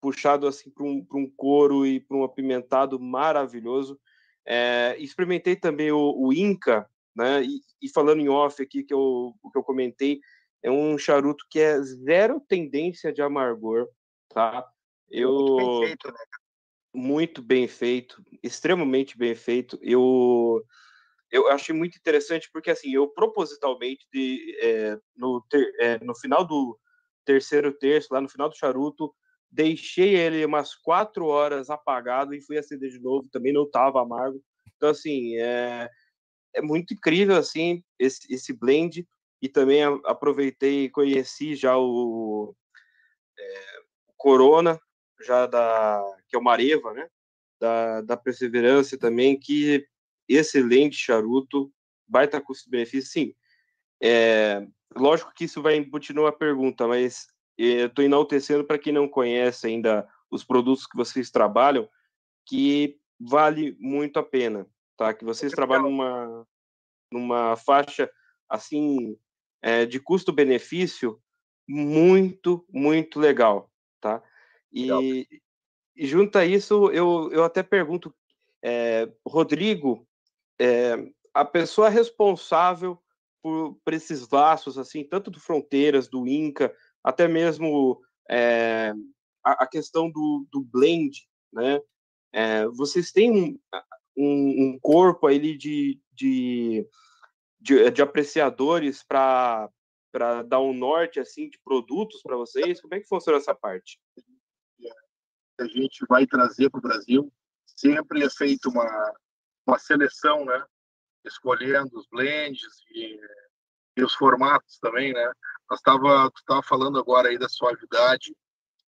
puxado 0.00 0.46
assim 0.46 0.70
para 0.70 0.84
um, 0.84 1.06
um 1.12 1.30
couro 1.36 1.84
e 1.84 2.00
para 2.00 2.16
um 2.16 2.24
apimentado 2.24 2.98
maravilhoso. 2.98 4.00
É, 4.46 4.96
experimentei 4.98 5.54
também 5.54 5.92
o, 5.92 6.14
o 6.16 6.32
Inca, 6.32 6.88
né? 7.14 7.42
E, 7.42 7.60
e, 7.82 7.90
falando 7.90 8.20
em 8.20 8.28
off 8.30 8.62
aqui 8.62 8.84
que 8.84 8.94
eu, 8.94 9.34
que 9.52 9.58
eu 9.58 9.62
comentei, 9.62 10.18
é 10.62 10.70
um 10.70 10.96
charuto 10.96 11.44
que 11.50 11.60
é 11.60 11.78
zero 11.82 12.40
tendência 12.40 13.12
de 13.12 13.20
amargor, 13.20 13.86
tá? 14.30 14.66
Eu 15.10 15.30
muito 15.30 15.56
bem 15.56 15.86
feito, 15.86 16.08
né? 16.08 16.18
Muito 16.96 17.42
bem 17.42 17.68
feito, 17.68 18.24
extremamente 18.42 19.18
bem 19.18 19.34
feito. 19.34 19.78
Eu 19.82 20.64
eu 21.30 21.48
achei 21.48 21.74
muito 21.74 21.98
interessante 21.98 22.48
porque 22.52 22.70
assim 22.70 22.94
eu 22.94 23.08
propositalmente 23.08 24.06
de, 24.12 24.56
é, 24.62 24.96
no 25.16 25.44
ter, 25.50 25.74
é, 25.80 25.98
no 26.04 26.14
final 26.14 26.46
do 26.46 26.78
terceiro 27.24 27.72
terço 27.72 28.14
lá 28.14 28.20
no 28.20 28.28
final 28.28 28.48
do 28.48 28.56
charuto 28.56 29.12
deixei 29.50 30.14
ele 30.14 30.44
umas 30.44 30.76
quatro 30.76 31.26
horas 31.26 31.70
apagado 31.70 32.34
e 32.34 32.40
fui 32.40 32.56
acender 32.56 32.88
de 32.88 33.00
novo 33.00 33.28
também 33.32 33.52
não 33.52 33.64
estava 33.64 34.00
amargo 34.00 34.40
então 34.76 34.90
assim 34.90 35.36
é, 35.36 35.90
é 36.54 36.62
muito 36.62 36.94
incrível 36.94 37.36
assim 37.36 37.82
esse, 37.98 38.32
esse 38.32 38.52
blend 38.52 39.04
e 39.42 39.48
também 39.48 39.82
aproveitei 40.04 40.84
e 40.84 40.90
conheci 40.90 41.56
já 41.56 41.76
o, 41.76 42.54
é, 43.36 43.78
o 44.08 44.12
Corona 44.16 44.80
já 45.20 45.46
da 45.46 46.02
que 46.28 46.36
é 46.36 46.38
o 46.38 46.42
Mareva 46.42 46.92
né 46.92 47.08
da, 47.60 48.00
da 48.02 48.16
Perseverança 48.16 48.98
também 48.98 49.38
que 49.38 49.86
excelente 50.28 50.96
charuto, 50.96 51.72
baita 52.06 52.40
custo-benefício, 52.40 53.10
sim. 53.10 53.34
É, 54.02 54.66
lógico 54.94 55.32
que 55.34 55.44
isso 55.44 55.62
vai 55.62 55.76
embutir 55.76 56.14
numa 56.14 56.32
pergunta, 56.32 56.86
mas 56.86 57.26
eu 57.56 57.86
estou 57.86 58.04
enaltecendo 58.04 58.64
para 58.64 58.78
quem 58.78 58.92
não 58.92 59.08
conhece 59.08 59.66
ainda 59.66 60.08
os 60.30 60.44
produtos 60.44 60.86
que 60.86 60.96
vocês 60.96 61.30
trabalham, 61.30 61.88
que 62.46 62.98
vale 63.18 63.76
muito 63.78 64.18
a 64.18 64.22
pena, 64.22 64.66
tá? 64.96 65.14
Que 65.14 65.24
vocês 65.24 65.52
trabalham 65.52 65.84
numa, 65.84 66.46
numa 67.10 67.56
faixa 67.56 68.10
assim 68.48 69.16
é, 69.62 69.86
de 69.86 70.00
custo-benefício 70.00 71.20
muito, 71.66 72.66
muito 72.68 73.18
legal, 73.18 73.70
tá? 74.00 74.22
E, 74.74 75.26
e 75.96 76.06
junto 76.06 76.36
a 76.36 76.44
isso, 76.44 76.90
eu, 76.90 77.30
eu 77.32 77.44
até 77.44 77.62
pergunto, 77.62 78.12
é, 78.62 79.08
Rodrigo, 79.26 80.06
é, 80.60 80.96
a 81.32 81.44
pessoa 81.44 81.88
responsável 81.88 82.98
por, 83.40 83.78
por, 83.84 83.94
esses 83.94 84.28
laços, 84.28 84.76
assim, 84.76 85.04
tanto 85.04 85.30
do 85.30 85.38
Fronteiras, 85.38 86.08
do 86.08 86.26
Inca, 86.26 86.74
até 87.02 87.28
mesmo 87.28 88.00
é, 88.28 88.92
a, 89.44 89.64
a, 89.64 89.66
questão 89.66 90.10
do, 90.10 90.46
do 90.50 90.60
blend, 90.60 91.28
né? 91.52 91.80
Vocês 92.72 93.12
têm 93.12 93.30
um, 93.30 93.58
um, 94.16 94.64
um, 94.64 94.78
corpo 94.80 95.28
aí 95.28 95.56
de, 95.56 96.00
de, 96.12 96.88
de, 97.60 97.90
de 97.92 98.02
apreciadores 98.02 99.04
para 99.04 99.70
para 100.10 100.44
dar 100.44 100.60
um 100.60 100.72
norte 100.72 101.18
assim 101.18 101.50
de 101.50 101.58
produtos 101.58 102.22
para 102.22 102.36
vocês? 102.36 102.80
Como 102.80 102.94
é 102.94 103.00
que 103.00 103.08
funciona 103.08 103.36
essa 103.36 103.52
parte? 103.52 103.98
A 105.58 105.66
gente 105.66 106.04
vai 106.08 106.26
trazer 106.26 106.70
para 106.70 106.78
o 106.78 106.82
Brasil 106.82 107.32
sempre 107.66 108.24
é 108.24 108.30
feita 108.30 108.68
uma 108.68 109.14
uma 109.66 109.78
seleção, 109.78 110.44
né? 110.44 110.64
Escolhendo 111.24 111.98
os 111.98 112.06
blends 112.06 112.82
e, 112.90 113.18
e 113.96 114.04
os 114.04 114.14
formatos 114.14 114.78
também, 114.78 115.12
né? 115.12 115.32
Nós 115.70 115.80
tava, 115.80 116.30
tu 116.30 116.38
estava 116.38 116.62
falando 116.62 116.98
agora 116.98 117.28
aí 117.28 117.38
da 117.38 117.48
suavidade 117.48 118.36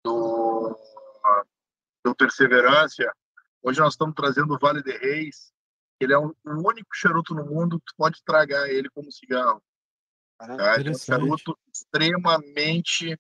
do, 0.05 0.77
do 2.05 2.15
Perseverância. 2.15 3.11
Hoje 3.63 3.81
nós 3.81 3.95
estamos 3.95 4.15
trazendo 4.15 4.55
o 4.55 4.59
Vale 4.59 4.83
de 4.83 4.97
Reis. 4.97 5.53
Ele 5.99 6.13
é 6.13 6.19
um, 6.19 6.33
o 6.45 6.69
único 6.69 6.95
charuto 6.95 7.35
no 7.35 7.45
mundo 7.45 7.81
que 7.81 7.87
tu 7.87 7.95
pode 7.97 8.23
tragar 8.23 8.69
ele 8.69 8.89
como 8.91 9.11
cigarro. 9.11 9.63
Ah, 10.39 10.57
tá? 10.57 10.77
É 10.77 10.91
um 10.91 10.95
charuto 10.95 11.59
extremamente 11.73 13.19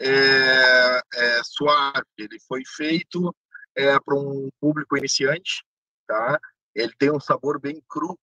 é, 0.00 1.00
é, 1.14 1.40
suave. 1.44 2.06
Ele 2.18 2.38
foi 2.48 2.62
feito 2.66 3.34
é, 3.76 3.98
para 4.00 4.14
um 4.14 4.48
público 4.60 4.96
iniciante, 4.96 5.64
tá? 6.06 6.38
ele 6.74 6.92
tem 6.98 7.10
um 7.10 7.20
sabor 7.20 7.60
bem 7.60 7.82
cru, 7.88 8.18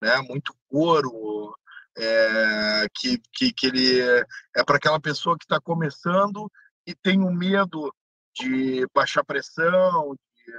né? 0.00 0.16
Muito 0.22 0.54
couro, 0.68 1.54
é, 1.96 2.86
que, 2.94 3.20
que, 3.32 3.52
que 3.52 3.66
ele 3.66 4.00
é, 4.00 4.24
é 4.56 4.64
para 4.64 4.76
aquela 4.76 5.00
pessoa 5.00 5.36
que 5.38 5.44
está 5.44 5.60
começando 5.60 6.50
e 6.86 6.94
tem 6.94 7.20
um 7.20 7.32
medo 7.32 7.94
de 8.34 8.86
baixar 8.94 9.24
pressão, 9.24 10.14
de, 10.14 10.52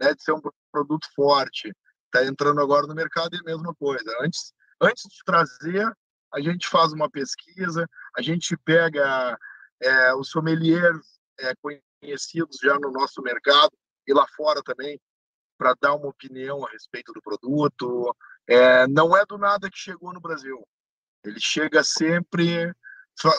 né, 0.00 0.14
de 0.14 0.22
ser 0.22 0.32
um 0.32 0.40
produto 0.72 1.06
forte. 1.14 1.72
Está 2.06 2.24
entrando 2.24 2.60
agora 2.60 2.86
no 2.86 2.94
mercado 2.94 3.34
e 3.34 3.36
é 3.36 3.40
a 3.40 3.44
mesma 3.44 3.74
coisa. 3.74 4.10
Antes, 4.22 4.52
antes 4.80 5.04
de 5.04 5.18
trazer, 5.24 5.92
a 6.32 6.40
gente 6.40 6.66
faz 6.66 6.92
uma 6.92 7.10
pesquisa, 7.10 7.86
a 8.16 8.22
gente 8.22 8.56
pega 8.64 9.36
é, 9.82 10.14
os 10.14 10.30
sommeliers 10.30 11.20
é, 11.40 11.52
conhecidos 12.00 12.58
já 12.62 12.78
no 12.78 12.90
nosso 12.90 13.22
mercado 13.22 13.72
e 14.06 14.12
lá 14.12 14.26
fora 14.36 14.62
também, 14.62 15.00
para 15.58 15.74
dar 15.80 15.94
uma 15.94 16.08
opinião 16.08 16.64
a 16.66 16.70
respeito 16.70 17.12
do 17.12 17.20
produto. 17.20 18.16
É, 18.46 18.86
não 18.86 19.16
é 19.16 19.26
do 19.26 19.36
nada 19.36 19.70
que 19.70 19.76
chegou 19.76 20.12
no 20.12 20.20
Brasil. 20.20 20.66
Ele 21.24 21.40
chega 21.40 21.82
sempre 21.82 22.72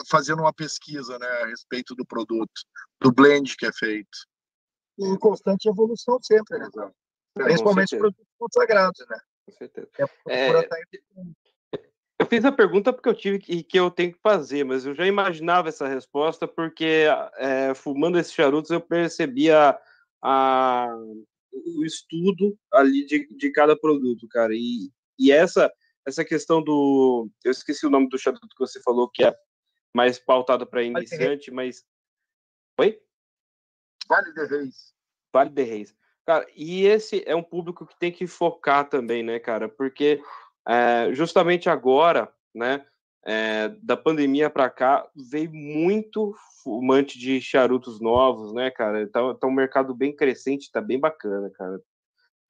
fazendo 0.08 0.40
uma 0.40 0.52
pesquisa 0.52 1.18
né, 1.18 1.26
a 1.26 1.46
respeito 1.46 1.94
do 1.94 2.04
produto, 2.04 2.52
do 3.00 3.10
blend 3.10 3.56
que 3.56 3.66
é 3.66 3.72
feito. 3.72 4.18
E 4.98 5.04
em 5.04 5.18
constante 5.18 5.68
evolução 5.68 6.18
sempre, 6.22 6.58
né? 6.58 6.68
Principalmente 7.32 7.96
produtos 7.96 8.26
consagrados, 8.38 9.06
né? 9.08 9.18
Com 9.46 9.52
certeza. 9.52 9.88
É, 10.28 10.48
é, 10.48 10.68
fiz 12.30 12.44
a 12.44 12.52
pergunta 12.52 12.92
porque 12.92 13.08
eu 13.08 13.14
tive 13.14 13.38
que, 13.38 13.62
que 13.62 13.78
eu 13.78 13.90
tenho 13.90 14.12
que 14.12 14.20
fazer, 14.22 14.64
mas 14.64 14.86
eu 14.86 14.94
já 14.94 15.06
imaginava 15.06 15.68
essa 15.68 15.86
resposta 15.86 16.46
porque 16.48 17.04
é, 17.36 17.74
fumando 17.74 18.18
esses 18.18 18.32
charutos 18.32 18.70
eu 18.70 18.80
percebia 18.80 19.78
a, 20.22 20.88
o 21.76 21.84
estudo 21.84 22.56
ali 22.72 23.04
de, 23.04 23.26
de 23.36 23.50
cada 23.50 23.76
produto, 23.76 24.26
cara. 24.28 24.54
E, 24.54 24.90
e 25.18 25.30
essa 25.32 25.70
essa 26.06 26.24
questão 26.24 26.62
do. 26.62 27.28
Eu 27.44 27.50
esqueci 27.50 27.86
o 27.86 27.90
nome 27.90 28.08
do 28.08 28.18
charuto 28.18 28.48
que 28.48 28.58
você 28.58 28.80
falou, 28.82 29.08
que 29.08 29.24
é 29.24 29.34
mais 29.94 30.18
pautado 30.18 30.66
para 30.66 30.82
iniciante, 30.82 31.50
mas. 31.50 31.84
Oi? 32.78 33.00
Vale 34.08 34.32
de 34.32 34.46
Reis. 34.46 34.94
Vale 35.32 35.50
de 35.50 35.62
Reis. 35.62 35.94
Cara, 36.26 36.46
e 36.54 36.86
esse 36.86 37.22
é 37.26 37.34
um 37.34 37.42
público 37.42 37.86
que 37.86 37.98
tem 37.98 38.12
que 38.12 38.26
focar 38.26 38.88
também, 38.88 39.22
né, 39.22 39.38
cara? 39.38 39.68
Porque 39.68 40.22
é, 40.66 41.12
justamente 41.12 41.68
agora, 41.68 42.32
né, 42.54 42.84
é, 43.24 43.68
da 43.82 43.96
pandemia 43.96 44.48
para 44.48 44.70
cá, 44.70 45.08
veio 45.14 45.52
muito 45.52 46.34
fumante 46.62 47.18
de 47.18 47.40
charutos 47.40 48.00
novos, 48.00 48.52
né, 48.52 48.70
cara? 48.70 49.06
Tá, 49.08 49.34
tá 49.34 49.46
um 49.46 49.52
mercado 49.52 49.94
bem 49.94 50.14
crescente, 50.14 50.70
tá 50.70 50.80
bem 50.80 50.98
bacana, 50.98 51.50
cara. 51.50 51.80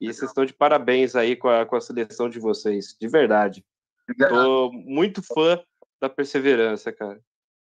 E 0.00 0.06
vocês 0.06 0.30
estão 0.30 0.44
de 0.44 0.54
parabéns 0.54 1.14
aí 1.14 1.36
com 1.36 1.48
a, 1.48 1.66
com 1.66 1.76
a 1.76 1.80
seleção 1.80 2.28
de 2.28 2.38
vocês, 2.38 2.96
de 2.98 3.08
verdade. 3.08 3.64
Obrigado. 4.04 4.30
Tô 4.30 4.72
muito 4.72 5.22
fã 5.22 5.62
da 6.00 6.08
perseverança, 6.08 6.92
cara. 6.92 7.20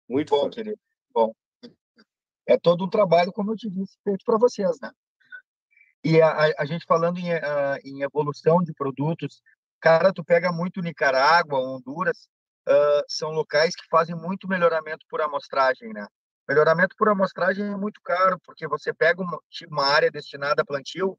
Muito 0.09 0.31
bom, 0.31 0.45
fã. 0.45 0.51
querido. 0.51 0.79
Bom. 1.13 1.35
É 2.47 2.57
todo 2.57 2.85
um 2.85 2.89
trabalho, 2.89 3.33
como 3.33 3.53
eu 3.53 3.57
te 3.57 3.69
disse, 3.69 3.99
feito 4.05 4.25
para 4.25 4.39
vocês, 4.39 4.79
né? 4.81 4.91
E 6.05 6.21
a, 6.21 6.29
a, 6.29 6.55
a 6.61 6.65
gente 6.65 6.87
falando 6.87 7.19
em, 7.19 7.33
a, 7.33 7.79
em 7.85 8.03
evolução 8.03 8.63
de 8.63 8.73
produtos, 8.73 9.43
cara, 9.81 10.13
tu 10.13 10.25
pega 10.25 10.53
muito 10.53 10.81
Nicarágua, 10.81 11.61
Honduras, 11.61 12.29
uh, 12.69 13.05
são 13.09 13.31
locais 13.31 13.75
que 13.75 13.87
fazem 13.91 14.15
muito 14.15 14.49
melhoramento 14.49 15.05
por 15.09 15.21
amostragem, 15.21 15.93
né? 15.93 16.07
Melhoramento 16.49 16.97
por 16.97 17.09
amostragem 17.09 17.67
é 17.67 17.77
muito 17.77 18.01
caro, 18.03 18.39
porque 18.45 18.67
você 18.67 18.93
pega 18.93 19.23
uma, 19.23 19.39
uma 19.69 19.87
área 19.87 20.11
destinada 20.11 20.63
a 20.63 20.65
plantio, 20.65 21.19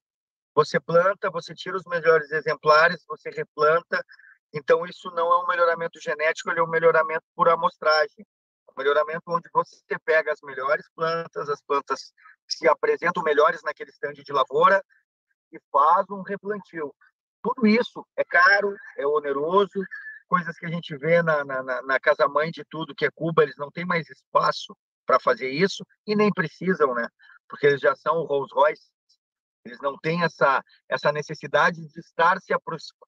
você 0.56 0.80
planta, 0.80 1.30
você 1.30 1.54
tira 1.54 1.78
os 1.78 1.86
melhores 1.86 2.32
exemplares, 2.32 3.06
você 3.08 3.30
replanta. 3.30 4.04
Então, 4.52 4.86
isso 4.86 5.12
não 5.12 5.32
é 5.32 5.44
um 5.44 5.48
melhoramento 5.48 6.00
genético, 6.02 6.50
ele 6.50 6.60
é 6.60 6.64
um 6.64 6.68
melhoramento 6.68 7.24
por 7.36 7.48
amostragem. 7.48 8.26
Um 8.70 8.74
melhoramento 8.78 9.24
onde 9.28 9.48
você 9.54 10.00
pega 10.04 10.32
as 10.32 10.40
melhores 10.42 10.88
plantas, 10.96 11.48
as 11.48 11.62
plantas 11.62 12.12
que 12.48 12.58
se 12.58 12.68
apresentam 12.68 13.22
melhores 13.22 13.62
naquele 13.64 13.92
estande 13.92 14.24
de 14.24 14.34
lavoura 14.34 14.84
e 15.52 15.60
faz 15.72 16.10
um 16.10 16.22
replantio. 16.24 16.94
Tudo 17.42 17.66
isso 17.68 18.06
é 18.18 18.24
caro, 18.24 18.76
é 18.98 19.06
oneroso, 19.06 19.84
coisas 20.28 20.58
que 20.58 20.66
a 20.66 20.70
gente 20.70 20.96
vê 20.98 21.22
na, 21.22 21.44
na, 21.44 21.82
na 21.82 22.00
casa-mãe 22.00 22.52
de 22.52 22.64
tudo, 22.66 22.96
que 22.96 23.06
é 23.06 23.12
Cuba, 23.12 23.44
eles 23.44 23.58
não 23.58 23.72
têm 23.72 23.86
mais 23.86 24.10
espaço 24.10 24.76
para 25.06 25.20
fazer 25.20 25.50
isso 25.50 25.84
e 26.06 26.16
nem 26.16 26.32
precisam, 26.32 26.94
né? 26.94 27.08
Porque 27.48 27.66
eles 27.66 27.82
já 27.82 27.96
são 27.96 28.18
o 28.18 28.26
Rolls 28.26 28.54
Royce, 28.54 28.92
eles 29.66 29.80
não 29.82 29.98
têm 29.98 30.24
essa, 30.24 30.64
essa 30.88 31.12
necessidade 31.12 31.82
de 31.88 32.00
estar 32.00 32.40
se 32.40 32.54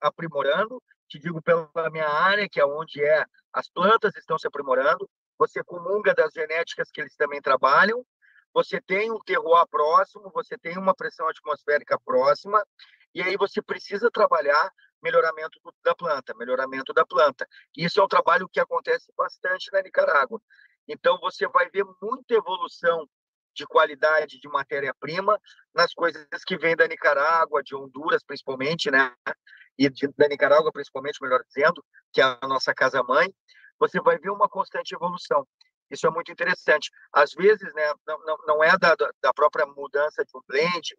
aprimorando. 0.02 0.82
Te 1.08 1.20
digo 1.20 1.42
pela 1.42 1.90
minha 1.92 2.08
área, 2.08 2.48
que 2.50 2.60
é 2.60 2.66
onde 2.66 3.04
é 3.04 3.26
as 3.54 3.70
plantas 3.70 4.16
estão 4.16 4.38
se 4.38 4.48
aprimorando. 4.48 5.10
Você 5.38 5.64
comunga 5.64 6.14
das 6.14 6.32
genéticas 6.34 6.90
que 6.92 7.02
eles 7.02 7.16
também 7.16 7.42
trabalham. 7.42 8.06
Você 8.54 8.82
tem 8.82 9.12
um 9.12 9.20
terroir 9.20 9.66
próximo, 9.68 10.30
você 10.34 10.58
tem 10.58 10.78
uma 10.78 10.94
pressão 10.94 11.28
atmosférica 11.28 11.98
próxima, 12.04 12.62
e 13.14 13.22
aí 13.22 13.36
você 13.38 13.62
precisa 13.62 14.09
trabalhar 14.09 14.72
melhoramento 15.01 15.59
da 15.84 15.95
planta, 15.95 16.34
melhoramento 16.36 16.93
da 16.93 17.05
planta. 17.05 17.47
Isso 17.76 17.99
é 17.99 18.03
um 18.03 18.07
trabalho 18.07 18.47
que 18.47 18.59
acontece 18.59 19.12
bastante 19.18 19.72
na 19.72 19.82
Nicarágua. 19.82 20.41
Então, 20.88 21.18
você 21.20 21.47
vai 21.47 21.70
ver 21.70 21.86
muita 22.01 22.36
evolução 22.36 23.07
de 23.53 23.66
qualidade 23.66 24.39
de 24.39 24.47
matéria-prima 24.47 25.39
nas 25.74 25.93
coisas 25.93 26.26
que 26.45 26.57
vêm 26.57 26.76
da 26.76 26.88
Nicarágua, 26.88 27.64
de 27.64 27.76
Honduras 27.76 28.24
principalmente, 28.24 28.89
né? 28.89 29.14
E 29.78 29.89
de, 29.89 30.07
da 30.18 30.28
Nicarágua 30.28 30.72
principalmente, 30.72 31.22
melhor 31.22 31.43
dizendo, 31.43 31.84
que 32.14 32.22
é 32.22 32.24
a 32.24 32.47
nossa 32.47 32.74
casa-mãe, 32.74 33.34
você 33.80 33.99
vai 33.99 34.18
ver 34.18 34.30
uma 34.30 34.47
constante 34.47 34.93
evolução. 34.93 35.45
Isso 35.89 36.07
é 36.07 36.09
muito 36.09 36.32
interessante. 36.32 36.89
Às 37.12 37.34
vezes, 37.34 37.74
né, 37.74 37.93
não, 38.07 38.20
não, 38.24 38.38
não 38.47 38.64
é 38.64 38.78
da, 38.78 38.95
da 38.95 39.34
própria 39.34 39.66
mudança 39.66 40.24
de 40.24 40.38
um 40.38 40.41
blend 40.47 40.95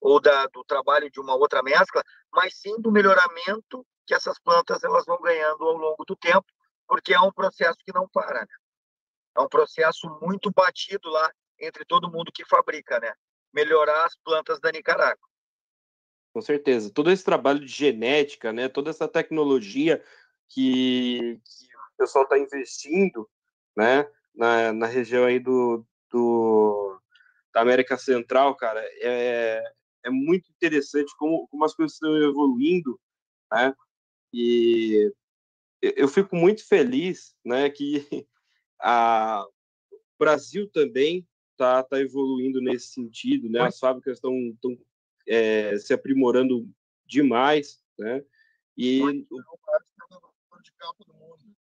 ou 0.00 0.20
da, 0.20 0.46
do 0.46 0.64
trabalho 0.64 1.10
de 1.10 1.20
uma 1.20 1.34
outra 1.34 1.62
mescla, 1.62 2.02
mas 2.32 2.58
sim 2.58 2.80
do 2.80 2.92
melhoramento 2.92 3.86
que 4.06 4.14
essas 4.14 4.38
plantas 4.38 4.82
elas 4.84 5.04
vão 5.06 5.20
ganhando 5.20 5.64
ao 5.64 5.76
longo 5.76 6.04
do 6.04 6.16
tempo, 6.16 6.46
porque 6.86 7.14
é 7.14 7.20
um 7.20 7.32
processo 7.32 7.78
que 7.84 7.92
não 7.92 8.08
para. 8.08 8.40
Né? 8.40 8.46
É 9.36 9.40
um 9.40 9.48
processo 9.48 10.08
muito 10.20 10.50
batido 10.50 11.08
lá 11.08 11.30
entre 11.58 11.84
todo 11.84 12.10
mundo 12.10 12.32
que 12.32 12.44
fabrica, 12.44 12.98
né? 13.00 13.12
Melhorar 13.52 14.04
as 14.04 14.16
plantas 14.16 14.60
da 14.60 14.70
Nicarágua. 14.70 15.28
Com 16.32 16.40
certeza. 16.40 16.92
Todo 16.92 17.10
esse 17.10 17.24
trabalho 17.24 17.60
de 17.60 17.68
genética, 17.68 18.52
né? 18.52 18.68
Toda 18.68 18.90
essa 18.90 19.08
tecnologia 19.08 20.02
que, 20.48 21.40
que 21.44 21.66
o 21.66 21.96
pessoal 21.96 22.24
está 22.24 22.38
investindo, 22.38 23.28
né? 23.76 24.08
Na, 24.34 24.72
na 24.72 24.86
região 24.86 25.24
aí 25.24 25.38
do, 25.38 25.86
do 26.10 26.73
da 27.54 27.60
América 27.60 27.96
Central, 27.96 28.56
cara, 28.56 28.80
é, 29.00 29.62
é 30.02 30.10
muito 30.10 30.50
interessante 30.50 31.14
como, 31.16 31.46
como 31.46 31.64
as 31.64 31.72
coisas 31.72 31.94
estão 31.94 32.14
evoluindo, 32.16 33.00
né? 33.52 33.72
E 34.32 35.12
eu 35.80 36.08
fico 36.08 36.34
muito 36.34 36.66
feliz, 36.66 37.36
né, 37.44 37.70
que 37.70 38.04
a, 38.82 39.46
o 39.92 40.18
Brasil 40.18 40.68
também 40.70 41.26
está 41.52 41.84
tá 41.84 42.00
evoluindo 42.00 42.60
nesse 42.60 42.88
sentido, 42.88 43.48
né? 43.48 43.60
As 43.60 43.78
fábricas 43.78 44.16
estão 44.16 44.36
é, 45.28 45.78
se 45.78 45.94
aprimorando 45.94 46.68
demais, 47.06 47.80
né? 47.96 48.24
E 48.76 49.00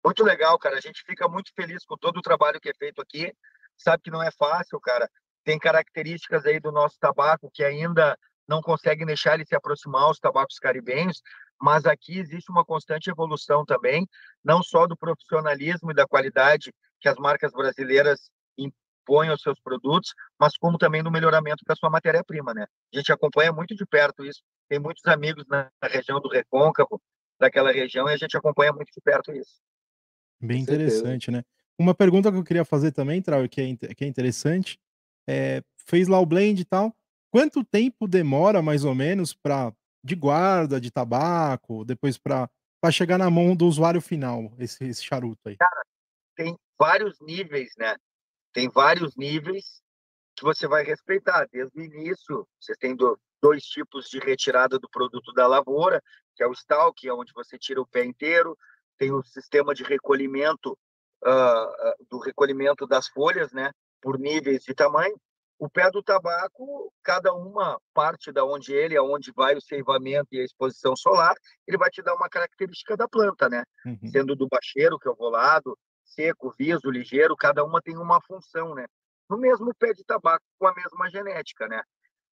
muito 0.03 0.23
legal, 0.23 0.57
cara. 0.57 0.77
A 0.77 0.81
gente 0.81 1.03
fica 1.03 1.27
muito 1.27 1.53
feliz 1.53 1.85
com 1.85 1.95
todo 1.95 2.17
o 2.17 2.21
trabalho 2.21 2.59
que 2.59 2.69
é 2.69 2.73
feito 2.73 2.99
aqui. 2.99 3.31
Sabe 3.77 4.01
que 4.01 4.09
não 4.09 4.23
é 4.23 4.31
fácil, 4.31 4.79
cara. 4.79 5.07
Tem 5.47 5.57
características 5.57 6.45
aí 6.45 6.59
do 6.59 6.73
nosso 6.73 6.99
tabaco 6.99 7.49
que 7.53 7.63
ainda 7.63 8.19
não 8.45 8.61
conseguem 8.61 9.05
deixar 9.05 9.35
ele 9.35 9.45
se 9.45 9.55
aproximar 9.55 10.01
aos 10.01 10.19
tabacos 10.19 10.59
caribenhos, 10.59 11.21
mas 11.57 11.85
aqui 11.85 12.19
existe 12.19 12.51
uma 12.51 12.65
constante 12.65 13.09
evolução 13.09 13.63
também, 13.63 14.05
não 14.43 14.61
só 14.61 14.85
do 14.85 14.97
profissionalismo 14.97 15.89
e 15.89 15.93
da 15.93 16.05
qualidade 16.05 16.73
que 16.99 17.07
as 17.07 17.15
marcas 17.15 17.53
brasileiras 17.53 18.29
impõem 18.57 19.29
aos 19.29 19.41
seus 19.41 19.57
produtos, 19.61 20.13
mas 20.37 20.57
como 20.57 20.77
também 20.77 21.01
no 21.01 21.09
melhoramento 21.09 21.63
da 21.65 21.77
sua 21.77 21.89
matéria-prima, 21.89 22.53
né? 22.53 22.67
A 22.93 22.97
gente 22.97 23.13
acompanha 23.13 23.53
muito 23.53 23.73
de 23.73 23.85
perto 23.85 24.25
isso. 24.25 24.41
Tem 24.67 24.79
muitos 24.79 25.05
amigos 25.05 25.45
na 25.47 25.71
região 25.81 26.19
do 26.19 26.27
Recôncavo, 26.27 27.01
daquela 27.39 27.71
região, 27.71 28.09
e 28.09 28.13
a 28.13 28.17
gente 28.17 28.35
acompanha 28.35 28.73
muito 28.73 28.91
de 28.91 28.99
perto 28.99 29.31
isso. 29.31 29.61
Bem 30.41 30.59
interessante, 30.59 31.31
né? 31.31 31.41
Uma 31.79 31.95
pergunta 31.95 32.29
que 32.29 32.37
eu 32.37 32.43
queria 32.43 32.65
fazer 32.65 32.91
também, 32.91 33.21
Trau, 33.21 33.47
que 33.47 33.61
é, 33.61 33.93
que 33.95 34.03
é 34.03 34.07
interessante, 34.07 34.77
é, 35.27 35.61
fez 35.85 36.07
lá 36.07 36.19
o 36.19 36.25
blend 36.25 36.61
e 36.61 36.65
tal, 36.65 36.95
quanto 37.29 37.63
tempo 37.63 38.07
demora, 38.07 38.61
mais 38.61 38.83
ou 38.83 38.95
menos, 38.95 39.33
para 39.33 39.73
de 40.03 40.15
guarda, 40.15 40.79
de 40.79 40.89
tabaco, 40.89 41.83
depois 41.83 42.17
para 42.17 42.49
chegar 42.91 43.17
na 43.17 43.29
mão 43.29 43.55
do 43.55 43.65
usuário 43.65 43.99
final, 43.99 44.53
esse, 44.57 44.85
esse 44.85 45.03
charuto 45.03 45.49
aí? 45.49 45.57
Cara, 45.57 45.81
tem 46.35 46.57
vários 46.79 47.19
níveis, 47.19 47.73
né? 47.77 47.95
Tem 48.53 48.69
vários 48.69 49.15
níveis 49.17 49.81
que 50.35 50.43
você 50.43 50.67
vai 50.67 50.83
respeitar. 50.83 51.47
Desde 51.51 51.77
o 51.77 51.83
início, 51.83 52.47
você 52.59 52.73
tem 52.75 52.95
do, 52.95 53.19
dois 53.41 53.63
tipos 53.63 54.09
de 54.09 54.19
retirada 54.19 54.79
do 54.79 54.89
produto 54.89 55.33
da 55.33 55.47
lavoura, 55.47 56.01
que 56.35 56.43
é 56.43 56.47
o 56.47 56.53
stalk, 56.53 57.07
é 57.07 57.13
onde 57.13 57.33
você 57.33 57.57
tira 57.57 57.81
o 57.81 57.87
pé 57.87 58.05
inteiro, 58.05 58.57
tem 58.97 59.11
o 59.11 59.23
sistema 59.23 59.73
de 59.73 59.83
recolhimento 59.83 60.77
uh, 61.23 62.05
do 62.09 62.19
recolhimento 62.19 62.87
das 62.87 63.07
folhas, 63.07 63.51
né, 63.51 63.71
por 64.01 64.19
níveis 64.19 64.63
de 64.63 64.73
tamanho. 64.73 65.15
O 65.59 65.67
pé 65.67 65.89
do 65.89 66.03
tabaco, 66.03 66.93
cada 67.03 67.33
uma 67.33 67.79
parte 67.91 68.31
da 68.31 68.45
onde 68.45 68.73
ele, 68.73 68.95
aonde 68.95 69.31
vai 69.35 69.55
o 69.55 69.61
ceivamento 69.61 70.27
e 70.31 70.39
a 70.39 70.43
exposição 70.43 70.95
solar, 70.95 71.35
ele 71.67 71.77
vai 71.77 71.89
te 71.89 72.03
dar 72.03 72.13
uma 72.13 72.29
característica 72.29 72.95
da 72.95 73.07
planta, 73.07 73.49
né? 73.49 73.63
Uhum. 73.83 74.07
Sendo 74.11 74.35
do 74.35 74.47
bacheiro, 74.47 74.99
que 74.99 75.07
é 75.07 75.11
o 75.11 75.15
volado, 75.15 75.75
seco, 76.03 76.53
viso, 76.57 76.91
ligeiro, 76.91 77.35
cada 77.35 77.63
uma 77.63 77.81
tem 77.81 77.97
uma 77.97 78.21
função, 78.21 78.75
né? 78.75 78.85
No 79.27 79.37
mesmo 79.37 79.73
pé 79.73 79.93
de 79.93 80.03
tabaco, 80.03 80.45
com 80.59 80.67
a 80.67 80.75
mesma 80.75 81.09
genética, 81.09 81.67
né? 81.67 81.81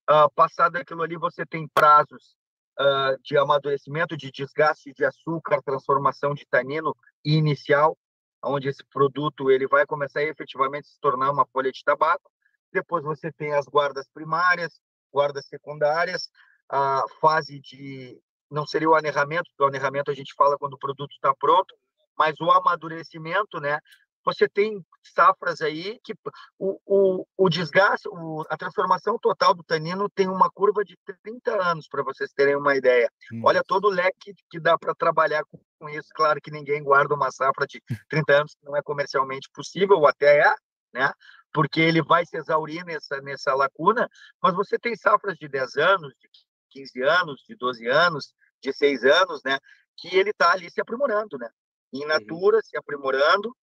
Uh, 0.08 0.30
passado 0.36 0.76
aquilo 0.76 1.02
ali, 1.02 1.18
você 1.18 1.44
tem 1.48 1.68
prazos 1.68 2.36
uh, 2.80 3.20
de 3.24 3.38
amadurecimento, 3.38 4.16
de 4.16 4.32
desgaste 4.32 4.94
de 4.94 5.04
açúcar, 5.04 5.64
transformação 5.64 6.36
de 6.36 6.46
tanino 6.48 6.96
inicial, 7.24 7.98
onde 8.46 8.70
esse 8.70 8.84
produto 8.86 9.50
ele 9.50 9.68
vai 9.68 9.86
começar 9.86 10.20
a 10.20 10.24
efetivamente 10.24 10.88
se 10.88 11.00
tornar 11.00 11.32
uma 11.32 11.46
folha 11.48 11.72
de 11.72 11.84
tabaco. 11.84 12.32
Depois 12.72 13.04
você 13.04 13.32
tem 13.32 13.54
as 13.54 13.66
guardas 13.66 14.08
primárias, 14.14 14.80
guardas 15.12 15.48
secundárias, 15.48 16.30
a 16.70 17.04
fase 17.20 17.60
de 17.60 18.20
não 18.50 18.66
seria 18.66 18.90
o 18.90 18.96
anerramento, 18.96 19.50
o 19.60 19.66
anerramento 19.66 20.12
a 20.12 20.14
gente 20.14 20.34
fala 20.36 20.58
quando 20.58 20.74
o 20.74 20.80
produto 20.80 21.12
está 21.12 21.34
pronto, 21.34 21.74
mas 22.18 22.40
o 22.40 22.52
amadurecimento, 22.52 23.60
né? 23.60 23.80
Você 24.26 24.50
tem 24.50 24.84
safras 25.04 25.62
aí 25.62 26.00
que 26.04 26.14
o, 26.58 26.80
o, 26.86 27.28
o 27.38 27.50
desgaste, 27.50 28.10
o, 28.10 28.44
a 28.50 28.58
transformação 28.58 29.20
total 29.20 29.54
do 29.54 29.64
tanino 29.64 30.10
tem 30.10 30.28
uma 30.28 30.50
curva 30.50 30.84
de 30.84 30.98
30 31.24 31.62
anos, 31.62 31.88
para 31.88 32.04
vocês 32.04 32.34
terem 32.34 32.56
uma 32.56 32.76
ideia. 32.76 33.08
Hum. 33.32 33.42
Olha 33.46 33.64
todo 33.64 33.86
o 33.86 33.92
leque 33.92 34.34
que 34.50 34.60
dá 34.60 34.78
para 34.78 34.96
trabalhar 34.96 35.44
com, 35.46 35.60
com, 35.80 35.88
isso. 35.90 36.10
Claro 36.16 36.42
que 36.42 36.50
ninguém 36.50 36.84
guarda 36.84 37.14
uma 37.14 37.32
safra 37.32 37.68
de 37.68 37.80
30 38.10 38.34
anos, 38.34 38.56
que 38.56 38.66
não 38.66 38.76
é 38.76 38.82
comercialmente 38.82 39.48
possível, 39.54 39.98
ou 39.98 40.08
até 40.08 40.40
é, 40.40 40.56
né? 40.92 41.12
Porque 41.54 41.80
ele 41.80 42.02
vai 42.02 42.26
se 42.26 42.36
exaurir 42.36 42.84
nessa, 42.84 43.22
nessa 43.22 43.54
lacuna, 43.54 44.10
mas 44.42 44.56
você 44.56 44.80
tem 44.80 44.96
safras 44.96 45.38
de 45.38 45.48
10 45.48 45.76
anos, 45.78 46.14
de 46.20 46.28
15 46.72 47.04
anos, 47.04 47.44
de 47.48 47.56
12 47.56 47.88
anos, 47.88 48.34
de 48.62 48.74
6 48.74 49.04
anos, 49.04 49.42
né? 49.46 49.60
Que 49.98 50.16
ele 50.18 50.32
está 50.32 50.52
ali 50.52 50.70
se 50.70 50.82
aprimorando, 50.82 51.38
né? 51.38 51.50
in 51.96 52.06
natura, 52.06 52.58
uhum. 52.58 52.64
se 52.64 52.78
aprimorando, 52.78 53.56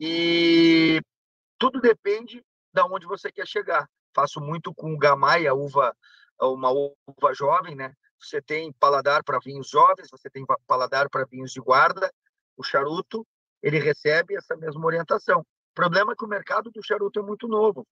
e 0.00 1.00
tudo 1.58 1.80
depende 1.80 2.44
da 2.72 2.82
de 2.82 2.92
onde 2.92 3.06
você 3.06 3.32
quer 3.32 3.46
chegar. 3.46 3.88
Faço 4.14 4.40
muito 4.40 4.74
com 4.74 4.96
gamay, 4.96 5.46
a 5.46 5.54
uva, 5.54 5.94
uma 6.40 6.70
uva 6.70 7.34
jovem, 7.34 7.74
né? 7.74 7.92
Você 8.20 8.40
tem 8.42 8.72
paladar 8.72 9.22
para 9.22 9.38
vinhos 9.38 9.68
jovens, 9.68 10.08
você 10.10 10.28
tem 10.28 10.44
paladar 10.66 11.08
para 11.08 11.24
vinhos 11.24 11.52
de 11.52 11.60
guarda. 11.60 12.12
O 12.56 12.62
charuto, 12.62 13.26
ele 13.62 13.78
recebe 13.78 14.36
essa 14.36 14.56
mesma 14.56 14.84
orientação. 14.84 15.40
O 15.40 15.74
problema 15.74 16.12
é 16.12 16.16
que 16.16 16.24
o 16.24 16.28
mercado 16.28 16.70
do 16.70 16.84
charuto 16.84 17.20
é 17.20 17.22
muito 17.22 17.46
novo. 17.46 17.86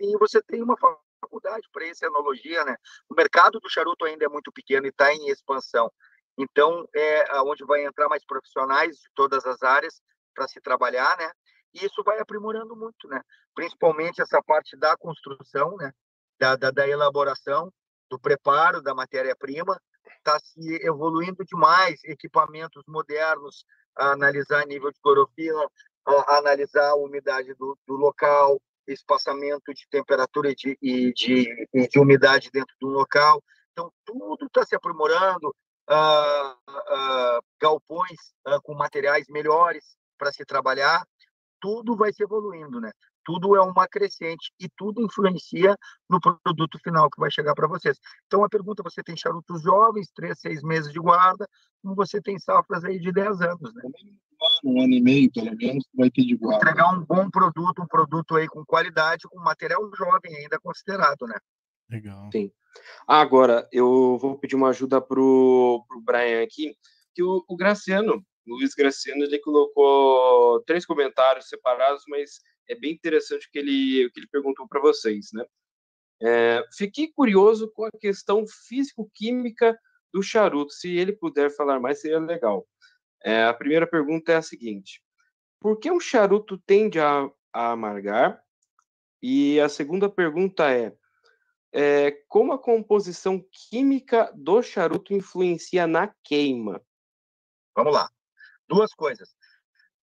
E 0.00 0.16
você 0.18 0.42
tem 0.42 0.62
uma 0.62 0.76
faculdade 1.20 1.68
para 1.72 1.86
essa 1.86 2.06
enologia, 2.06 2.64
né? 2.64 2.76
O 3.08 3.14
mercado 3.14 3.60
do 3.60 3.68
charuto 3.68 4.04
ainda 4.04 4.24
é 4.24 4.28
muito 4.28 4.52
pequeno 4.52 4.86
e 4.86 4.90
está 4.90 5.12
em 5.12 5.28
expansão. 5.28 5.90
Então, 6.36 6.88
é 6.94 7.40
onde 7.42 7.64
vai 7.64 7.84
entrar 7.84 8.08
mais 8.08 8.24
profissionais 8.24 8.96
de 8.96 9.08
todas 9.14 9.44
as 9.44 9.62
áreas 9.62 10.00
para 10.38 10.46
se 10.46 10.60
trabalhar, 10.60 11.18
né? 11.18 11.30
E 11.74 11.84
isso 11.84 12.02
vai 12.04 12.20
aprimorando 12.20 12.76
muito, 12.76 13.08
né? 13.08 13.20
Principalmente 13.52 14.22
essa 14.22 14.40
parte 14.40 14.76
da 14.76 14.96
construção, 14.96 15.76
né? 15.76 15.92
Da, 16.38 16.54
da, 16.54 16.70
da 16.70 16.88
elaboração, 16.88 17.72
do 18.08 18.20
preparo 18.20 18.80
da 18.80 18.94
matéria-prima, 18.94 19.76
está 20.16 20.38
se 20.38 20.76
evoluindo 20.86 21.44
demais. 21.44 21.98
Equipamentos 22.04 22.84
modernos, 22.86 23.64
analisar 23.96 24.64
nível 24.64 24.92
de 24.92 25.00
clorofila, 25.00 25.68
analisar 26.28 26.90
a 26.90 26.94
umidade 26.94 27.52
do, 27.54 27.76
do 27.84 27.94
local, 27.94 28.62
espaçamento 28.86 29.74
de 29.74 29.86
temperatura 29.90 30.52
e 30.52 30.54
de, 30.54 30.78
e 30.80 31.12
de, 31.12 31.68
e 31.74 31.88
de 31.88 31.98
umidade 31.98 32.48
dentro 32.52 32.74
do 32.80 32.86
local. 32.86 33.42
Então, 33.72 33.92
tudo 34.04 34.46
está 34.46 34.64
se 34.64 34.76
aprimorando, 34.76 35.48
uh, 35.90 36.70
uh, 36.70 37.42
galpões 37.60 38.32
uh, 38.46 38.62
com 38.62 38.74
materiais 38.74 39.26
melhores 39.28 39.98
para 40.18 40.32
se 40.32 40.44
trabalhar, 40.44 41.06
tudo 41.60 41.96
vai 41.96 42.12
se 42.12 42.22
evoluindo, 42.22 42.80
né? 42.80 42.90
Tudo 43.24 43.56
é 43.56 43.60
uma 43.60 43.86
crescente 43.86 44.52
e 44.58 44.68
tudo 44.74 45.02
influencia 45.02 45.76
no 46.08 46.18
produto 46.20 46.78
final 46.82 47.10
que 47.10 47.20
vai 47.20 47.30
chegar 47.30 47.54
para 47.54 47.68
vocês. 47.68 47.98
Então, 48.26 48.42
a 48.42 48.48
pergunta: 48.48 48.82
você 48.82 49.02
tem 49.02 49.16
charutos 49.16 49.62
jovens, 49.62 50.10
três, 50.14 50.40
seis 50.40 50.62
meses 50.62 50.92
de 50.92 50.98
guarda, 50.98 51.46
como 51.82 51.94
você 51.94 52.20
tem 52.22 52.38
safras 52.38 52.84
aí 52.84 52.98
de 52.98 53.12
10 53.12 53.40
anos, 53.42 53.74
né? 53.74 53.82
Um 54.64 54.82
ano 54.82 54.92
e 54.92 55.00
meio, 55.00 55.30
pelo 55.32 55.54
menos, 55.56 55.84
vai 55.94 56.10
ter 56.10 56.22
de 56.22 56.36
guarda. 56.36 56.56
Entregar 56.64 56.94
um 56.94 57.04
bom 57.04 57.28
produto, 57.28 57.82
um 57.82 57.86
produto 57.86 58.36
aí 58.36 58.46
com 58.48 58.64
qualidade, 58.64 59.28
com 59.28 59.38
material 59.40 59.90
jovem 59.94 60.34
ainda 60.36 60.58
considerado, 60.58 61.26
né? 61.26 61.36
Legal. 61.90 62.30
Sim. 62.32 62.50
Agora, 63.06 63.68
eu 63.72 64.18
vou 64.18 64.38
pedir 64.38 64.56
uma 64.56 64.68
ajuda 64.68 65.00
pro, 65.00 65.84
pro 65.88 66.00
Brian 66.00 66.42
aqui, 66.42 66.74
que 67.14 67.22
o, 67.22 67.44
o 67.48 67.56
Graciano, 67.56 68.24
Luiz 68.48 68.74
Graciano, 68.74 69.24
ele 69.24 69.38
colocou 69.38 70.60
três 70.62 70.86
comentários 70.86 71.48
separados, 71.48 72.04
mas 72.08 72.40
é 72.68 72.74
bem 72.74 72.92
interessante 72.92 73.46
o 73.46 73.50
que 73.50 73.58
ele, 73.58 74.06
o 74.06 74.12
que 74.12 74.20
ele 74.20 74.28
perguntou 74.28 74.66
para 74.66 74.80
vocês, 74.80 75.30
né? 75.32 75.44
É, 76.20 76.64
fiquei 76.76 77.12
curioso 77.12 77.70
com 77.70 77.84
a 77.84 77.92
questão 77.92 78.44
físico-química 78.46 79.78
do 80.12 80.22
charuto. 80.22 80.72
Se 80.72 80.96
ele 80.96 81.12
puder 81.12 81.50
falar 81.50 81.78
mais, 81.78 82.00
seria 82.00 82.18
legal. 82.18 82.66
É, 83.22 83.44
a 83.44 83.54
primeira 83.54 83.86
pergunta 83.86 84.32
é 84.32 84.36
a 84.36 84.42
seguinte: 84.42 85.02
por 85.60 85.78
que 85.78 85.90
um 85.90 86.00
charuto 86.00 86.58
tende 86.58 86.98
a, 86.98 87.30
a 87.52 87.72
amargar? 87.72 88.42
E 89.22 89.60
a 89.60 89.68
segunda 89.68 90.08
pergunta 90.08 90.70
é, 90.70 90.92
é, 91.72 92.12
como 92.28 92.52
a 92.52 92.58
composição 92.58 93.44
química 93.50 94.32
do 94.34 94.62
charuto 94.62 95.12
influencia 95.12 95.86
na 95.86 96.14
queima? 96.22 96.80
Vamos 97.76 97.92
lá. 97.92 98.08
Duas 98.68 98.92
coisas. 98.92 99.34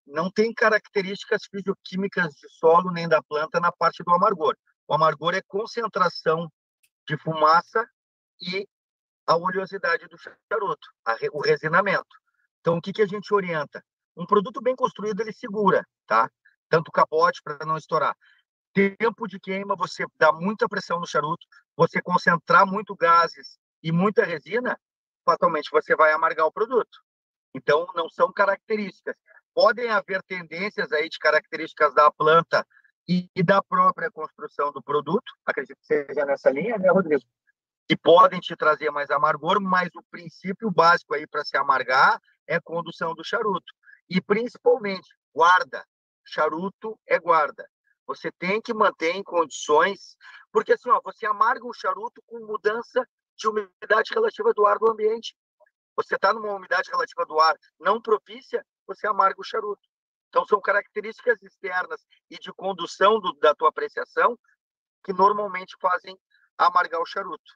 Não 0.05 0.29
tem 0.29 0.53
características 0.53 1.43
fisioquímicas 1.49 2.33
de 2.33 2.49
solo 2.49 2.91
nem 2.91 3.07
da 3.07 3.21
planta 3.21 3.59
na 3.59 3.71
parte 3.71 4.03
do 4.03 4.11
amargor. 4.11 4.55
O 4.87 4.93
amargor 4.93 5.35
é 5.35 5.41
concentração 5.47 6.51
de 7.07 7.17
fumaça 7.17 7.87
e 8.41 8.67
a 9.25 9.35
oleosidade 9.35 10.07
do 10.07 10.17
charuto, 10.17 10.87
o 11.31 11.41
resinamento. 11.41 12.17
Então, 12.59 12.77
o 12.77 12.81
que, 12.81 12.91
que 12.91 13.01
a 13.01 13.07
gente 13.07 13.31
orienta? 13.33 13.83
Um 14.17 14.25
produto 14.25 14.59
bem 14.61 14.75
construído, 14.75 15.21
ele 15.21 15.31
segura, 15.31 15.85
tá? 16.07 16.29
Tanto 16.67 16.91
capote 16.91 17.41
para 17.43 17.65
não 17.65 17.77
estourar. 17.77 18.15
Tempo 18.73 19.27
de 19.27 19.39
queima, 19.39 19.75
você 19.75 20.05
dá 20.17 20.31
muita 20.31 20.67
pressão 20.67 20.99
no 20.99 21.07
charuto, 21.07 21.45
você 21.75 22.01
concentrar 22.01 22.65
muito 22.65 22.95
gases 22.95 23.57
e 23.83 23.91
muita 23.91 24.25
resina, 24.25 24.79
fatalmente 25.23 25.69
você 25.71 25.95
vai 25.95 26.11
amargar 26.11 26.45
o 26.45 26.51
produto. 26.51 26.99
Então, 27.53 27.87
não 27.95 28.09
são 28.09 28.31
características. 28.31 29.15
Podem 29.53 29.89
haver 29.89 30.21
tendências 30.23 30.91
aí 30.91 31.09
de 31.09 31.17
características 31.17 31.93
da 31.93 32.11
planta 32.11 32.65
e, 33.07 33.27
e 33.35 33.41
da 33.41 33.61
própria 33.61 34.11
construção 34.11 34.71
do 34.71 34.83
produto, 34.83 35.33
acredito 35.43 35.77
que 35.79 35.85
seja 35.85 36.25
nessa 36.25 36.51
linha, 36.51 36.77
né, 36.77 36.91
Rodrigo? 36.91 37.23
Que 37.87 37.97
podem 37.97 38.39
te 38.39 38.55
trazer 38.55 38.91
mais 38.91 39.09
amargor, 39.09 39.59
mas 39.59 39.89
o 39.95 40.03
princípio 40.11 40.69
básico 40.69 41.15
aí 41.15 41.25
para 41.25 41.43
se 41.43 41.57
amargar 41.57 42.21
é 42.47 42.59
condução 42.59 43.15
do 43.15 43.23
charuto. 43.23 43.73
E 44.07 44.21
principalmente, 44.21 45.09
guarda. 45.33 45.83
Charuto 46.23 46.99
é 47.07 47.17
guarda. 47.17 47.67
Você 48.05 48.31
tem 48.31 48.61
que 48.61 48.73
manter 48.75 49.15
em 49.15 49.23
condições, 49.23 50.15
porque 50.51 50.73
assim, 50.73 50.89
ó, 50.89 51.01
você 51.03 51.25
amarga 51.25 51.65
o 51.65 51.73
charuto 51.73 52.21
com 52.27 52.45
mudança 52.45 53.03
de 53.35 53.47
umidade 53.47 54.13
relativa 54.13 54.53
do 54.53 54.67
ar 54.67 54.77
do 54.77 54.91
ambiente. 54.91 55.35
Você 55.99 56.15
está 56.15 56.33
numa 56.33 56.53
umidade 56.53 56.89
relativa 56.89 57.25
do 57.25 57.37
ar 57.41 57.57
não 57.77 58.01
propícia, 58.01 58.65
você 58.87 59.05
amarga 59.05 59.41
o 59.41 59.43
charuto. 59.43 59.81
Então, 60.29 60.45
são 60.45 60.61
características 60.61 61.43
externas 61.43 62.07
e 62.29 62.37
de 62.37 62.53
condução 62.53 63.19
do, 63.19 63.33
da 63.33 63.53
tua 63.53 63.67
apreciação 63.67 64.39
que 65.03 65.11
normalmente 65.11 65.75
fazem 65.81 66.17
amargar 66.57 67.01
o 67.01 67.05
charuto. 67.05 67.53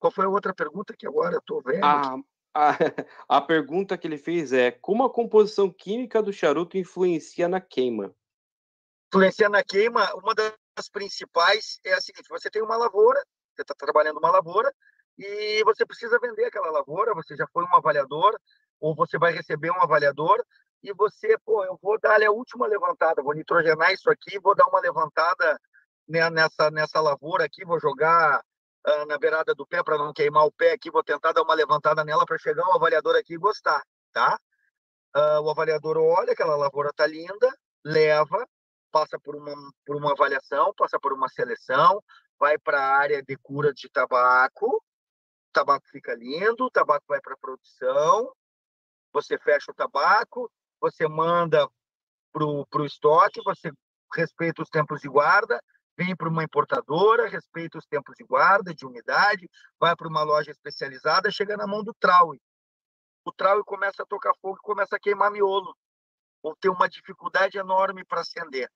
Qual 0.00 0.10
foi 0.10 0.24
a 0.24 0.28
outra 0.28 0.52
pergunta 0.52 0.96
que 0.98 1.06
agora 1.06 1.36
estou 1.36 1.62
vendo? 1.62 1.84
A, 1.84 2.16
a, 2.52 3.36
a, 3.36 3.40
pergunta 3.40 3.96
que 3.96 4.08
ele 4.08 4.18
fez 4.18 4.52
é: 4.52 4.72
como 4.72 5.04
a 5.04 5.12
composição 5.12 5.70
química 5.70 6.20
do 6.20 6.32
charuto 6.32 6.76
influencia 6.76 7.46
na 7.46 7.60
queima? 7.60 8.12
Influencia 9.12 9.48
na 9.48 9.62
queima, 9.62 10.12
uma 10.16 10.34
das 10.34 10.88
principais 10.90 11.78
é 11.84 11.92
a 11.92 12.00
seguinte: 12.00 12.28
você 12.28 12.50
tem 12.50 12.62
uma 12.62 12.76
lavoura, 12.76 13.24
você 13.54 13.62
está 13.62 13.74
trabalhando 13.74 14.18
uma 14.18 14.32
lavoura, 14.32 14.74
e 15.18 15.62
você 15.64 15.86
precisa 15.86 16.18
vender 16.18 16.46
aquela 16.46 16.70
lavoura, 16.70 17.14
você 17.14 17.36
já 17.36 17.46
foi 17.52 17.64
um 17.64 17.74
avaliador, 17.74 18.36
ou 18.80 18.94
você 18.94 19.18
vai 19.18 19.32
receber 19.32 19.70
um 19.70 19.80
avaliador, 19.80 20.44
e 20.82 20.92
você, 20.92 21.38
pô, 21.44 21.64
eu 21.64 21.78
vou 21.82 21.98
dar 21.98 22.22
a 22.22 22.30
última 22.30 22.66
levantada, 22.66 23.22
vou 23.22 23.34
nitrogenar 23.34 23.92
isso 23.92 24.10
aqui, 24.10 24.38
vou 24.38 24.54
dar 24.54 24.66
uma 24.66 24.80
levantada 24.80 25.58
nessa, 26.06 26.70
nessa 26.70 27.00
lavoura 27.00 27.44
aqui, 27.44 27.64
vou 27.64 27.80
jogar 27.80 28.42
uh, 28.86 29.06
na 29.06 29.18
beirada 29.18 29.54
do 29.54 29.66
pé 29.66 29.82
para 29.82 29.96
não 29.96 30.12
queimar 30.12 30.44
o 30.44 30.52
pé 30.52 30.72
aqui, 30.72 30.90
vou 30.90 31.02
tentar 31.02 31.32
dar 31.32 31.42
uma 31.42 31.54
levantada 31.54 32.04
nela 32.04 32.26
para 32.26 32.38
chegar 32.38 32.66
o 32.68 32.74
avaliador 32.74 33.16
aqui 33.16 33.34
e 33.34 33.38
gostar, 33.38 33.82
tá? 34.12 34.38
Uh, 35.16 35.40
o 35.42 35.50
avaliador 35.50 35.96
olha, 35.96 36.32
aquela 36.32 36.56
lavoura 36.56 36.92
tá 36.92 37.06
linda, 37.06 37.50
leva, 37.84 38.46
passa 38.90 39.18
por 39.18 39.34
uma, 39.36 39.54
por 39.86 39.96
uma 39.96 40.12
avaliação, 40.12 40.74
passa 40.76 40.98
por 41.00 41.12
uma 41.12 41.28
seleção, 41.28 42.02
vai 42.38 42.58
para 42.58 42.78
a 42.78 42.96
área 42.96 43.22
de 43.22 43.36
cura 43.38 43.72
de 43.72 43.88
tabaco, 43.88 44.82
tabaco 45.54 45.86
fica 45.88 46.14
lindo, 46.14 46.64
o 46.64 46.70
tabaco 46.70 47.04
vai 47.08 47.20
para 47.20 47.36
produção, 47.36 48.30
você 49.12 49.38
fecha 49.38 49.70
o 49.70 49.74
tabaco, 49.74 50.50
você 50.80 51.06
manda 51.06 51.68
para 52.32 52.44
o 52.44 52.84
estoque, 52.84 53.40
você 53.44 53.70
respeita 54.12 54.62
os 54.62 54.68
tempos 54.68 55.00
de 55.00 55.08
guarda, 55.08 55.62
vem 55.96 56.16
para 56.16 56.28
uma 56.28 56.42
importadora, 56.42 57.28
respeita 57.28 57.78
os 57.78 57.86
tempos 57.86 58.16
de 58.16 58.24
guarda, 58.24 58.74
de 58.74 58.84
umidade, 58.84 59.48
vai 59.78 59.94
para 59.94 60.08
uma 60.08 60.24
loja 60.24 60.50
especializada, 60.50 61.30
chega 61.30 61.56
na 61.56 61.66
mão 61.66 61.82
do 61.84 61.94
traue. 61.94 62.40
O 63.24 63.32
traue 63.32 63.62
começa 63.64 64.02
a 64.02 64.06
tocar 64.06 64.34
fogo 64.40 64.58
e 64.58 64.66
começa 64.66 64.96
a 64.96 65.00
queimar 65.00 65.30
miolo, 65.30 65.74
ou 66.42 66.56
ter 66.56 66.68
uma 66.68 66.88
dificuldade 66.88 67.56
enorme 67.56 68.04
para 68.04 68.20
acender. 68.20 68.68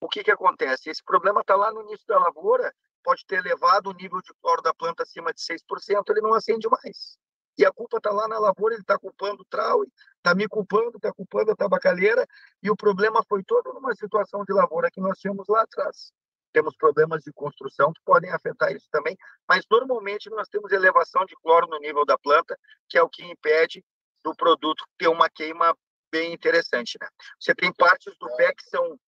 O 0.00 0.08
que, 0.08 0.24
que 0.24 0.30
acontece? 0.30 0.90
Esse 0.90 1.04
problema 1.04 1.42
está 1.42 1.54
lá 1.54 1.70
no 1.72 1.82
início 1.82 2.06
da 2.06 2.18
lavoura, 2.18 2.74
pode 3.08 3.24
ter 3.24 3.38
elevado 3.38 3.88
o 3.88 3.94
nível 3.94 4.20
de 4.20 4.34
cloro 4.34 4.60
da 4.60 4.74
planta 4.74 5.02
acima 5.02 5.32
de 5.32 5.40
6%, 5.40 6.10
ele 6.10 6.20
não 6.20 6.34
acende 6.34 6.68
mais. 6.68 7.16
E 7.56 7.64
a 7.64 7.72
culpa 7.72 7.96
está 7.96 8.10
lá 8.10 8.28
na 8.28 8.38
lavoura, 8.38 8.74
ele 8.74 8.82
está 8.82 8.98
culpando 8.98 9.40
o 9.40 9.46
traue, 9.46 9.90
está 10.18 10.34
me 10.34 10.46
culpando, 10.46 10.98
está 10.98 11.10
culpando 11.10 11.50
a 11.50 11.56
tabacaleira, 11.56 12.26
e 12.62 12.70
o 12.70 12.76
problema 12.76 13.24
foi 13.26 13.42
todo 13.42 13.72
numa 13.72 13.94
situação 13.94 14.44
de 14.44 14.52
lavoura 14.52 14.90
que 14.90 15.00
nós 15.00 15.18
tínhamos 15.18 15.48
lá 15.48 15.62
atrás. 15.62 16.12
Temos 16.52 16.76
problemas 16.76 17.22
de 17.22 17.32
construção 17.32 17.94
que 17.94 18.00
podem 18.04 18.30
afetar 18.30 18.72
isso 18.72 18.88
também, 18.90 19.16
mas 19.48 19.64
normalmente 19.70 20.28
nós 20.28 20.46
temos 20.46 20.70
elevação 20.70 21.24
de 21.24 21.34
cloro 21.36 21.66
no 21.66 21.78
nível 21.78 22.04
da 22.04 22.18
planta, 22.18 22.58
que 22.90 22.98
é 22.98 23.02
o 23.02 23.08
que 23.08 23.24
impede 23.24 23.82
do 24.22 24.36
produto 24.36 24.84
ter 24.98 25.08
uma 25.08 25.30
queima 25.30 25.74
bem 26.12 26.34
interessante, 26.34 26.98
né? 27.00 27.08
Você 27.40 27.54
tem 27.54 27.72
partes 27.72 28.14
do 28.18 28.36
pé 28.36 28.52
que 28.52 28.68
são 28.68 29.00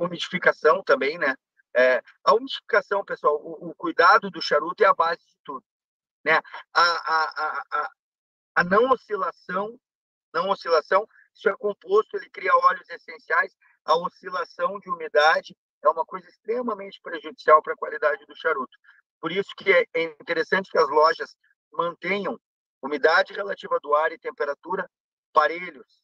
umidificação 0.00 0.82
também, 0.82 1.18
né? 1.18 1.34
É, 1.74 2.02
a 2.24 2.34
umidificação, 2.34 3.04
pessoal, 3.04 3.36
o, 3.36 3.70
o, 3.70 3.74
cuidado 3.74 4.30
do 4.30 4.42
charuto 4.42 4.84
é 4.84 4.86
a 4.86 4.94
base 4.94 5.20
de 5.20 5.36
tudo. 5.44 5.64
Né? 6.24 6.40
A, 6.72 6.82
a, 6.82 7.62
a, 7.70 7.90
a 8.56 8.64
não 8.64 8.90
oscilação, 8.90 9.78
não 10.32 10.50
oscilação, 10.50 11.06
isso 11.34 11.48
é 11.48 11.56
composto, 11.56 12.16
ele 12.16 12.28
cria 12.30 12.54
óleos 12.54 12.88
essenciais, 12.90 13.56
a 13.84 13.96
oscilação 13.96 14.78
de 14.80 14.90
umidade 14.90 15.56
é 15.82 15.88
uma 15.88 16.04
coisa 16.04 16.28
extremamente 16.28 17.00
prejudicial 17.02 17.62
para 17.62 17.72
a 17.72 17.76
qualidade 17.76 18.24
do 18.26 18.36
charuto. 18.36 18.76
Por 19.20 19.32
isso 19.32 19.50
que 19.56 19.72
é, 19.72 19.86
é 19.94 20.02
interessante 20.02 20.70
que 20.70 20.78
as 20.78 20.88
lojas 20.88 21.34
mantenham 21.72 22.38
umidade 22.82 23.32
relativa 23.32 23.78
do 23.80 23.94
ar 23.94 24.12
e 24.12 24.18
temperatura 24.18 24.88
parelhos, 25.32 26.02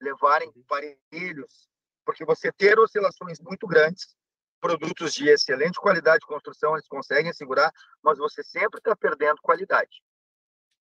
levarem 0.00 0.52
parelhos, 0.68 1.68
porque 2.04 2.24
você 2.24 2.52
ter 2.52 2.78
oscilações 2.78 3.40
muito 3.40 3.66
grandes 3.66 4.14
produtos 4.60 5.14
de 5.14 5.28
excelente 5.28 5.78
qualidade 5.78 6.20
de 6.20 6.26
construção, 6.26 6.74
eles 6.74 6.88
conseguem 6.88 7.32
segurar, 7.32 7.72
mas 8.02 8.18
você 8.18 8.42
sempre 8.42 8.78
está 8.78 8.94
perdendo 8.96 9.40
qualidade. 9.40 10.02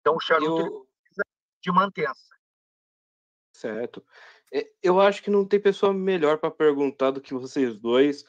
Então, 0.02 0.16
o 0.16 0.20
charuto 0.20 0.66
eu... 0.66 0.88
precisa 1.04 1.24
de 1.62 1.72
mantença. 1.72 2.34
Certo. 3.56 4.06
É, 4.54 4.70
eu 4.82 5.00
acho 5.00 5.24
que 5.24 5.30
não 5.30 5.46
tem 5.46 5.60
pessoa 5.60 5.94
melhor 5.94 6.38
para 6.38 6.52
perguntar 6.52 7.12
do 7.12 7.22
que 7.22 7.34
vocês 7.34 7.78
dois, 7.78 8.26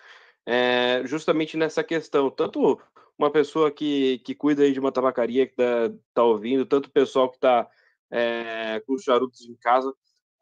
é, 0.47 1.03
justamente 1.05 1.57
nessa 1.57 1.83
questão. 1.83 2.31
Tanto 2.31 2.81
uma 3.19 3.31
pessoa 3.31 3.71
que, 3.71 4.19
que 4.21 4.35
cuida 4.35 4.71
de 4.71 4.79
uma 4.79 4.93
tabacaria 4.93 5.47
que 5.47 5.53
está 5.53 5.93
tá 6.13 6.23
ouvindo, 6.23 6.67
tanto 6.67 6.87
o 6.87 6.93
pessoal 6.93 7.31
que 7.31 7.37
está 7.37 7.69
é, 8.11 8.81
com 8.87 8.97
charutos 8.99 9.43
em 9.49 9.57
casa, 9.57 9.93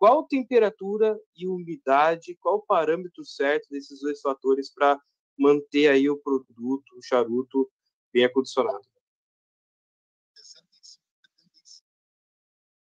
qual 0.03 0.27
temperatura 0.27 1.17
e 1.37 1.47
umidade, 1.47 2.37
qual 2.41 2.57
o 2.57 2.67
parâmetro 2.67 3.25
certo 3.25 3.69
desses 3.71 4.01
dois 4.01 4.21
fatores 4.21 4.69
para 4.69 5.01
manter 5.39 5.87
aí 5.87 6.11
o 6.11 6.19
produto, 6.19 6.97
o 6.97 7.01
charuto, 7.01 7.71
bem 8.13 8.25
acondicionado? 8.25 8.83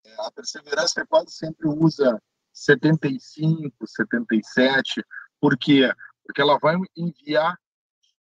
É, 0.05 0.26
a 0.26 0.32
perseverança 0.32 1.05
quase 1.05 1.32
sempre 1.32 1.68
usa 1.68 2.18
75, 2.53 3.86
77, 3.86 5.03
por 5.38 5.57
quê? 5.57 5.93
Porque 6.24 6.39
ela 6.39 6.57
vai 6.59 6.78
enviar 6.95 7.59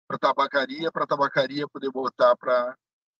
para 0.07 0.19
tabacaria, 0.19 0.91
para 0.91 1.07
tabacaria 1.07 1.67
poder 1.69 1.89
botar 1.89 2.37
para 2.37 2.77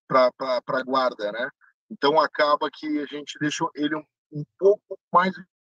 para 0.08 0.84
guarda, 0.84 1.32
né? 1.32 1.50
Então 1.90 2.20
acaba 2.20 2.70
que 2.72 3.00
a 3.00 3.06
gente 3.08 3.40
deixa 3.40 3.68
ele 3.74 3.96
um, 3.96 4.06
um 4.32 4.44
pouco 4.60 5.00
mais 5.12 5.36
é 5.36 5.55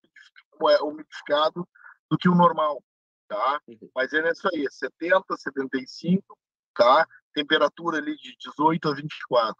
umidificado 0.83 1.67
do 2.11 2.19
que 2.19 2.29
o 2.29 2.35
normal, 2.35 2.83
tá? 3.29 3.61
Uhum. 3.67 3.91
Mas 3.95 4.13
é 4.13 4.31
isso 4.31 4.49
aí, 4.53 4.67
70, 4.71 5.37
75, 5.37 6.39
tá? 6.75 7.07
Temperatura 7.33 7.99
ali 7.99 8.17
de 8.17 8.37
18 8.37 8.89
a 8.89 8.95
24, 8.95 9.57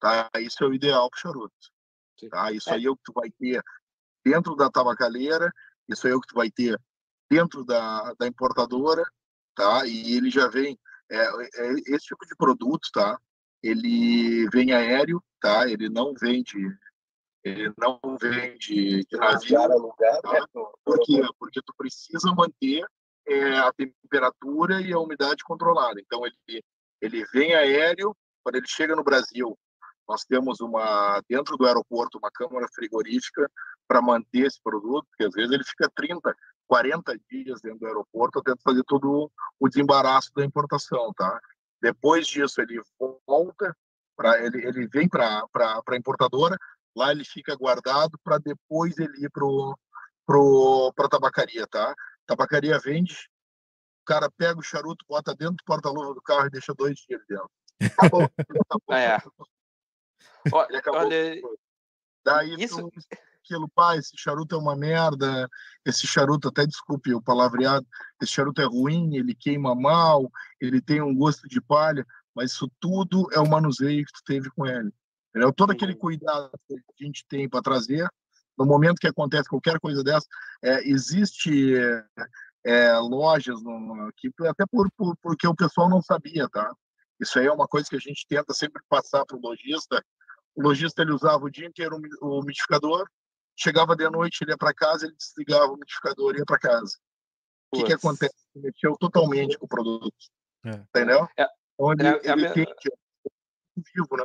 tá? 0.00 0.30
Isso 0.40 0.62
é 0.64 0.66
o 0.66 0.74
ideal 0.74 1.10
para 1.10 1.20
charuto, 1.20 1.54
tá? 2.30 2.52
Isso 2.52 2.70
é. 2.70 2.74
aí 2.74 2.84
é 2.84 2.90
o 2.90 2.96
que 2.96 3.04
tu 3.04 3.12
vai 3.12 3.30
ter 3.30 3.62
dentro 4.24 4.56
da 4.56 4.70
tabacaleira, 4.70 5.52
isso 5.88 6.06
aí 6.06 6.12
é 6.12 6.16
o 6.16 6.20
que 6.20 6.28
tu 6.28 6.34
vai 6.34 6.50
ter 6.50 6.80
dentro 7.30 7.64
da, 7.64 8.14
da 8.14 8.26
importadora, 8.26 9.04
tá? 9.54 9.86
E 9.86 10.16
ele 10.16 10.30
já 10.30 10.48
vem 10.48 10.78
é, 11.10 11.18
é, 11.18 11.72
esse 11.86 12.06
tipo 12.06 12.26
de 12.26 12.34
produto, 12.36 12.88
tá? 12.92 13.18
Ele 13.62 14.48
vem 14.50 14.72
aéreo, 14.72 15.22
tá? 15.40 15.68
Ele 15.68 15.88
não 15.88 16.12
vende 16.14 16.56
ele 16.58 16.78
não 17.76 18.00
vende 18.20 19.04
de 19.04 19.16
navio, 19.16 19.60
alugado, 19.60 20.22
tá? 20.22 20.48
Por 20.84 20.98
quê? 21.00 21.22
Porque 21.38 21.60
tu 21.62 21.74
precisa 21.76 22.32
manter 22.34 22.86
é, 23.26 23.58
a 23.58 23.72
temperatura 23.72 24.80
e 24.80 24.92
a 24.92 24.98
umidade 24.98 25.44
controlada. 25.44 26.00
Então 26.00 26.22
ele 26.24 26.62
ele 27.00 27.24
vem 27.26 27.54
aéreo, 27.54 28.16
quando 28.42 28.56
ele 28.56 28.66
chega 28.66 28.96
no 28.96 29.04
Brasil, 29.04 29.56
nós 30.08 30.24
temos 30.24 30.60
uma 30.60 31.20
dentro 31.28 31.56
do 31.56 31.66
aeroporto 31.66 32.18
uma 32.18 32.30
câmara 32.30 32.66
frigorífica 32.74 33.50
para 33.86 34.00
manter 34.00 34.46
esse 34.46 34.60
produto, 34.62 35.06
porque 35.10 35.24
às 35.24 35.34
vezes 35.34 35.52
ele 35.52 35.64
fica 35.64 35.90
30, 35.94 36.34
40 36.66 37.18
dias 37.30 37.60
dentro 37.60 37.80
do 37.80 37.86
aeroporto 37.86 38.38
até 38.38 38.52
fazer 38.62 38.82
todo 38.84 39.30
o 39.58 39.68
desembaraço 39.68 40.30
da 40.34 40.44
importação, 40.44 41.12
tá? 41.14 41.40
Depois 41.82 42.26
disso 42.26 42.60
ele 42.60 42.80
volta 43.26 43.76
para 44.16 44.42
ele 44.42 44.66
ele 44.66 44.86
vem 44.88 45.08
para 45.08 45.46
para 45.48 45.96
importadora, 45.96 46.56
lá 46.96 47.12
ele 47.12 47.24
fica 47.24 47.54
guardado 47.54 48.18
para 48.24 48.38
depois 48.38 48.98
ele 48.98 49.24
ir 49.24 49.30
pro 49.30 49.78
pro 50.24 50.92
para 50.96 51.08
tabacaria, 51.08 51.66
tá? 51.66 51.94
Tabacaria 52.26 52.78
vende, 52.80 53.14
o 54.02 54.04
cara 54.06 54.30
pega 54.30 54.58
o 54.58 54.62
charuto, 54.62 55.04
bota 55.08 55.34
dentro 55.34 55.56
do 55.56 55.64
porta-luva 55.64 56.14
do 56.14 56.22
carro 56.22 56.46
e 56.46 56.50
deixa 56.50 56.74
dois 56.74 56.96
dias 56.96 57.22
dentro. 57.28 57.50
Acabou. 57.80 58.22
acabou. 58.68 58.96
É. 58.96 59.22
Ele 60.68 60.78
acabou. 60.78 61.00
Olha, 61.00 61.40
Daí 62.24 62.56
Isso- 62.58 62.90
tu, 62.90 62.90
aquilo, 63.38 63.68
pai, 63.68 63.98
esse 63.98 64.16
charuto 64.16 64.56
é 64.56 64.58
uma 64.58 64.74
merda, 64.74 65.48
esse 65.84 66.04
charuto, 66.08 66.48
até 66.48 66.66
desculpe 66.66 67.14
o 67.14 67.22
palavreado, 67.22 67.86
esse 68.20 68.32
charuto 68.32 68.60
é 68.60 68.64
ruim, 68.64 69.14
ele 69.16 69.32
queima 69.32 69.76
mal, 69.76 70.28
ele 70.60 70.80
tem 70.80 71.00
um 71.00 71.14
gosto 71.14 71.46
de 71.48 71.60
palha, 71.60 72.04
mas 72.34 72.50
isso 72.50 72.68
tudo 72.80 73.28
é 73.32 73.38
o 73.38 73.48
manuseio 73.48 74.04
que 74.04 74.12
tu 74.12 74.24
teve 74.24 74.50
com 74.50 74.66
ele. 74.66 74.92
Entendeu? 75.36 75.52
Todo 75.52 75.72
aquele 75.72 75.92
Uhum. 75.92 75.98
cuidado 75.98 76.50
que 76.66 77.04
a 77.04 77.06
gente 77.06 77.26
tem 77.28 77.46
para 77.46 77.60
trazer, 77.60 78.08
no 78.58 78.64
momento 78.64 78.96
que 78.98 79.06
acontece 79.06 79.46
qualquer 79.50 79.78
coisa 79.78 80.02
dessa, 80.02 80.26
é, 80.64 80.80
existe 80.88 81.76
é, 81.76 82.04
é, 82.64 82.96
lojas 82.98 83.62
no, 83.62 84.10
que 84.16 84.30
até 84.48 84.64
por, 84.64 84.90
por, 84.96 85.14
porque 85.18 85.46
o 85.46 85.54
pessoal 85.54 85.90
não 85.90 86.00
sabia, 86.00 86.48
tá? 86.48 86.72
Isso 87.20 87.38
aí 87.38 87.44
é 87.46 87.52
uma 87.52 87.68
coisa 87.68 87.86
que 87.86 87.96
a 87.96 87.98
gente 88.00 88.24
tenta 88.26 88.54
sempre 88.54 88.82
passar 88.88 89.26
para 89.26 89.36
o 89.36 89.40
lojista. 89.40 90.02
O 90.54 90.62
lojista 90.62 91.02
ele 91.02 91.12
usava 91.12 91.44
o 91.44 91.50
dia 91.50 91.66
inteiro 91.66 91.96
o 91.96 91.98
umi- 91.98 92.08
o 92.22 92.40
umidificador, 92.40 93.06
chegava 93.54 93.94
de 93.94 94.08
noite, 94.08 94.38
ele 94.42 94.52
ia 94.52 94.56
para 94.56 94.72
casa, 94.72 95.04
ele 95.04 95.14
desligava 95.16 95.66
o 95.70 95.74
umidificador 95.74 96.34
e 96.34 96.38
ia 96.38 96.46
para 96.46 96.58
casa. 96.58 96.96
O 97.70 97.76
que, 97.76 97.84
que 97.84 97.92
acontece? 97.92 98.34
Mexeu 98.54 98.96
totalmente 98.98 99.58
com 99.58 99.66
o 99.66 99.68
produto. 99.68 100.14
É. 100.64 100.70
Entendeu? 100.70 101.28
É, 101.38 101.46
Então 101.74 101.92
ele, 101.92 102.06
é- 102.06 102.10
é 102.10 102.32
ele 102.32 102.36
minha- 102.36 102.52
tem 102.54 102.66
vivo, 103.94 104.16
né? 104.16 104.24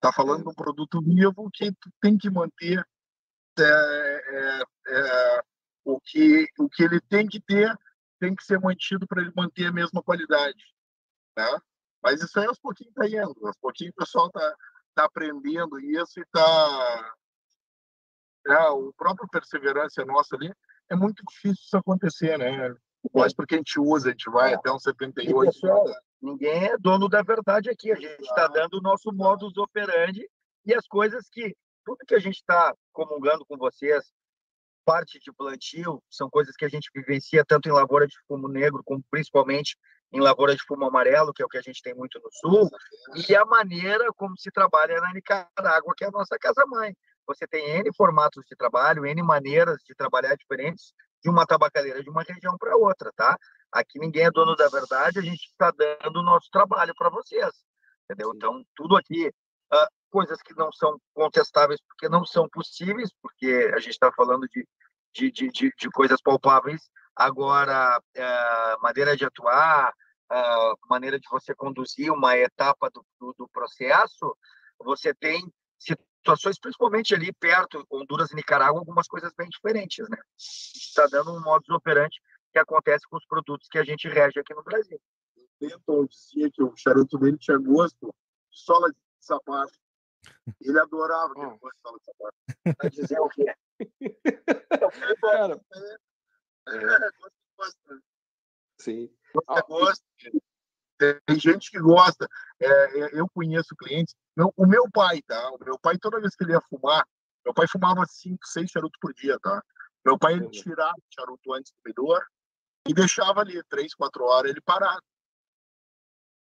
Tá 0.00 0.12
falando 0.12 0.42
de 0.42 0.48
um 0.48 0.54
produto 0.54 1.00
vivo 1.02 1.50
que 1.52 1.72
tu 1.72 1.90
tem 2.00 2.16
que 2.16 2.30
manter 2.30 2.86
é, 3.58 3.62
é, 3.62 4.62
é, 4.88 5.42
o 5.84 5.98
que 6.00 6.46
o 6.58 6.68
que 6.68 6.82
ele 6.82 7.00
tem 7.00 7.26
que 7.26 7.40
ter 7.40 7.74
tem 8.20 8.34
que 8.34 8.44
ser 8.44 8.60
mantido 8.60 9.06
para 9.06 9.22
ele 9.22 9.32
manter 9.34 9.66
a 9.66 9.72
mesma 9.72 10.02
qualidade, 10.02 10.62
né? 11.36 11.58
Mas 12.02 12.22
isso 12.22 12.38
aí 12.38 12.46
aos 12.46 12.58
pouquinhos 12.58 12.94
tá 12.94 13.06
indo, 13.06 13.46
aos 13.46 13.56
pouquinhos 13.58 13.92
o 13.92 14.00
pessoal 14.00 14.30
tá 14.30 14.56
tá 14.94 15.04
aprendendo 15.04 15.78
isso 15.80 16.20
e 16.20 16.24
tá 16.26 17.14
é, 18.46 18.68
o 18.68 18.92
próprio 18.94 19.28
perseverança 19.28 20.04
nossa 20.04 20.36
ali 20.36 20.52
é 20.90 20.94
muito 20.94 21.22
difícil 21.26 21.64
isso 21.64 21.76
acontecer, 21.76 22.38
né? 22.38 22.74
Mas 23.12 23.34
porque 23.34 23.54
a 23.54 23.58
gente 23.58 23.78
usa, 23.80 24.08
a 24.08 24.10
gente 24.12 24.30
vai 24.30 24.54
até 24.54 24.70
um 24.70 24.78
78. 24.78 25.30
E, 25.30 25.46
pessoal, 25.46 25.84
ninguém 26.20 26.66
é 26.66 26.78
dono 26.78 27.08
da 27.08 27.22
verdade 27.22 27.70
aqui. 27.70 27.92
A 27.92 27.96
gente 27.96 28.22
está 28.22 28.46
dando 28.48 28.74
o 28.74 28.82
nosso 28.82 29.12
modus 29.12 29.56
operandi 29.56 30.28
e 30.64 30.74
as 30.74 30.86
coisas 30.86 31.28
que 31.30 31.54
tudo 31.84 32.04
que 32.06 32.14
a 32.14 32.18
gente 32.18 32.36
está 32.36 32.74
comungando 32.92 33.46
com 33.46 33.56
vocês, 33.56 34.12
parte 34.84 35.20
de 35.20 35.32
plantio, 35.32 36.02
são 36.10 36.28
coisas 36.28 36.56
que 36.56 36.64
a 36.64 36.68
gente 36.68 36.90
vivencia 36.94 37.44
tanto 37.44 37.68
em 37.68 37.72
lavoura 37.72 38.06
de 38.06 38.16
fumo 38.26 38.48
negro, 38.48 38.82
como 38.84 39.02
principalmente 39.10 39.76
em 40.12 40.20
lavoura 40.20 40.54
de 40.54 40.62
fumo 40.64 40.84
amarelo, 40.84 41.32
que 41.32 41.42
é 41.42 41.46
o 41.46 41.48
que 41.48 41.58
a 41.58 41.62
gente 41.62 41.82
tem 41.82 41.94
muito 41.94 42.20
no 42.20 42.28
sul, 42.32 42.70
e 43.28 43.34
a 43.34 43.44
maneira 43.44 44.12
como 44.14 44.36
se 44.36 44.50
trabalha 44.50 45.00
na 45.00 45.12
Nicarágua, 45.12 45.94
que 45.96 46.04
é 46.04 46.08
a 46.08 46.12
nossa 46.12 46.36
casa-mãe. 46.38 46.96
Você 47.26 47.46
tem 47.46 47.68
N 47.78 47.90
formatos 47.96 48.44
de 48.48 48.56
trabalho, 48.56 49.04
N 49.04 49.22
maneiras 49.22 49.82
de 49.84 49.94
trabalhar 49.94 50.36
diferentes 50.36 50.92
de 51.22 51.28
uma 51.28 51.44
tabacaleira 51.44 52.02
de 52.02 52.08
uma 52.08 52.22
região 52.22 52.56
para 52.56 52.76
outra, 52.76 53.12
tá? 53.16 53.36
Aqui 53.76 53.98
ninguém 53.98 54.24
é 54.24 54.30
dono 54.30 54.56
da 54.56 54.68
verdade, 54.70 55.18
a 55.18 55.22
gente 55.22 55.44
está 55.44 55.70
dando 55.70 56.20
o 56.20 56.22
nosso 56.22 56.48
trabalho 56.50 56.94
para 56.96 57.10
vocês, 57.10 57.52
entendeu? 58.04 58.32
Então, 58.34 58.64
tudo 58.74 58.96
aqui, 58.96 59.30
ah, 59.70 59.88
coisas 60.10 60.40
que 60.40 60.54
não 60.56 60.72
são 60.72 60.98
contestáveis 61.12 61.78
porque 61.86 62.08
não 62.08 62.24
são 62.24 62.48
possíveis, 62.48 63.10
porque 63.20 63.70
a 63.74 63.78
gente 63.78 63.90
está 63.90 64.10
falando 64.12 64.48
de, 64.48 64.66
de, 65.14 65.30
de, 65.30 65.48
de, 65.50 65.70
de 65.78 65.90
coisas 65.90 66.22
palpáveis, 66.22 66.88
agora, 67.14 68.00
ah, 68.16 68.76
maneira 68.80 69.14
de 69.14 69.26
atuar, 69.26 69.92
ah, 70.30 70.74
maneira 70.88 71.20
de 71.20 71.28
você 71.30 71.54
conduzir 71.54 72.10
uma 72.10 72.34
etapa 72.34 72.88
do, 72.88 73.04
do, 73.20 73.34
do 73.40 73.48
processo, 73.48 74.34
você 74.78 75.12
tem 75.12 75.52
situações, 75.78 76.58
principalmente 76.58 77.14
ali 77.14 77.30
perto, 77.34 77.84
Honduras 77.90 78.30
e 78.30 78.36
Nicarágua, 78.36 78.80
algumas 78.80 79.06
coisas 79.06 79.34
bem 79.36 79.50
diferentes, 79.50 80.08
né? 80.08 80.16
Está 80.34 81.06
dando 81.08 81.30
um 81.30 81.42
modus 81.42 81.68
operandi 81.68 82.18
que 82.56 82.60
acontece 82.60 83.06
com 83.06 83.18
os 83.18 83.26
produtos 83.26 83.68
que 83.68 83.76
a 83.78 83.84
gente 83.84 84.08
rege 84.08 84.40
aqui 84.40 84.54
no 84.54 84.62
Brasil. 84.62 84.98
Benton 85.60 86.06
dizia 86.06 86.50
que 86.50 86.62
o 86.62 86.74
charuto 86.74 87.18
dele 87.18 87.36
tinha 87.36 87.58
gosto 87.58 88.06
de 88.06 88.12
sola 88.50 88.90
de 88.90 88.96
sapato. 89.20 89.78
Ele 90.62 90.78
adorava 90.80 91.32
aquele 91.32 91.46
Hum. 91.46 91.52
de 91.52 91.78
sola 91.82 91.98
de 91.98 92.04
sapato. 92.04 92.36
Para 92.78 92.88
dizer 92.90 93.20
o 93.20 93.28
quê? 93.28 93.54
Cara, 95.20 95.60
É, 96.68 96.80
gosto 96.80 97.30
de 97.30 97.56
gosto. 97.58 98.02
sim. 98.80 99.14
Gosto 99.34 99.50
é 99.52 99.58
Ah, 99.58 99.62
gosto. 99.68 100.04
Tem 101.26 101.38
gente 101.38 101.70
que 101.70 101.78
gosta. 101.78 102.26
É, 102.58 102.66
é, 103.00 103.20
eu 103.20 103.28
conheço 103.34 103.76
clientes. 103.76 104.14
Meu- 104.34 104.52
o 104.56 104.66
meu 104.66 104.90
pai, 104.90 105.20
tá? 105.22 105.50
O 105.50 105.58
meu 105.62 105.78
pai, 105.78 105.98
toda 105.98 106.20
vez 106.20 106.34
que 106.34 106.42
ele 106.44 106.52
ia 106.52 106.60
fumar, 106.70 107.06
meu 107.44 107.52
pai 107.52 107.66
fumava 107.68 108.02
cinco, 108.06 108.46
seis 108.46 108.70
charutos 108.70 108.98
por 108.98 109.12
dia, 109.12 109.38
tá? 109.40 109.62
Meu 110.06 110.18
pai, 110.18 110.34
ele 110.34 110.48
tirava 110.48 110.94
o 110.96 111.14
charuto 111.14 111.52
antes 111.52 111.70
do 111.72 111.78
medor 111.84 112.26
e 112.88 112.94
deixava 112.94 113.40
ali 113.40 113.62
três, 113.64 113.94
quatro 113.94 114.24
horas 114.24 114.50
ele 114.50 114.60
parado. 114.60 115.02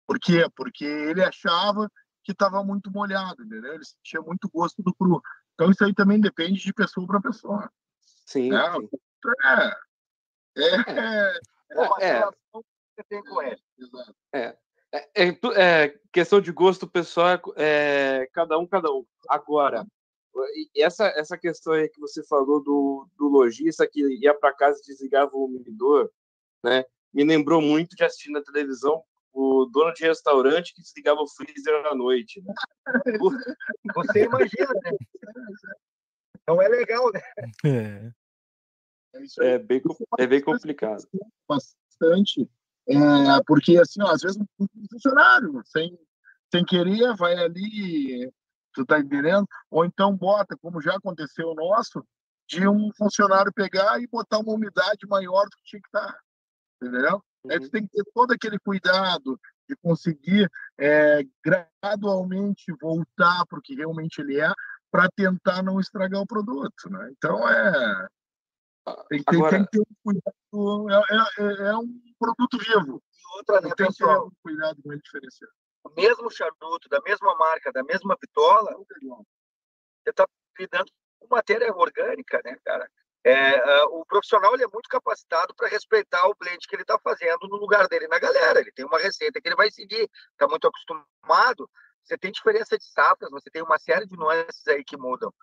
Por 0.07 0.19
quê? 0.19 0.45
Porque 0.55 0.85
ele 0.85 1.23
achava 1.23 1.89
que 2.23 2.31
estava 2.31 2.63
muito 2.63 2.91
molhado, 2.91 3.43
entendeu? 3.43 3.73
Ele 3.73 3.85
sentia 3.85 4.21
muito 4.21 4.49
gosto 4.49 4.81
do 4.81 4.93
cru. 4.93 5.21
Então 5.53 5.71
isso 5.71 5.83
aí 5.83 5.93
também 5.93 6.19
depende 6.19 6.59
de 6.61 6.73
pessoa 6.73 7.05
para 7.07 7.21
pessoa. 7.21 7.71
Sim, 8.25 8.49
Não. 8.49 8.81
sim. 8.81 8.89
É, 9.43 10.91
é, 10.91 11.39
É 11.99 12.05
É. 12.05 12.25
você 12.25 13.03
tem 13.09 13.23
com 13.23 13.41
ele. 13.41 13.61
exato. 13.77 14.15
É, 14.33 14.57
é, 14.93 15.27
é, 15.55 15.99
questão 16.11 16.39
de 16.39 16.51
gosto 16.51 16.87
pessoal 16.87 17.39
é, 17.55 18.21
é 18.21 18.27
cada 18.31 18.57
um, 18.59 18.67
cada 18.67 18.91
um. 18.91 19.05
Agora, 19.27 19.85
essa, 20.75 21.07
essa 21.07 21.37
questão 21.37 21.73
aí 21.73 21.89
que 21.89 21.99
você 21.99 22.23
falou 22.23 22.61
do, 22.61 23.07
do 23.17 23.27
lojista 23.27 23.87
que 23.87 24.01
ia 24.17 24.33
para 24.33 24.53
casa 24.53 24.79
e 24.79 24.85
desligava 24.85 25.31
o 25.33 25.47
medidor, 25.47 26.11
né? 26.63 26.83
Me 27.13 27.23
lembrou 27.23 27.61
muito 27.61 27.95
de 27.95 28.03
assistir 28.03 28.31
na 28.31 28.41
televisão 28.41 29.03
o 29.31 29.65
dono 29.65 29.93
de 29.93 30.03
restaurante 30.05 30.73
que 30.73 30.81
desligava 30.81 31.21
o 31.21 31.27
freezer 31.27 31.85
à 31.85 31.95
noite. 31.95 32.41
Né? 32.41 32.53
Você 33.95 34.25
imagina, 34.25 34.73
né? 34.83 34.91
Não 36.47 36.61
é 36.61 36.67
legal, 36.67 37.11
né? 37.11 37.21
É. 37.65 38.11
É. 39.13 39.53
É 39.53 39.59
bem, 39.59 39.81
é 40.19 40.27
bem 40.27 40.41
complicado. 40.41 41.07
bastante, 41.47 42.49
é, 42.87 42.95
porque 43.45 43.77
assim, 43.77 44.01
ó, 44.01 44.11
às 44.11 44.21
vezes 44.21 44.37
um 44.59 44.67
funcionário, 44.89 45.61
sem, 45.65 45.97
sem 46.51 46.65
querer, 46.65 47.15
vai 47.15 47.35
ali, 47.35 48.29
tu 48.73 48.85
tá 48.85 48.99
entendendo? 48.99 49.47
Ou 49.69 49.85
então 49.85 50.15
bota, 50.15 50.57
como 50.57 50.81
já 50.81 50.95
aconteceu 50.95 51.49
o 51.49 51.55
nosso, 51.55 52.05
de 52.47 52.67
um 52.67 52.91
funcionário 52.97 53.53
pegar 53.53 54.01
e 54.01 54.07
botar 54.07 54.39
uma 54.39 54.53
umidade 54.53 55.07
maior 55.07 55.45
do 55.45 55.57
que 55.57 55.63
tinha 55.63 55.81
que 55.81 55.87
estar, 55.87 56.17
entendeu? 56.87 57.23
Aí 57.49 57.59
tu 57.59 57.69
tem 57.69 57.85
que 57.85 57.89
ter 57.93 58.03
todo 58.13 58.31
aquele 58.31 58.57
cuidado 58.59 59.39
de 59.67 59.75
conseguir 59.77 60.49
é, 60.77 61.21
gradualmente 61.43 62.65
voltar 62.81 63.45
para 63.47 63.59
o 63.59 63.61
que 63.61 63.75
realmente 63.75 64.19
ele 64.21 64.39
é, 64.39 64.51
para 64.91 65.09
tentar 65.15 65.61
não 65.63 65.79
estragar 65.79 66.21
o 66.21 66.27
produto, 66.27 66.89
né? 66.89 67.09
Então 67.11 67.47
é 67.49 68.07
tem, 69.09 69.23
tem- 69.23 69.39
Agora- 69.39 69.51
tem 69.51 69.65
que 69.65 69.71
ter 69.71 69.79
um 69.79 69.95
cuidado, 70.03 70.89
é, 70.89 71.41
é- 71.43 71.67
é 71.69 71.77
um 71.77 72.01
produto 72.19 72.57
vivo. 72.59 73.01
E 73.13 73.37
outra, 73.37 73.61
né, 73.61 73.73
Tem 73.75 73.87
que 73.87 73.93
ter 73.97 74.05
um 74.05 74.29
cuidado 74.41 74.81
com 74.83 74.91
ele 74.91 75.01
diferenciado. 75.01 75.53
O 75.85 75.89
mesmo 75.89 76.29
charuto, 76.29 76.89
da 76.89 77.01
mesma 77.01 77.35
marca, 77.35 77.71
da 77.71 77.83
mesma 77.83 78.15
vitola, 78.19 78.73
você 78.77 80.09
está 80.09 80.25
lidando 80.59 80.91
com 81.19 81.27
matéria 81.33 81.73
orgânica, 81.73 82.41
né, 82.43 82.57
cara? 82.63 82.89
É, 83.25 83.83
o 83.85 84.05
profissional 84.05 84.53
ele 84.53 84.63
é 84.63 84.67
muito 84.67 84.89
capacitado 84.89 85.55
para 85.55 85.69
respeitar 85.69 86.27
o 86.27 86.35
blend 86.35 86.67
que 86.67 86.75
ele 86.75 86.81
está 86.81 86.99
fazendo 86.99 87.47
no 87.47 87.55
lugar 87.55 87.87
dele 87.87 88.07
na 88.07 88.19
galera. 88.19 88.59
Ele 88.59 88.71
tem 88.71 88.85
uma 88.85 88.99
receita 88.99 89.39
que 89.39 89.47
ele 89.47 89.55
vai 89.55 89.71
seguir, 89.71 90.09
está 90.31 90.47
muito 90.47 90.67
acostumado. 90.67 91.69
Você 92.03 92.17
tem 92.17 92.31
diferença 92.31 92.77
de 92.77 92.83
safras, 92.83 93.31
você 93.31 93.49
tem 93.49 93.61
uma 93.61 93.79
série 93.79 94.05
de 94.05 94.17
nuances 94.17 94.67
aí 94.67 94.83
que 94.83 94.97
mudam. 94.97 95.33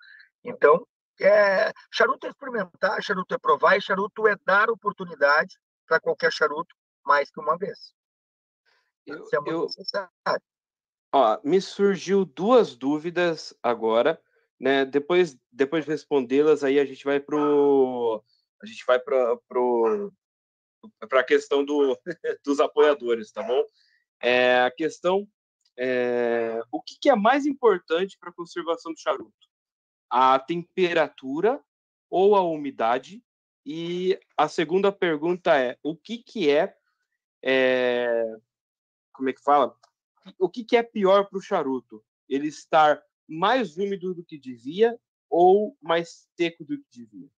Então, 0.45 0.87
é, 1.19 1.73
charuto 1.91 2.27
é 2.27 2.31
experimentar, 2.31 3.03
charuto 3.03 3.35
é 3.35 3.39
provar, 3.39 3.77
e 3.77 3.81
charuto 3.81 4.29
é 4.29 4.37
dar 4.45 4.69
oportunidade 4.69 5.59
para 5.87 6.01
qualquer 6.01 6.31
charuto 6.31 6.75
mais 7.05 7.31
que 7.31 7.41
uma 7.41 7.57
vez. 7.57 7.95
Eu, 9.07 9.25
Isso 9.25 9.37
é 9.37 9.39
muito 9.39 9.53
eu, 9.53 9.65
necessário. 9.65 10.43
Ó, 11.13 11.41
me 11.43 11.61
surgiu 11.61 12.25
duas 12.25 12.77
dúvidas 12.77 13.55
agora 13.63 14.21
né? 14.61 14.85
Depois, 14.85 15.37
depois 15.51 15.85
de 15.85 15.91
respondê-las, 15.91 16.63
aí 16.63 16.79
a 16.79 16.85
gente 16.85 17.05
vai 17.05 17.19
pro 17.19 18.23
a 18.63 18.67
gente 18.67 18.85
vai 18.87 19.01
para 19.01 19.37
pro 19.49 20.13
para 21.09 21.21
a 21.21 21.25
questão 21.25 21.65
do, 21.65 21.99
dos 22.45 22.61
apoiadores, 22.61 23.33
tá 23.33 23.43
bom? 23.43 23.65
É, 24.21 24.61
a 24.61 24.71
questão 24.71 25.27
é, 25.79 26.61
o 26.71 26.83
que, 26.83 26.99
que 27.01 27.09
é 27.09 27.17
mais 27.17 27.47
importante 27.47 28.19
para 28.19 28.29
a 28.29 28.35
conservação 28.35 28.93
do 28.93 29.01
charuto? 29.01 29.49
A 30.11 30.39
temperatura 30.39 31.59
ou 32.11 32.37
a 32.37 32.43
umidade? 32.43 33.23
E 33.65 34.19
a 34.37 34.47
segunda 34.47 34.93
pergunta 34.93 35.57
é 35.59 35.79
o 35.83 35.97
que, 35.97 36.19
que 36.19 36.51
é, 36.51 36.77
é 37.43 38.37
como 39.13 39.31
é 39.31 39.33
que 39.33 39.43
fala? 39.43 39.75
O 40.39 40.51
que, 40.51 40.65
que 40.65 40.77
é 40.77 40.83
pior 40.83 41.27
para 41.29 41.39
o 41.39 41.43
charuto? 41.43 42.05
Ele 42.29 42.49
estar 42.49 43.03
mais 43.31 43.77
úmido 43.77 44.13
do 44.13 44.25
que 44.25 44.37
devia 44.37 44.99
ou 45.29 45.77
mais 45.81 46.29
seco 46.37 46.65
do 46.65 46.77
que 46.77 46.87
devia? 46.91 47.31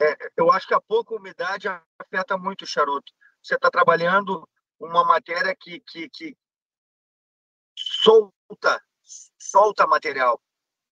É, 0.00 0.30
eu 0.36 0.52
acho 0.52 0.68
que 0.68 0.74
a 0.74 0.80
pouca 0.80 1.14
umidade 1.14 1.66
afeta 1.98 2.38
muito 2.38 2.62
o 2.62 2.66
charuto. 2.66 3.12
Você 3.42 3.56
está 3.56 3.70
trabalhando 3.70 4.48
uma 4.78 5.04
matéria 5.04 5.54
que, 5.58 5.80
que, 5.80 6.08
que 6.10 6.36
solta, 7.76 8.80
solta 9.38 9.86
material, 9.86 10.40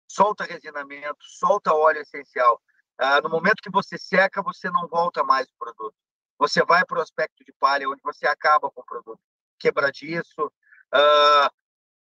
solta 0.07 0.44
resinamento, 0.44 1.18
solta 1.20 1.72
óleo 1.74 2.03
essencial. 2.03 2.61
Ah, 2.99 3.20
no 3.20 3.30
momento 3.30 3.62
que 3.62 3.70
você 3.70 3.96
seca, 3.96 4.42
você 4.42 4.68
não 4.70 4.88
volta 4.88 5.22
mais 5.22 5.49
o 5.49 5.55
produto. 5.57 5.94
Você 6.38 6.64
vai 6.64 6.84
para 6.84 6.99
o 6.99 7.03
aspecto 7.03 7.44
de 7.44 7.53
palha, 7.53 7.88
onde 7.88 8.03
você 8.03 8.26
acaba 8.26 8.70
com 8.70 8.80
o 8.80 8.84
produto. 8.84 9.20
Quebradiço, 9.59 10.53
ah, 10.92 11.51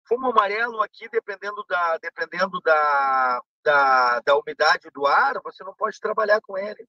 Fumo 0.07 0.31
amarelo 0.31 0.81
aqui, 0.81 1.09
dependendo 1.09 1.63
da, 1.67 1.97
dependendo 1.97 2.61
da, 2.61 3.41
da, 3.63 4.19
da 4.21 4.37
umidade 4.37 4.89
do 4.93 5.05
ar, 5.05 5.39
você 5.43 5.63
não 5.63 5.75
pode 5.75 5.99
trabalhar 5.99 6.39
com 6.41 6.57
ele. 6.57 6.87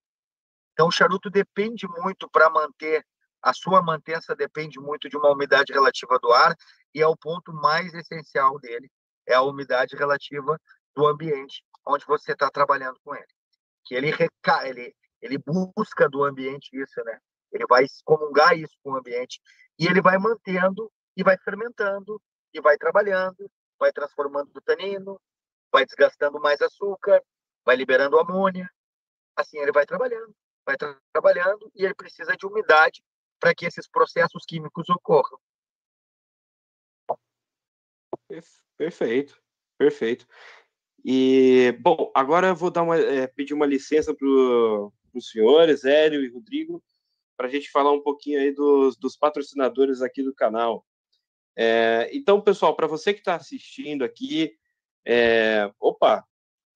Então, 0.72 0.86
o 0.86 0.92
charuto 0.92 1.28
depende 1.28 1.88
muito 1.88 2.30
para 2.30 2.48
manter, 2.48 3.04
a 3.42 3.52
sua 3.52 3.82
mantença 3.82 4.36
depende 4.36 4.78
muito 4.78 5.08
de 5.08 5.16
uma 5.16 5.30
umidade 5.30 5.72
relativa 5.72 6.18
do 6.20 6.32
ar, 6.32 6.54
e 6.94 7.02
é 7.02 7.06
o 7.06 7.16
ponto 7.16 7.52
mais 7.52 7.92
essencial 7.92 8.58
dele, 8.60 8.88
é 9.26 9.34
a 9.34 9.42
umidade 9.42 9.96
relativa 9.96 10.58
do 10.94 11.06
ambiente 11.06 11.62
onde 11.84 12.04
você 12.06 12.32
está 12.32 12.50
trabalhando 12.50 12.98
com 13.02 13.14
ele. 13.14 13.26
Que 13.84 13.94
ele, 13.94 14.10
reca... 14.10 14.68
ele, 14.68 14.94
ele 15.20 15.38
busca 15.38 16.08
do 16.08 16.22
ambiente 16.22 16.68
isso, 16.72 17.02
né? 17.04 17.18
Ele 17.50 17.66
vai 17.66 17.86
comungar 18.04 18.56
isso 18.56 18.74
com 18.82 18.92
o 18.92 18.96
ambiente, 18.96 19.40
e 19.78 19.86
ele 19.86 20.00
vai 20.00 20.18
mantendo 20.18 20.92
e 21.16 21.24
vai 21.24 21.36
fermentando 21.38 22.20
e 22.58 22.62
vai 22.62 22.76
trabalhando, 22.76 23.50
vai 23.78 23.92
transformando 23.92 24.50
o 24.54 24.60
tanino, 24.60 25.20
vai 25.72 25.84
desgastando 25.84 26.40
mais 26.40 26.60
açúcar, 26.60 27.22
vai 27.64 27.76
liberando 27.76 28.18
amônia. 28.18 28.68
Assim 29.36 29.58
ele 29.58 29.72
vai 29.72 29.86
trabalhando, 29.86 30.34
vai 30.66 30.76
tra 30.76 30.98
trabalhando 31.12 31.70
e 31.74 31.84
ele 31.84 31.94
precisa 31.94 32.36
de 32.36 32.46
umidade 32.46 33.02
para 33.38 33.54
que 33.54 33.66
esses 33.66 33.88
processos 33.88 34.44
químicos 34.46 34.88
ocorram. 34.88 35.38
Perfeito, 38.76 39.40
perfeito. 39.78 40.26
E, 41.04 41.72
bom, 41.80 42.10
agora 42.14 42.48
eu 42.48 42.56
vou 42.56 42.70
dar 42.70 42.82
uma, 42.82 42.98
é, 42.98 43.26
pedir 43.26 43.54
uma 43.54 43.64
licença 43.64 44.14
para 44.14 44.26
os 44.26 45.30
senhores, 45.30 45.84
Hélio 45.84 46.22
e 46.22 46.28
Rodrigo, 46.28 46.82
para 47.36 47.46
a 47.46 47.50
gente 47.50 47.70
falar 47.70 47.92
um 47.92 48.02
pouquinho 48.02 48.40
aí 48.40 48.52
dos, 48.52 48.96
dos 48.96 49.16
patrocinadores 49.16 50.02
aqui 50.02 50.22
do 50.22 50.34
canal. 50.34 50.84
É, 51.60 52.08
então, 52.12 52.40
pessoal, 52.40 52.76
para 52.76 52.86
você 52.86 53.12
que 53.12 53.18
está 53.18 53.34
assistindo 53.34 54.04
aqui, 54.04 54.54
é... 55.04 55.68
opa, 55.80 56.24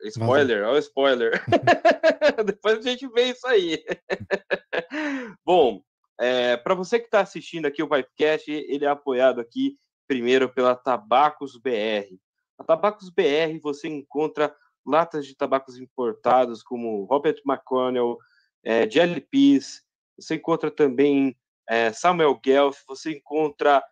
spoiler, 0.03 0.65
olha 0.65 0.75
o 0.75 0.79
spoiler. 0.79 1.45
Depois 2.45 2.79
a 2.79 2.91
gente 2.91 3.07
vê 3.07 3.31
isso 3.31 3.47
aí. 3.47 3.85
Bom, 5.47 5.83
é, 6.19 6.57
para 6.57 6.75
você 6.75 6.99
que 6.99 7.05
está 7.05 7.21
assistindo 7.21 7.67
aqui 7.67 7.81
o 7.83 7.89
Pipecast, 7.89 8.51
ele 8.51 8.85
é 8.85 8.89
apoiado 8.89 9.41
aqui 9.41 9.79
primeiro 10.09 10.49
pela 10.49 10.75
Tabacos 10.75 11.57
BR. 11.57 12.19
A 12.59 12.65
Tabacos 12.65 13.09
BR 13.09 13.59
você 13.63 13.87
encontra 13.87 14.55
latas 14.85 15.27
de 15.27 15.37
tabacos 15.37 15.79
importados 15.79 16.63
como 16.63 17.05
Robert 17.05 17.41
McConnell, 17.47 18.19
é, 18.65 18.89
Jelly 18.91 19.21
Peas, 19.21 19.83
você 20.19 20.35
encontra 20.35 20.71
também 20.71 21.37
é, 21.69 21.93
Samuel 21.93 22.39
Guelph, 22.43 22.79
você 22.87 23.13
encontra 23.13 23.83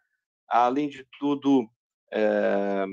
além 0.50 0.88
de 0.88 1.06
tudo, 1.18 1.68
é, 2.12 2.84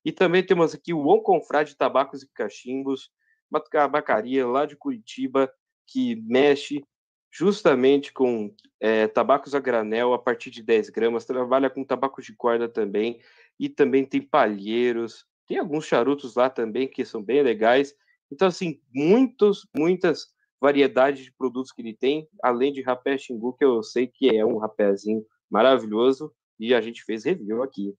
E 0.04 0.12
também 0.12 0.44
temos 0.44 0.74
aqui 0.74 0.92
o 0.92 1.08
On 1.08 1.20
Confrade 1.20 1.76
Tabacos 1.76 2.22
e 2.22 2.28
Cachimbos, 2.28 3.10
uma 3.50 3.60
tabacaria 3.60 4.46
lá 4.46 4.66
de 4.66 4.76
Curitiba, 4.76 5.52
que 5.86 6.16
mexe 6.16 6.84
justamente 7.30 8.12
com 8.12 8.54
é, 8.80 9.08
tabacos 9.08 9.54
a 9.54 9.60
granel 9.60 10.14
a 10.14 10.18
partir 10.18 10.50
de 10.50 10.62
10 10.62 10.90
gramas, 10.90 11.24
trabalha 11.24 11.68
com 11.68 11.84
tabacos 11.84 12.24
de 12.24 12.34
corda 12.34 12.68
também, 12.68 13.20
e 13.58 13.68
também 13.68 14.04
tem 14.04 14.22
palheiros, 14.22 15.26
tem 15.46 15.58
alguns 15.58 15.86
charutos 15.86 16.36
lá 16.36 16.48
também 16.48 16.88
que 16.88 17.04
são 17.04 17.22
bem 17.22 17.42
legais. 17.42 17.94
Então, 18.30 18.48
assim, 18.48 18.80
muitos, 18.92 19.68
muitas 19.76 20.33
variedade 20.64 21.24
de 21.24 21.30
produtos 21.30 21.70
que 21.70 21.82
ele 21.82 21.94
tem, 21.94 22.26
além 22.42 22.72
de 22.72 22.80
rapé 22.80 23.18
Xingu, 23.18 23.52
que 23.52 23.62
eu 23.62 23.82
sei 23.82 24.06
que 24.06 24.34
é 24.34 24.46
um 24.46 24.56
rapézinho 24.56 25.22
maravilhoso, 25.50 26.32
e 26.58 26.74
a 26.74 26.80
gente 26.80 27.04
fez 27.04 27.26
review 27.26 27.62
aqui. 27.62 27.94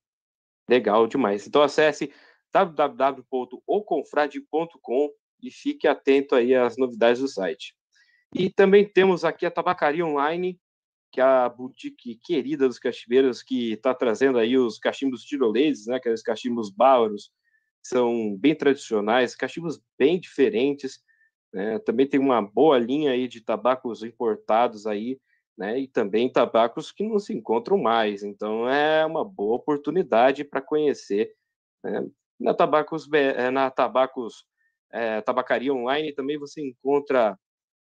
Legal 0.68 1.06
demais. 1.06 1.46
Então 1.46 1.62
acesse 1.62 2.12
www.oconfrade.com 2.52 5.10
e 5.44 5.52
fique 5.52 5.88
atento 5.88 6.34
aí 6.34 6.56
às 6.56 6.76
novidades 6.76 7.22
do 7.22 7.28
site. 7.28 7.76
E 8.34 8.50
também 8.50 8.84
temos 8.84 9.24
aqui 9.24 9.46
a 9.46 9.52
Tabacaria 9.52 10.04
Online, 10.04 10.60
que 11.12 11.22
é 11.22 11.24
a 11.24 11.48
boutique 11.48 12.20
querida 12.24 12.68
dos 12.68 12.80
cachimbeiros, 12.80 13.44
que 13.44 13.74
está 13.74 13.94
trazendo 13.94 14.40
aí 14.40 14.58
os 14.58 14.80
cachimbos 14.80 15.22
tiroleses, 15.22 15.86
né, 15.86 15.98
aqueles 15.98 16.24
cachimbos 16.24 16.72
bávaros, 16.72 17.30
são 17.84 18.36
bem 18.36 18.56
tradicionais, 18.56 19.36
cachimbos 19.36 19.80
bem 20.00 20.20
diferentes, 20.20 21.00
né? 21.56 21.80
Também 21.80 22.08
tem 22.08 22.20
uma 22.20 22.42
boa 22.42 22.78
linha 22.78 23.12
aí 23.12 23.28
de 23.28 23.42
tabacos 23.42 24.04
importados 24.04 24.86
aí, 24.86 25.20
né? 25.58 25.80
E 25.80 25.88
também 25.88 26.32
tabacos 26.32 26.92
que 26.92 27.08
não 27.08 27.18
se 27.18 27.34
encontram 27.34 27.78
mais. 27.78 28.24
Então 28.24 28.70
é 28.70 29.06
uma 29.06 29.24
boa 29.24 29.56
oportunidade 29.56 30.44
para 30.44 30.62
conhecer 30.62 31.34
né? 31.86 32.06
Na 32.40 32.54
Tabacos, 32.54 33.12
é, 33.14 33.50
na 33.52 33.70
Tabacos 33.70 34.46
é, 34.92 35.22
Tabacaria 35.22 35.74
Online 35.74 36.14
também 36.14 36.38
você 36.38 36.62
encontra 36.62 37.40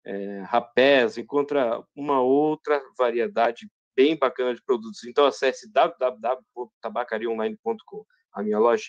é, 0.04 0.42
rapés, 0.42 1.16
encontra 1.18 1.80
uma 1.94 2.20
outra 2.20 2.82
variedade 2.98 3.70
bem 3.94 4.16
bacana 4.16 4.52
de 4.54 4.62
produtos. 4.62 5.04
Então 5.04 5.26
acesse 5.26 5.70
www.tabacariaonline.com, 5.70 8.04
a 8.32 8.42
minha 8.42 8.58
loja. 8.58 8.86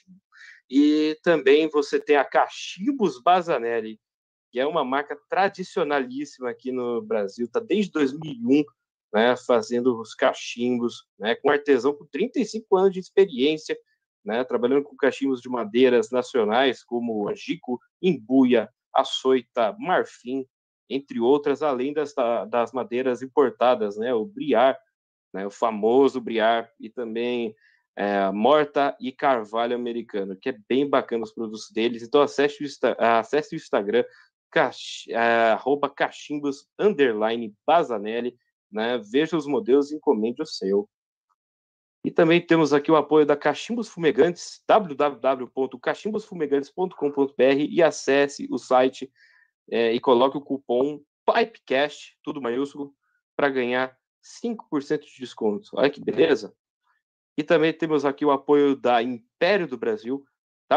E 0.69 1.19
também 1.21 1.67
você 1.67 1.99
tem 1.99 2.15
a 2.15 2.23
Cachimbos 2.23 3.21
Bazanelli, 3.21 3.99
que 4.51 4.59
é 4.59 4.67
uma 4.67 4.83
marca 4.83 5.17
tradicionalíssima 5.29 6.49
aqui 6.49 6.71
no 6.71 7.01
Brasil, 7.01 7.45
está 7.45 7.59
desde 7.59 7.91
2001 7.91 8.63
né, 9.13 9.35
fazendo 9.35 9.99
os 9.99 10.13
cachimbos, 10.13 11.05
né, 11.19 11.35
com 11.35 11.49
artesão 11.49 11.93
com 11.93 12.05
35 12.05 12.77
anos 12.77 12.93
de 12.93 12.99
experiência, 12.99 13.77
né, 14.23 14.43
trabalhando 14.43 14.83
com 14.83 14.95
cachimbos 14.95 15.41
de 15.41 15.49
madeiras 15.49 16.09
nacionais 16.11 16.83
como 16.83 17.27
angico, 17.29 17.79
embuia, 18.01 18.69
açoita, 18.93 19.75
marfim, 19.79 20.45
entre 20.89 21.19
outras, 21.19 21.61
além 21.61 21.93
das, 21.93 22.13
das 22.49 22.71
madeiras 22.71 23.21
importadas, 23.21 23.97
né, 23.97 24.13
o 24.13 24.25
briar, 24.25 24.77
né, 25.33 25.45
o 25.45 25.51
famoso 25.51 26.19
briar, 26.19 26.69
e 26.79 26.89
também 26.89 27.55
é, 27.95 28.31
morta 28.31 28.95
e 28.99 29.11
carvalho 29.11 29.75
americano, 29.75 30.35
que 30.35 30.49
é 30.49 30.57
bem 30.67 30.87
bacana 30.87 31.23
os 31.23 31.33
produtos 31.33 31.69
deles. 31.71 32.03
Então 32.03 32.21
acesse 32.21 32.63
o, 32.63 32.67
acesse 32.97 33.55
o 33.55 33.57
Instagram, 33.57 34.03
é, 35.09 35.51
arroba 35.51 35.89
cachimbos, 35.89 36.67
underline, 36.77 37.55
Bazanelli, 37.65 38.37
né? 38.71 38.97
Veja 38.97 39.37
os 39.37 39.45
modelos 39.45 39.91
e 39.91 39.95
encomende 39.95 40.41
o 40.41 40.45
seu. 40.45 40.89
E 42.03 42.09
também 42.09 42.43
temos 42.43 42.73
aqui 42.73 42.91
o 42.91 42.95
apoio 42.95 43.27
da 43.27 43.37
Cachimbos 43.37 43.87
Fumegantes, 43.87 44.63
www.cachimbosfumegantes.com.br 44.67 47.67
e 47.69 47.83
acesse 47.83 48.47
o 48.49 48.57
site 48.57 49.11
é, 49.69 49.93
e 49.93 49.99
coloque 49.99 50.35
o 50.35 50.41
cupom 50.41 50.99
PIPECAST, 51.25 52.17
tudo 52.23 52.41
maiúsculo, 52.41 52.95
para 53.35 53.49
ganhar 53.49 53.95
5% 54.23 55.01
de 55.01 55.19
desconto. 55.19 55.69
Olha 55.73 55.91
que 55.91 56.03
beleza! 56.03 56.55
E 57.37 57.43
também 57.43 57.71
temos 57.71 58.03
aqui 58.03 58.25
o 58.25 58.31
apoio 58.31 58.75
da 58.75 59.01
Império 59.01 59.65
do 59.67 59.77
Brasil, 59.77 60.25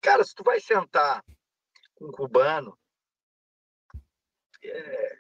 cara, 0.03 0.23
se 0.23 0.35
tu 0.35 0.45
vai 0.45 0.61
sentar 0.61 1.25
com 1.95 2.09
um 2.09 2.13
cubano, 2.13 2.79
é... 4.71 5.19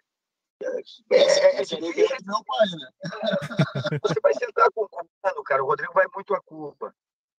É, 0.61 1.17
é, 1.17 1.63
é. 1.63 2.19
Não 2.25 2.43
pai, 2.43 2.67
né? 2.81 3.99
Você 4.03 4.21
vai 4.21 4.35
sentar 4.35 4.69
com 4.73 4.83
o 4.83 4.89
cubano, 4.89 5.45
cara. 5.45 5.63
O 5.63 5.67
Rodrigo 5.67 5.93
vai 5.93 6.07
muito 6.13 6.35
a 6.35 6.41
Cuba. 6.41 6.93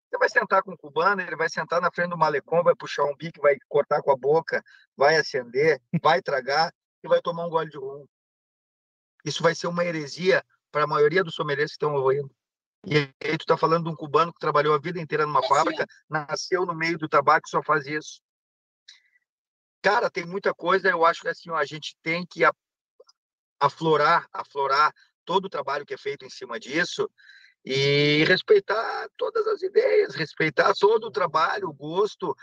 Você 0.10 0.18
vai 0.18 0.30
sentar 0.30 0.64
com 0.64 0.72
o 0.72 0.78
cubano, 0.78 1.22
ele 1.22 1.36
vai 1.36 1.50
sentar 1.50 1.80
na 1.82 1.92
frente 1.92 2.10
do 2.10 2.18
malecom, 2.18 2.64
vai 2.64 2.74
puxar 2.76 3.04
um 3.04 3.16
bico, 3.16 3.42
vai 3.42 3.58
cortar 3.68 4.02
com 4.02 4.12
a 4.12 4.18
boca, 4.18 4.64
vai 4.98 5.18
acender, 5.18 5.80
vai 6.02 6.22
tragar 6.22 6.74
e 7.04 7.08
vai 7.08 7.22
tomar 7.22 7.46
um 7.46 7.50
gole 7.50 7.70
de 7.70 7.78
rum. 7.78 8.06
Isso 9.24 9.44
vai 9.44 9.54
ser 9.54 9.68
uma 9.68 9.86
heresia 9.86 10.44
para 10.72 10.86
a 10.86 10.88
maioria 10.88 11.24
dos 11.24 11.36
sommeliers 11.36 11.72
que 11.72 11.76
estão 11.76 11.94
ouvindo. 11.94 12.32
E 12.88 12.96
aí 12.98 13.38
tu 13.38 13.42
está 13.42 13.58
falando 13.58 13.84
de 13.84 13.90
um 13.92 13.96
cubano 13.96 14.34
que 14.34 14.40
trabalhou 14.40 14.74
a 14.74 14.80
vida 14.80 15.00
inteira 15.00 15.26
numa 15.26 15.44
fábrica, 15.44 15.86
nasceu 16.10 16.66
no 16.66 16.74
meio 16.74 16.98
do 16.98 17.10
tabaco 17.10 17.48
e 17.48 17.50
só 17.50 17.62
faz 17.62 17.86
isso. 17.86 18.22
Cara, 19.82 20.10
tem 20.10 20.26
muita 20.26 20.54
coisa, 20.54 20.90
eu 20.90 21.06
acho 21.06 21.22
que 21.22 21.30
assim, 21.30 21.50
a 21.52 21.64
gente 21.64 21.96
tem 22.04 22.26
que 22.26 22.44
aflorar, 23.60 24.28
aflorar 24.34 24.94
todo 25.24 25.46
o 25.46 25.50
trabalho 25.50 25.86
que 25.86 25.94
é 25.94 25.98
feito 25.98 26.26
em 26.26 26.30
cima 26.30 26.60
disso 26.60 27.10
e 27.64 28.24
respeitar 28.26 29.08
todas 29.16 29.46
as 29.48 29.62
ideias, 29.62 30.16
respeitar 30.16 30.74
todo 30.78 31.06
o 31.06 31.12
trabalho, 31.12 31.70
o 31.70 31.74
gosto, 31.74 32.36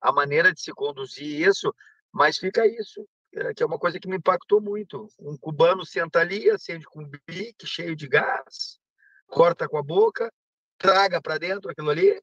a 0.00 0.12
maneira 0.12 0.52
de 0.52 0.60
se 0.60 0.72
conduzir 0.72 1.48
isso, 1.48 1.74
mas 2.12 2.38
fica 2.38 2.66
isso, 2.66 3.06
é, 3.32 3.54
que 3.54 3.62
é 3.62 3.66
uma 3.66 3.78
coisa 3.78 3.98
que 3.98 4.08
me 4.08 4.16
impactou 4.16 4.60
muito. 4.60 5.08
Um 5.18 5.36
cubano 5.36 5.84
senta 5.84 6.20
ali, 6.20 6.48
acende 6.50 6.84
com 6.84 7.02
um 7.02 7.10
bique 7.26 7.66
cheio 7.66 7.96
de 7.96 8.06
gás, 8.06 8.78
corta 9.26 9.68
com 9.68 9.78
a 9.78 9.82
boca, 9.82 10.32
traga 10.78 11.20
para 11.20 11.38
dentro 11.38 11.70
aquilo 11.70 11.90
ali, 11.90 12.20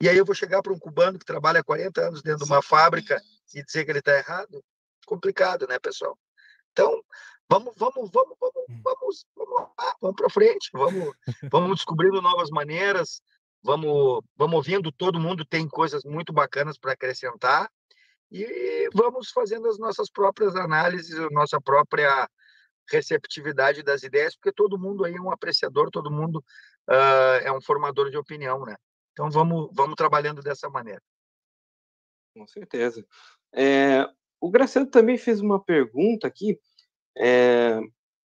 e 0.00 0.08
aí 0.08 0.16
eu 0.16 0.24
vou 0.24 0.34
chegar 0.34 0.62
para 0.62 0.72
um 0.72 0.78
cubano 0.78 1.18
que 1.18 1.24
trabalha 1.24 1.64
40 1.64 2.00
anos 2.00 2.22
dentro 2.22 2.44
de 2.44 2.50
uma 2.50 2.62
fábrica 2.62 3.20
e 3.54 3.62
dizer 3.62 3.84
que 3.84 3.90
ele 3.90 4.00
está 4.00 4.16
errado? 4.16 4.62
Complicado, 5.06 5.66
né, 5.66 5.78
pessoal? 5.78 6.18
Então, 6.72 7.02
vamos, 7.48 7.74
vamos, 7.76 8.10
vamos, 8.10 8.36
vamos, 8.40 8.64
hum. 8.68 8.80
vamos, 8.82 9.26
vamos, 9.36 9.70
vamos 10.00 10.16
para 10.16 10.30
frente, 10.30 10.70
vamos, 10.72 11.14
vamos 11.50 11.76
descobrindo 11.76 12.20
novas 12.20 12.50
maneiras, 12.50 13.22
vamos, 13.62 14.22
vamos 14.36 14.56
ouvindo, 14.56 14.92
todo 14.92 15.20
mundo 15.20 15.44
tem 15.44 15.68
coisas 15.68 16.04
muito 16.04 16.32
bacanas 16.32 16.78
para 16.78 16.92
acrescentar 16.92 17.70
e 18.30 18.88
vamos 18.92 19.30
fazendo 19.30 19.68
as 19.68 19.78
nossas 19.78 20.10
próprias 20.10 20.56
análises, 20.56 21.18
a 21.18 21.30
nossa 21.30 21.60
própria 21.60 22.28
receptividade 22.88 23.82
das 23.82 24.02
ideias, 24.02 24.36
porque 24.36 24.52
todo 24.52 24.78
mundo 24.78 25.04
aí 25.04 25.14
é 25.14 25.20
um 25.20 25.30
apreciador, 25.30 25.90
todo 25.90 26.10
mundo 26.10 26.44
uh, 26.88 27.42
é 27.42 27.52
um 27.52 27.60
formador 27.60 28.10
de 28.10 28.16
opinião, 28.16 28.64
né? 28.64 28.76
Então 29.12 29.30
vamos, 29.30 29.70
vamos 29.72 29.96
trabalhando 29.96 30.42
dessa 30.42 30.68
maneira. 30.68 31.02
Com 32.34 32.46
certeza. 32.46 33.04
É, 33.52 34.08
o 34.40 34.50
Graciano 34.50 34.86
também 34.86 35.16
fez 35.16 35.40
uma 35.40 35.62
pergunta 35.62 36.26
aqui 36.26 36.58
é, 37.16 37.80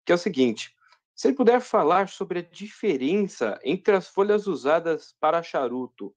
que 0.04 0.12
é 0.12 0.14
o 0.14 0.18
seguinte: 0.18 0.74
se 1.14 1.28
ele 1.28 1.36
puder 1.36 1.60
falar 1.60 2.08
sobre 2.08 2.38
a 2.40 2.42
diferença 2.42 3.58
entre 3.64 3.94
as 3.94 4.08
folhas 4.08 4.46
usadas 4.46 5.14
para 5.18 5.42
charuto, 5.42 6.14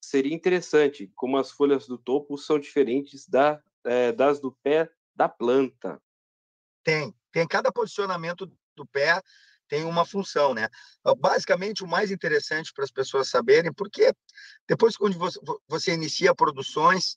seria 0.00 0.34
interessante, 0.34 1.10
como 1.14 1.36
as 1.36 1.50
folhas 1.50 1.86
do 1.86 1.96
topo 1.98 2.36
são 2.36 2.58
diferentes 2.58 3.26
da, 3.28 3.62
é, 3.84 4.12
das 4.12 4.40
do 4.40 4.52
pé 4.62 4.90
da 5.14 5.28
planta. 5.28 6.00
Tem, 6.82 7.14
tem 7.30 7.46
cada 7.46 7.70
posicionamento 7.70 8.50
do 8.74 8.86
pé 8.86 9.20
tem 9.70 9.84
uma 9.84 10.04
função, 10.04 10.52
né? 10.52 10.68
Basicamente, 11.18 11.84
o 11.84 11.86
mais 11.86 12.10
interessante 12.10 12.72
para 12.74 12.82
as 12.82 12.90
pessoas 12.90 13.28
saberem, 13.28 13.72
porque 13.72 14.12
depois 14.68 14.96
quando 14.96 15.16
você, 15.16 15.38
você 15.68 15.94
inicia 15.94 16.34
produções, 16.34 17.16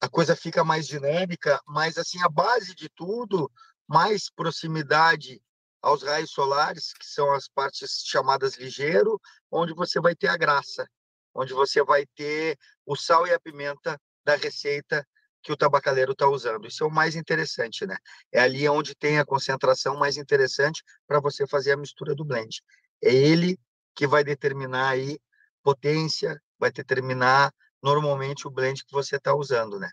a 0.00 0.08
coisa 0.08 0.36
fica 0.36 0.64
mais 0.64 0.86
dinâmica, 0.86 1.60
mas 1.66 1.96
assim 1.98 2.22
a 2.22 2.28
base 2.28 2.74
de 2.74 2.88
tudo, 2.88 3.50
mais 3.88 4.30
proximidade 4.30 5.40
aos 5.80 6.02
raios 6.02 6.30
solares, 6.30 6.92
que 6.92 7.06
são 7.06 7.32
as 7.32 7.48
partes 7.48 8.02
chamadas 8.04 8.56
ligeiro, 8.56 9.20
onde 9.50 9.72
você 9.72 10.00
vai 10.00 10.14
ter 10.14 10.28
a 10.28 10.36
graça, 10.36 10.88
onde 11.34 11.52
você 11.52 11.82
vai 11.82 12.04
ter 12.14 12.58
o 12.84 12.96
sal 12.96 13.26
e 13.26 13.32
a 13.32 13.40
pimenta 13.40 14.00
da 14.24 14.36
receita 14.36 15.06
que 15.42 15.52
o 15.52 15.56
tabacaleiro 15.56 16.12
está 16.12 16.26
usando. 16.28 16.66
Isso 16.66 16.82
é 16.82 16.86
o 16.86 16.90
mais 16.90 17.14
interessante, 17.14 17.86
né? 17.86 17.96
É 18.32 18.40
ali 18.40 18.68
onde 18.68 18.96
tem 18.96 19.18
a 19.18 19.24
concentração 19.24 19.96
mais 19.96 20.16
interessante 20.16 20.82
para 21.06 21.20
você 21.20 21.46
fazer 21.46 21.72
a 21.72 21.76
mistura 21.76 22.16
do 22.16 22.24
blend. 22.24 22.60
É 23.00 23.14
ele 23.14 23.56
que 23.94 24.08
vai 24.08 24.24
determinar 24.24 24.88
aí 24.88 25.20
potência, 25.62 26.42
vai 26.58 26.72
determinar 26.72 27.52
normalmente 27.86 28.48
o 28.48 28.50
blend 28.50 28.84
que 28.84 28.92
você 28.92 29.14
está 29.14 29.32
usando, 29.32 29.78
né? 29.78 29.88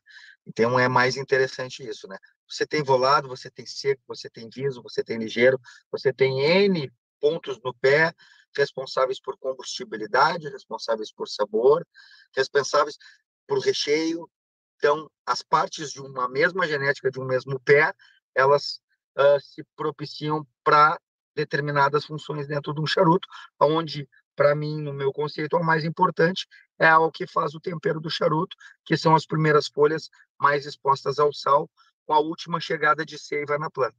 Então 0.48 0.80
é 0.80 0.88
mais 0.88 1.16
interessante 1.16 1.88
isso, 1.88 2.08
né? 2.08 2.18
Você 2.50 2.66
tem 2.66 2.82
volado, 2.82 3.28
você 3.28 3.52
tem 3.52 3.68
seco, 3.68 4.02
você 4.08 4.28
tem 4.28 4.50
viso, 4.50 4.82
você 4.82 5.04
tem 5.04 5.20
ligeiro, 5.20 5.60
você 5.92 6.12
tem 6.12 6.42
N 6.42 6.92
pontos 7.20 7.62
no 7.64 7.72
pé 7.76 8.12
responsáveis 8.58 9.22
por 9.22 9.38
combustibilidade, 9.38 10.50
responsáveis 10.50 11.12
por 11.12 11.28
sabor, 11.28 11.86
responsáveis 12.36 12.98
por 13.48 13.60
recheio, 13.60 14.28
então, 14.84 15.10
as 15.26 15.42
partes 15.42 15.92
de 15.92 16.02
uma 16.02 16.28
mesma 16.28 16.68
genética, 16.68 17.10
de 17.10 17.18
um 17.18 17.24
mesmo 17.24 17.58
pé, 17.62 17.94
elas 18.36 18.82
uh, 19.18 19.40
se 19.40 19.64
propiciam 19.78 20.46
para 20.62 21.00
determinadas 21.34 22.06
funções 22.06 22.48
dentro 22.48 22.74
de 22.74 22.82
um 22.82 22.86
charuto, 22.86 23.26
onde, 23.62 24.10
para 24.36 24.54
mim, 24.54 24.82
no 24.82 24.94
meu 24.94 25.14
conceito, 25.14 25.56
o 25.56 25.64
mais 25.64 25.86
importante 25.86 26.46
é 26.84 26.98
o 26.98 27.12
que 27.12 27.26
faz 27.26 27.54
o 27.54 27.60
tempero 27.60 28.00
do 28.00 28.10
charuto, 28.10 28.56
que 28.86 28.98
são 28.98 29.16
as 29.16 29.26
primeiras 29.26 29.68
folhas 29.68 30.10
mais 30.40 30.66
expostas 30.66 31.20
ao 31.20 31.34
sal, 31.34 31.70
com 32.06 32.14
a 32.14 32.20
última 32.20 32.60
chegada 32.60 33.06
de 33.06 33.18
seiva 33.18 33.58
na 33.58 33.70
planta. 33.70 33.96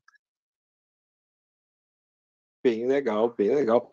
Bem 2.62 2.86
legal, 2.86 3.28
bem 3.34 3.54
legal. 3.54 3.92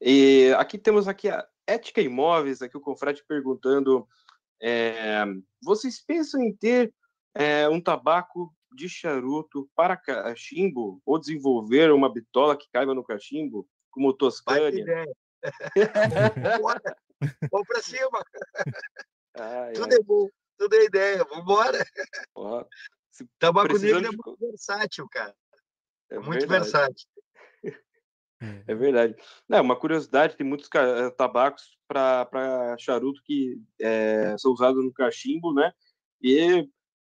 E 0.00 0.52
aqui 0.56 0.78
temos 0.78 1.08
aqui 1.08 1.28
a 1.28 1.46
Ética 1.66 2.00
Imóveis, 2.00 2.62
aqui 2.62 2.76
o 2.76 2.80
Confrade 2.80 3.24
perguntando 3.26 4.06
é, 4.62 5.24
vocês 5.62 6.00
pensam 6.00 6.40
em 6.40 6.54
ter 6.54 6.92
é, 7.34 7.68
um 7.68 7.80
tabaco 7.80 8.54
de 8.72 8.88
charuto 8.88 9.68
para 9.74 9.96
cachimbo 9.96 11.00
ou 11.04 11.18
desenvolver 11.18 11.92
uma 11.92 12.12
bitola 12.12 12.56
que 12.56 12.68
caiba 12.72 12.94
no 12.94 13.04
cachimbo, 13.04 13.68
como 13.90 14.12
Toscânia? 14.12 15.06
Vamos 17.50 17.66
para 17.66 17.82
cima! 17.82 18.24
Ai, 19.36 19.72
tudo 19.72 19.92
ai. 19.92 19.98
é 19.98 20.02
bom, 20.02 20.28
tudo 20.58 20.74
é 20.76 20.84
ideia, 20.84 21.24
vamos 21.24 21.42
embora! 21.44 21.86
Tabaco 23.38 23.78
negro 23.78 24.00
de... 24.00 24.06
é 24.06 24.10
muito 24.10 24.36
versátil, 24.40 25.08
cara. 25.08 25.34
É, 26.10 26.16
é 26.16 26.18
muito 26.18 26.46
verdade. 26.46 26.64
versátil. 26.64 27.08
É 28.66 28.74
verdade. 28.74 29.14
Não, 29.48 29.62
uma 29.62 29.78
curiosidade, 29.78 30.36
tem 30.36 30.46
muitos 30.46 30.68
eh, 30.74 31.10
tabacos 31.10 31.78
para 31.88 32.76
charuto 32.78 33.22
que 33.24 33.58
é, 33.80 34.36
são 34.36 34.52
usados 34.52 34.84
no 34.84 34.92
cachimbo, 34.92 35.54
né? 35.54 35.72
E 36.20 36.68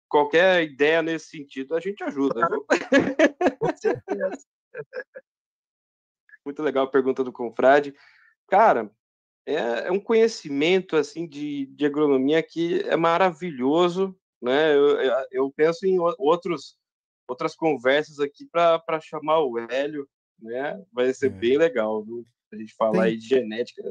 qualquer 0.08 0.62
ideia 0.62 1.02
nesse 1.02 1.30
sentido 1.30 1.74
a 1.74 1.80
gente 1.80 2.02
ajuda. 2.04 2.46
Claro. 2.46 2.66
Com 3.58 3.76
certeza. 3.76 4.46
Muito 6.44 6.62
legal 6.62 6.84
a 6.84 6.90
pergunta 6.90 7.24
do 7.24 7.32
Confrade. 7.32 7.94
Cara, 8.46 8.90
é, 9.46 9.88
é 9.88 9.92
um 9.92 10.00
conhecimento 10.00 10.96
assim 10.96 11.26
de, 11.26 11.66
de 11.66 11.86
agronomia 11.86 12.42
que 12.42 12.80
é 12.80 12.96
maravilhoso, 12.96 14.14
né? 14.42 14.74
Eu, 14.74 14.98
eu 15.30 15.52
penso 15.54 15.86
em 15.86 15.98
outros 16.18 16.76
outras 17.28 17.56
conversas 17.56 18.20
aqui 18.20 18.46
para 18.46 19.00
chamar 19.00 19.40
o 19.40 19.58
Hélio 19.58 20.08
né? 20.40 20.82
Vai 20.92 21.12
ser 21.12 21.26
é. 21.26 21.30
bem 21.30 21.58
legal, 21.58 22.04
viu? 22.04 22.26
A 22.52 22.56
gente 22.56 22.74
falar 22.74 22.92
tem, 22.92 23.02
aí 23.02 23.16
de 23.16 23.26
genética. 23.26 23.82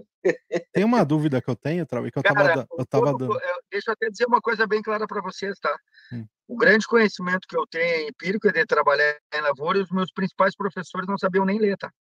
Tem 0.72 0.84
uma 0.84 1.03
dúvida 1.03 1.41
que 1.41 1.49
eu 1.49 1.56
tenho, 1.56 1.86
Trau, 1.86 2.03
que 2.10 2.18
eu 2.18 2.23
Cara, 2.23 2.48
tava, 2.48 2.68
eu 2.77 2.86
tava 2.86 3.18
dando. 3.18 3.38
Deixa 3.69 3.91
eu 3.91 3.94
até 3.94 4.10
dizer 4.10 4.26
uma 4.27 4.40
coisa 4.40 4.65
bem 4.65 4.82
clara 4.82 5.06
para 5.06 5.22
vocês, 5.22 5.60
tá? 5.60 5.77
Hum. 6.14 6.26
O 6.48 6.56
grande 6.56 6.88
conhecimento 6.88 7.48
que 7.49 7.57
eu 7.57 7.65
tenho 7.68 8.07
empírico 8.07 8.48
é 8.48 8.52
de 8.52 8.65
trabalhar 8.65 9.19
em 9.34 9.41
lavoura 9.41 9.77
e 9.77 9.82
os 9.82 9.91
meus 9.91 10.11
principais 10.11 10.56
professores 10.56 11.07
não 11.07 11.18
sabiam 11.18 11.45
nem 11.45 11.60
ler, 11.60 11.77
tá? 11.77 11.91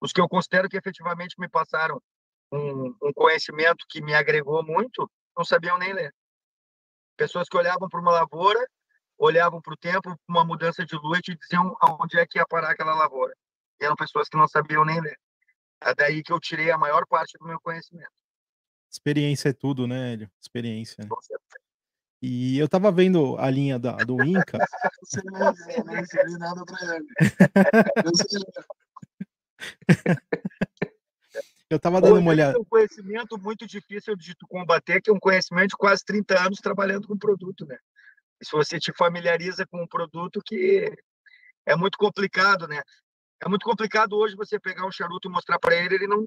Os 0.00 0.12
que 0.12 0.20
eu 0.20 0.28
considero 0.28 0.68
que 0.68 0.76
efetivamente 0.76 1.36
me 1.38 1.48
passaram 1.48 2.00
um, 2.56 2.96
um 3.02 3.12
conhecimento 3.12 3.84
que 3.88 4.02
me 4.02 4.14
agregou 4.14 4.62
muito, 4.64 5.10
não 5.36 5.44
sabiam 5.44 5.78
nem 5.78 5.92
ler. 5.92 6.14
Pessoas 7.16 7.48
que 7.48 7.56
olhavam 7.56 7.88
para 7.88 8.00
uma 8.00 8.12
lavoura, 8.12 8.64
olhavam 9.16 9.60
para 9.60 9.74
o 9.74 9.76
tempo, 9.76 10.14
uma 10.28 10.44
mudança 10.44 10.84
de 10.84 10.96
lua 10.96 11.18
e 11.18 11.36
diziam 11.36 11.76
aonde 11.80 12.18
é 12.18 12.26
que 12.26 12.38
ia 12.38 12.46
parar 12.46 12.70
aquela 12.70 12.94
lavoura 12.94 13.34
eram 13.80 13.96
pessoas 13.96 14.28
que 14.28 14.36
não 14.36 14.48
sabiam 14.48 14.84
nem 14.84 15.00
ler. 15.00 15.18
É 15.82 15.94
daí 15.94 16.22
que 16.22 16.32
eu 16.32 16.40
tirei 16.40 16.70
a 16.70 16.78
maior 16.78 17.06
parte 17.06 17.36
do 17.38 17.46
meu 17.46 17.60
conhecimento. 17.60 18.10
Experiência 18.90 19.50
é 19.50 19.52
tudo, 19.52 19.86
né, 19.86 20.12
Hélio? 20.12 20.30
Experiência. 20.40 21.04
Né? 21.04 21.08
E 22.22 22.58
eu 22.58 22.68
tava 22.68 22.90
vendo 22.90 23.36
a 23.38 23.50
linha 23.50 23.78
da, 23.78 23.96
do 23.96 24.22
Inca. 24.24 24.58
Você 25.02 25.20
não 25.24 25.98
ensinei 25.98 26.38
nada 26.38 26.64
pra 26.64 26.96
ele. 26.96 27.06
Eu 31.70 31.78
tava 31.78 32.00
dando 32.00 32.18
uma 32.18 32.30
olhada. 32.30 32.56
É 32.56 32.60
um 32.60 32.64
conhecimento 32.64 33.38
muito 33.38 33.66
difícil 33.66 34.14
de 34.16 34.34
tu 34.34 34.46
combater, 34.46 35.00
que 35.00 35.10
é 35.10 35.12
um 35.12 35.18
conhecimento 35.18 35.70
de 35.70 35.76
quase 35.76 36.04
30 36.04 36.38
anos 36.38 36.60
trabalhando 36.60 37.08
com 37.08 37.16
produto, 37.16 37.64
né? 37.66 37.78
E 38.40 38.44
se 38.44 38.52
você 38.52 38.78
te 38.78 38.92
familiariza 38.92 39.66
com 39.66 39.82
um 39.82 39.86
produto 39.86 40.42
que 40.44 40.92
é 41.66 41.74
muito 41.74 41.96
complicado, 41.96 42.68
né? 42.68 42.82
É 43.42 43.48
muito 43.48 43.64
complicado 43.64 44.14
hoje 44.14 44.36
você 44.36 44.60
pegar 44.60 44.86
um 44.86 44.92
charuto 44.92 45.28
e 45.28 45.32
mostrar 45.32 45.58
para 45.58 45.74
ele, 45.74 45.94
ele 45.94 46.06
não. 46.06 46.26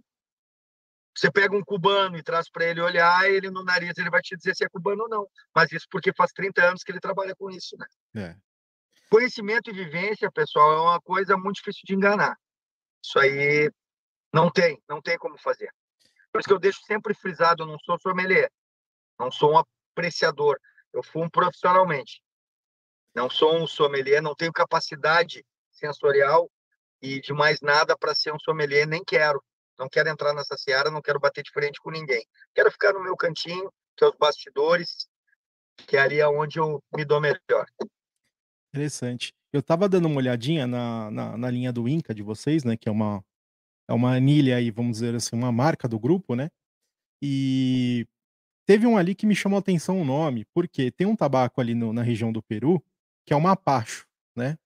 Você 1.16 1.32
pega 1.32 1.56
um 1.56 1.64
cubano 1.64 2.18
e 2.18 2.24
traz 2.24 2.50
para 2.50 2.66
ele 2.66 2.82
olhar, 2.82 3.30
ele 3.30 3.50
no 3.50 3.64
nariz 3.64 3.98
ele 3.98 4.10
vai 4.10 4.22
te 4.22 4.36
dizer 4.36 4.56
se 4.56 4.64
é 4.64 4.70
cubano 4.70 5.04
ou 5.04 5.10
não. 5.10 5.28
Mas 5.56 5.72
isso 5.72 5.88
porque 5.90 6.14
faz 6.14 6.32
30 6.32 6.64
anos 6.64 6.84
que 6.84 6.92
ele 6.92 7.00
trabalha 7.00 7.36
com 7.36 7.50
isso, 7.50 7.76
né? 7.78 7.88
É. 8.24 8.36
Conhecimento 9.10 9.70
e 9.70 9.74
vivência, 9.74 10.32
pessoal, 10.32 10.74
é 10.74 10.82
uma 10.82 11.02
coisa 11.02 11.38
muito 11.38 11.56
difícil 11.56 11.82
de 11.86 11.96
enganar. 11.96 12.38
Isso 13.04 13.18
aí 13.18 13.72
não 14.34 14.52
tem, 14.52 14.82
não 14.88 15.02
tem 15.02 15.18
como 15.18 15.38
fazer. 15.38 15.74
Por 16.32 16.40
isso 16.40 16.48
que 16.48 16.54
eu 16.54 16.60
deixo 16.60 16.82
sempre 16.86 17.14
frisado, 17.14 17.64
eu 17.64 17.68
não 17.68 17.80
sou 17.80 17.99
sommelier, 17.99 18.52
não 19.20 19.32
sou 19.32 19.54
um 19.54 19.58
apreciador, 19.58 20.60
eu 20.94 21.02
fumo 21.04 21.30
profissionalmente. 21.30 22.22
Não 23.16 23.30
sou 23.30 23.56
um 23.56 23.66
sommelier, 23.66 24.22
não 24.22 24.36
tenho 24.36 24.54
capacidade 24.54 25.44
sensorial 25.72 26.49
e 27.02 27.20
de 27.20 27.34
mais 27.34 27.62
nada 27.62 27.98
para 27.98 28.14
ser 28.14 28.34
um 28.34 28.40
sommelier, 28.40 28.88
nem 28.88 29.04
quero. 29.04 29.44
Não 29.78 29.88
quero 29.88 30.10
entrar 30.10 30.34
nessa 30.34 30.58
seara, 30.58 30.90
não 30.90 31.02
quero 31.02 31.20
bater 31.20 31.44
de 31.44 31.52
frente 31.52 31.80
com 31.80 31.91
ninguém. 31.91 32.26
Quero 32.54 32.72
ficar 32.72 32.94
no 32.94 33.04
meu 33.04 33.16
cantinho, 33.16 33.72
que 33.95 34.04
é 34.04 34.08
os 34.08 34.16
bastidores, 34.16 35.08
que 35.88 35.95
é 35.95 36.02
ali 36.02 36.22
onde 36.24 36.60
eu 36.60 36.84
me 36.95 37.06
dou 37.06 37.22
melhor. 37.22 37.66
Interessante. 38.74 39.34
Eu 39.54 39.60
estava 39.60 39.88
dando 39.88 40.08
uma 40.08 40.18
olhadinha 40.18 40.68
na, 40.68 41.10
na, 41.12 41.38
na, 41.38 41.49
linha 41.49 41.72
do 41.72 41.88
Inca 41.88 42.14
de 42.14 42.22
vocês, 42.22 42.64
né? 42.64 42.76
Que 42.76 42.90
é 42.90 42.91
uma, 42.91 43.24
é 43.88 43.94
uma 43.94 44.14
anilha 44.16 44.58
aí, 44.58 44.72
vamos 44.72 44.94
dizer 44.94 45.16
assim, 45.16 45.36
uma 45.36 45.52
marca 45.52 45.88
do 45.88 46.00
grupo, 46.00 46.36
né? 46.36 46.50
E 47.22 48.06
teve 48.66 48.86
um 48.86 48.98
ali 48.98 49.16
que 49.16 49.26
me 49.26 49.36
chamou 49.36 49.58
a 49.58 49.60
atenção 49.60 50.02
o 50.02 50.06
nome, 50.06 50.46
porque 50.54 50.92
tem 50.92 51.08
um 51.08 51.16
tabaco 51.16 51.62
ali 51.62 51.74
no, 51.74 51.94
na 51.94 52.02
região 52.02 52.32
do 52.32 52.44
Peru, 52.44 52.84
que 53.26 53.34
é 53.34 53.36
o 53.36 53.42
mapacho, 53.42 54.06
né? 54.36 54.58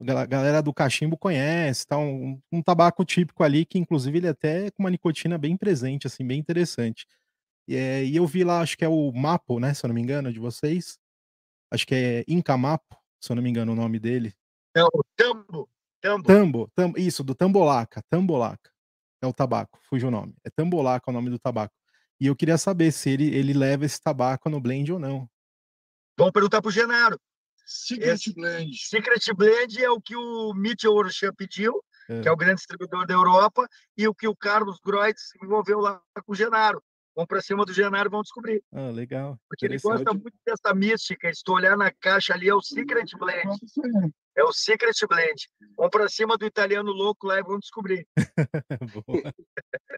a 0.00 0.26
galera 0.26 0.62
do 0.62 0.74
cachimbo 0.74 1.16
conhece, 1.16 1.86
tá? 1.86 1.96
Um, 1.96 2.38
um, 2.52 2.62
tabaco 2.62 3.04
típico 3.04 3.42
ali, 3.42 3.64
que 3.64 3.78
inclusive 3.78 4.18
ele 4.18 4.26
é 4.26 4.30
até 4.30 4.70
com 4.70 4.82
uma 4.82 4.90
nicotina 4.90 5.38
bem 5.38 5.56
presente, 5.56 6.06
assim, 6.06 6.26
bem 6.26 6.38
interessante. 6.38 7.06
E, 7.66 7.74
é, 7.74 8.04
e 8.04 8.14
eu 8.16 8.26
vi 8.26 8.44
lá, 8.44 8.60
acho 8.60 8.76
que 8.76 8.84
é 8.84 8.88
o 8.88 9.10
Mapo, 9.12 9.58
né, 9.58 9.72
se 9.72 9.84
eu 9.84 9.88
não 9.88 9.94
me 9.94 10.02
engano, 10.02 10.32
de 10.32 10.38
vocês. 10.38 10.98
Acho 11.72 11.86
que 11.86 11.94
é 11.94 12.24
Inca 12.28 12.56
Mapo, 12.56 12.96
se 13.20 13.32
eu 13.32 13.36
não 13.36 13.42
me 13.42 13.48
engano 13.50 13.72
o 13.72 13.76
nome 13.76 13.98
dele. 13.98 14.34
É 14.76 14.84
o 14.84 15.02
Tambo. 15.16 15.68
Tambo. 16.06 16.26
Tambo, 16.26 16.70
tambo 16.74 16.98
isso, 16.98 17.22
do 17.22 17.34
Tambolaca, 17.34 18.02
Tambolaca. 18.08 18.70
É 19.22 19.26
o 19.26 19.32
tabaco, 19.32 19.78
fugiu 19.88 20.08
o 20.08 20.10
nome. 20.10 20.34
É 20.44 20.50
Tambolaca 20.50 21.10
o 21.10 21.12
nome 21.12 21.30
do 21.30 21.38
tabaco. 21.38 21.74
E 22.20 22.26
eu 22.26 22.36
queria 22.36 22.56
saber 22.56 22.92
se 22.92 23.10
ele, 23.10 23.34
ele 23.34 23.52
leva 23.52 23.84
esse 23.84 24.00
tabaco 24.00 24.48
no 24.48 24.60
blend 24.60 24.92
ou 24.92 24.98
não. 24.98 25.28
Vamos 26.18 26.32
perguntar 26.32 26.62
pro 26.62 26.70
Genaro. 26.70 27.18
Secret 27.66 28.14
Esse, 28.14 28.32
Blend. 28.32 28.72
Secret 28.76 29.34
Blend 29.34 29.82
é 29.82 29.90
o 29.90 30.00
que 30.00 30.14
o 30.16 30.54
Mitchell 30.54 30.92
Orchan 30.92 31.34
pediu, 31.34 31.82
é. 32.08 32.20
que 32.20 32.28
é 32.28 32.32
o 32.32 32.36
grande 32.36 32.56
distribuidor 32.56 33.06
da 33.06 33.14
Europa, 33.14 33.68
e 33.96 34.06
o 34.06 34.14
que 34.14 34.28
o 34.28 34.36
Carlos 34.36 34.78
Groitz 34.78 35.32
envolveu 35.42 35.80
lá 35.80 36.00
com 36.24 36.32
o 36.32 36.34
Genaro. 36.34 36.80
Vão 37.16 37.26
para 37.26 37.40
cima 37.40 37.64
do 37.64 37.72
Genaro 37.72 38.10
vão 38.10 38.20
descobrir. 38.20 38.62
Ah, 38.70 38.90
legal. 38.90 39.40
Porque 39.48 39.64
ele 39.64 39.78
gosta 39.78 40.12
muito 40.12 40.36
dessa 40.44 40.74
mística. 40.74 41.32
Se 41.32 41.42
tu 41.42 41.54
olhar 41.54 41.76
na 41.76 41.90
caixa 41.90 42.34
ali, 42.34 42.48
é 42.48 42.54
o 42.54 42.60
Secret 42.60 43.06
Blend. 43.18 43.58
É 44.36 44.44
o 44.44 44.52
Secret 44.52 44.94
Blend. 45.08 45.48
Vão 45.76 45.88
para 45.88 46.08
cima 46.08 46.36
do 46.36 46.44
italiano 46.44 46.92
louco 46.92 47.26
lá 47.26 47.38
e 47.38 47.42
vão 47.42 47.58
descobrir. 47.58 48.06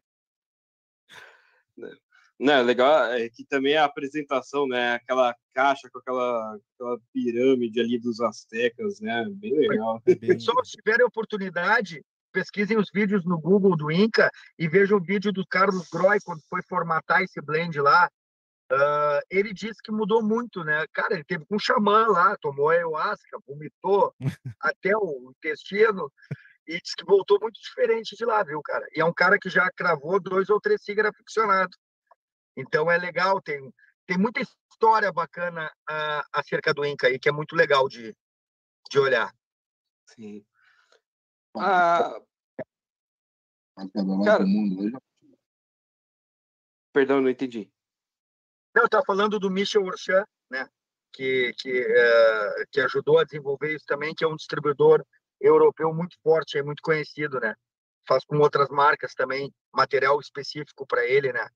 Não, 2.38 2.62
legal 2.62 3.12
é 3.12 3.28
que 3.28 3.44
também 3.44 3.76
a 3.76 3.84
apresentação, 3.84 4.68
né? 4.68 4.92
Aquela 4.92 5.34
caixa 5.52 5.90
com 5.90 5.98
aquela, 5.98 6.56
aquela 6.74 7.00
pirâmide 7.12 7.80
ali 7.80 7.98
dos 7.98 8.20
astecas, 8.20 9.00
né? 9.00 9.26
Bem 9.28 9.52
legal. 9.54 10.00
Pessoal, 10.02 10.64
se 10.64 10.76
tiverem 10.76 11.04
oportunidade, 11.04 12.04
pesquisem 12.32 12.78
os 12.78 12.90
vídeos 12.92 13.24
no 13.24 13.38
Google 13.38 13.76
do 13.76 13.90
Inca 13.90 14.30
e 14.58 14.68
vejam 14.68 14.98
o 14.98 15.02
vídeo 15.02 15.32
do 15.32 15.46
Carlos 15.46 15.88
Groy 15.90 16.18
quando 16.24 16.42
foi 16.48 16.60
formatar 16.68 17.22
esse 17.22 17.40
blend 17.40 17.80
lá. 17.80 18.10
Uh, 18.70 19.20
ele 19.30 19.54
disse 19.54 19.82
que 19.82 19.90
mudou 19.90 20.22
muito, 20.22 20.62
né? 20.62 20.84
Cara, 20.92 21.14
ele 21.14 21.24
teve 21.24 21.46
com 21.46 21.56
um 21.56 21.58
xamã 21.58 22.06
lá, 22.08 22.36
tomou 22.38 22.68
ayahuasca, 22.68 23.38
vomitou 23.46 24.14
até 24.60 24.94
o 24.94 25.30
intestino 25.30 26.12
e 26.66 26.78
disse 26.78 26.94
que 26.94 27.04
voltou 27.04 27.40
muito 27.40 27.58
diferente 27.58 28.14
de 28.14 28.24
lá, 28.26 28.42
viu, 28.42 28.60
cara? 28.62 28.86
E 28.94 29.00
é 29.00 29.04
um 29.04 29.12
cara 29.12 29.38
que 29.38 29.48
já 29.48 29.70
cravou 29.74 30.20
dois 30.20 30.50
ou 30.50 30.60
três 30.60 30.82
cigarros 30.82 31.16
ficcionados. 31.16 31.76
Então 32.54 32.90
é 32.90 32.98
legal, 32.98 33.40
tem, 33.40 33.72
tem 34.06 34.18
muita 34.18 34.42
história 34.42 35.10
bacana 35.10 35.66
uh, 35.90 36.22
acerca 36.32 36.74
do 36.74 36.84
Inca 36.84 37.06
aí, 37.06 37.18
que 37.18 37.28
é 37.28 37.32
muito 37.32 37.56
legal 37.56 37.88
de, 37.88 38.14
de 38.90 38.98
olhar. 38.98 39.32
Sim. 40.06 40.44
Ah, 41.58 42.20
cara, 44.24 44.44
perdão, 46.92 47.20
não 47.20 47.30
entendi. 47.30 47.70
Não, 48.74 48.82
eu 48.82 48.86
estava 48.86 49.04
falando 49.04 49.38
do 49.38 49.50
Michel 49.50 49.84
Orchan, 49.84 50.24
né? 50.50 50.68
Que, 51.12 51.52
que, 51.58 51.80
uh, 51.80 52.66
que 52.70 52.80
ajudou 52.80 53.18
a 53.18 53.24
desenvolver 53.24 53.74
isso 53.74 53.84
também, 53.86 54.14
que 54.14 54.24
é 54.24 54.28
um 54.28 54.36
distribuidor 54.36 55.04
europeu 55.40 55.92
muito 55.92 56.16
forte, 56.22 56.58
é 56.58 56.62
muito 56.62 56.82
conhecido, 56.82 57.40
né? 57.40 57.54
Faz 58.06 58.24
com 58.24 58.38
outras 58.38 58.68
marcas 58.68 59.14
também 59.14 59.52
material 59.72 60.18
específico 60.20 60.86
para 60.86 61.06
ele, 61.06 61.32
né? 61.32 61.46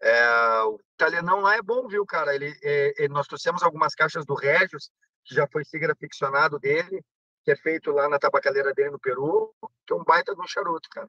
É, 0.00 0.62
o 0.62 0.78
italianão 0.94 1.40
lá 1.40 1.56
é 1.56 1.62
bom, 1.62 1.88
viu, 1.88 2.04
cara? 2.04 2.34
Ele, 2.34 2.54
é, 2.62 3.08
nós 3.08 3.26
trouxemos 3.26 3.62
algumas 3.62 3.94
caixas 3.94 4.26
do 4.26 4.34
Regios, 4.34 4.90
que 5.24 5.34
já 5.34 5.46
foi 5.48 5.64
cigarro 5.64 5.96
ficcionado 5.98 6.58
dele, 6.58 7.02
que 7.46 7.52
é 7.52 7.56
feito 7.56 7.92
lá 7.92 8.08
na 8.08 8.18
tabacaleira 8.18 8.74
dele 8.74 8.90
no 8.90 8.98
Peru, 8.98 9.54
que 9.86 9.92
é 9.92 9.96
um 9.96 10.02
baita 10.02 10.34
de 10.34 10.40
um 10.40 10.46
charuto, 10.48 10.88
cara. 10.90 11.08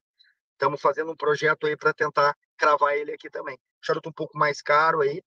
Estamos 0.52 0.80
fazendo 0.80 1.12
um 1.12 1.16
projeto 1.16 1.66
aí 1.66 1.76
para 1.76 1.92
tentar 1.92 2.38
cravar 2.56 2.96
ele 2.96 3.12
aqui 3.12 3.28
também. 3.28 3.58
Charuto 3.82 4.10
um 4.10 4.14
pouco 4.14 4.38
mais 4.38 4.62
caro 4.62 5.02
aí, 5.02 5.20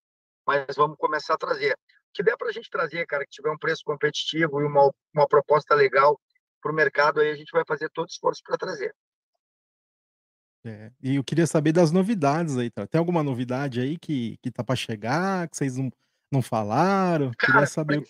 mas 0.46 0.76
vamos 0.76 0.96
começar 0.96 1.34
a 1.34 1.36
trazer. 1.36 1.72
O 1.72 2.12
que 2.14 2.22
der 2.22 2.36
para 2.36 2.50
a 2.50 2.52
gente 2.52 2.70
trazer, 2.70 3.04
cara, 3.06 3.24
que 3.24 3.32
tiver 3.32 3.50
um 3.50 3.58
preço 3.58 3.82
competitivo 3.84 4.60
e 4.60 4.64
uma, 4.64 4.92
uma 5.12 5.26
proposta 5.26 5.74
legal 5.74 6.16
para 6.62 6.70
o 6.70 6.74
mercado, 6.74 7.20
aí 7.20 7.30
a 7.30 7.34
gente 7.34 7.50
vai 7.50 7.64
fazer 7.66 7.90
todo 7.90 8.08
esforço 8.08 8.40
para 8.44 8.56
trazer. 8.56 8.94
É, 10.64 10.92
e 11.02 11.16
eu 11.16 11.24
queria 11.24 11.46
saber 11.46 11.72
das 11.72 11.90
novidades 11.90 12.56
aí, 12.56 12.70
tá? 12.70 12.86
Tem 12.86 13.00
alguma 13.00 13.24
novidade 13.24 13.80
aí 13.80 13.98
que, 13.98 14.36
que 14.40 14.50
tá 14.50 14.62
para 14.62 14.76
chegar, 14.76 15.48
que 15.48 15.56
vocês 15.56 15.76
não, 15.76 15.90
não 16.30 16.40
falaram? 16.40 17.32
Cara, 17.36 17.52
queria 17.52 17.66
saber. 17.66 18.08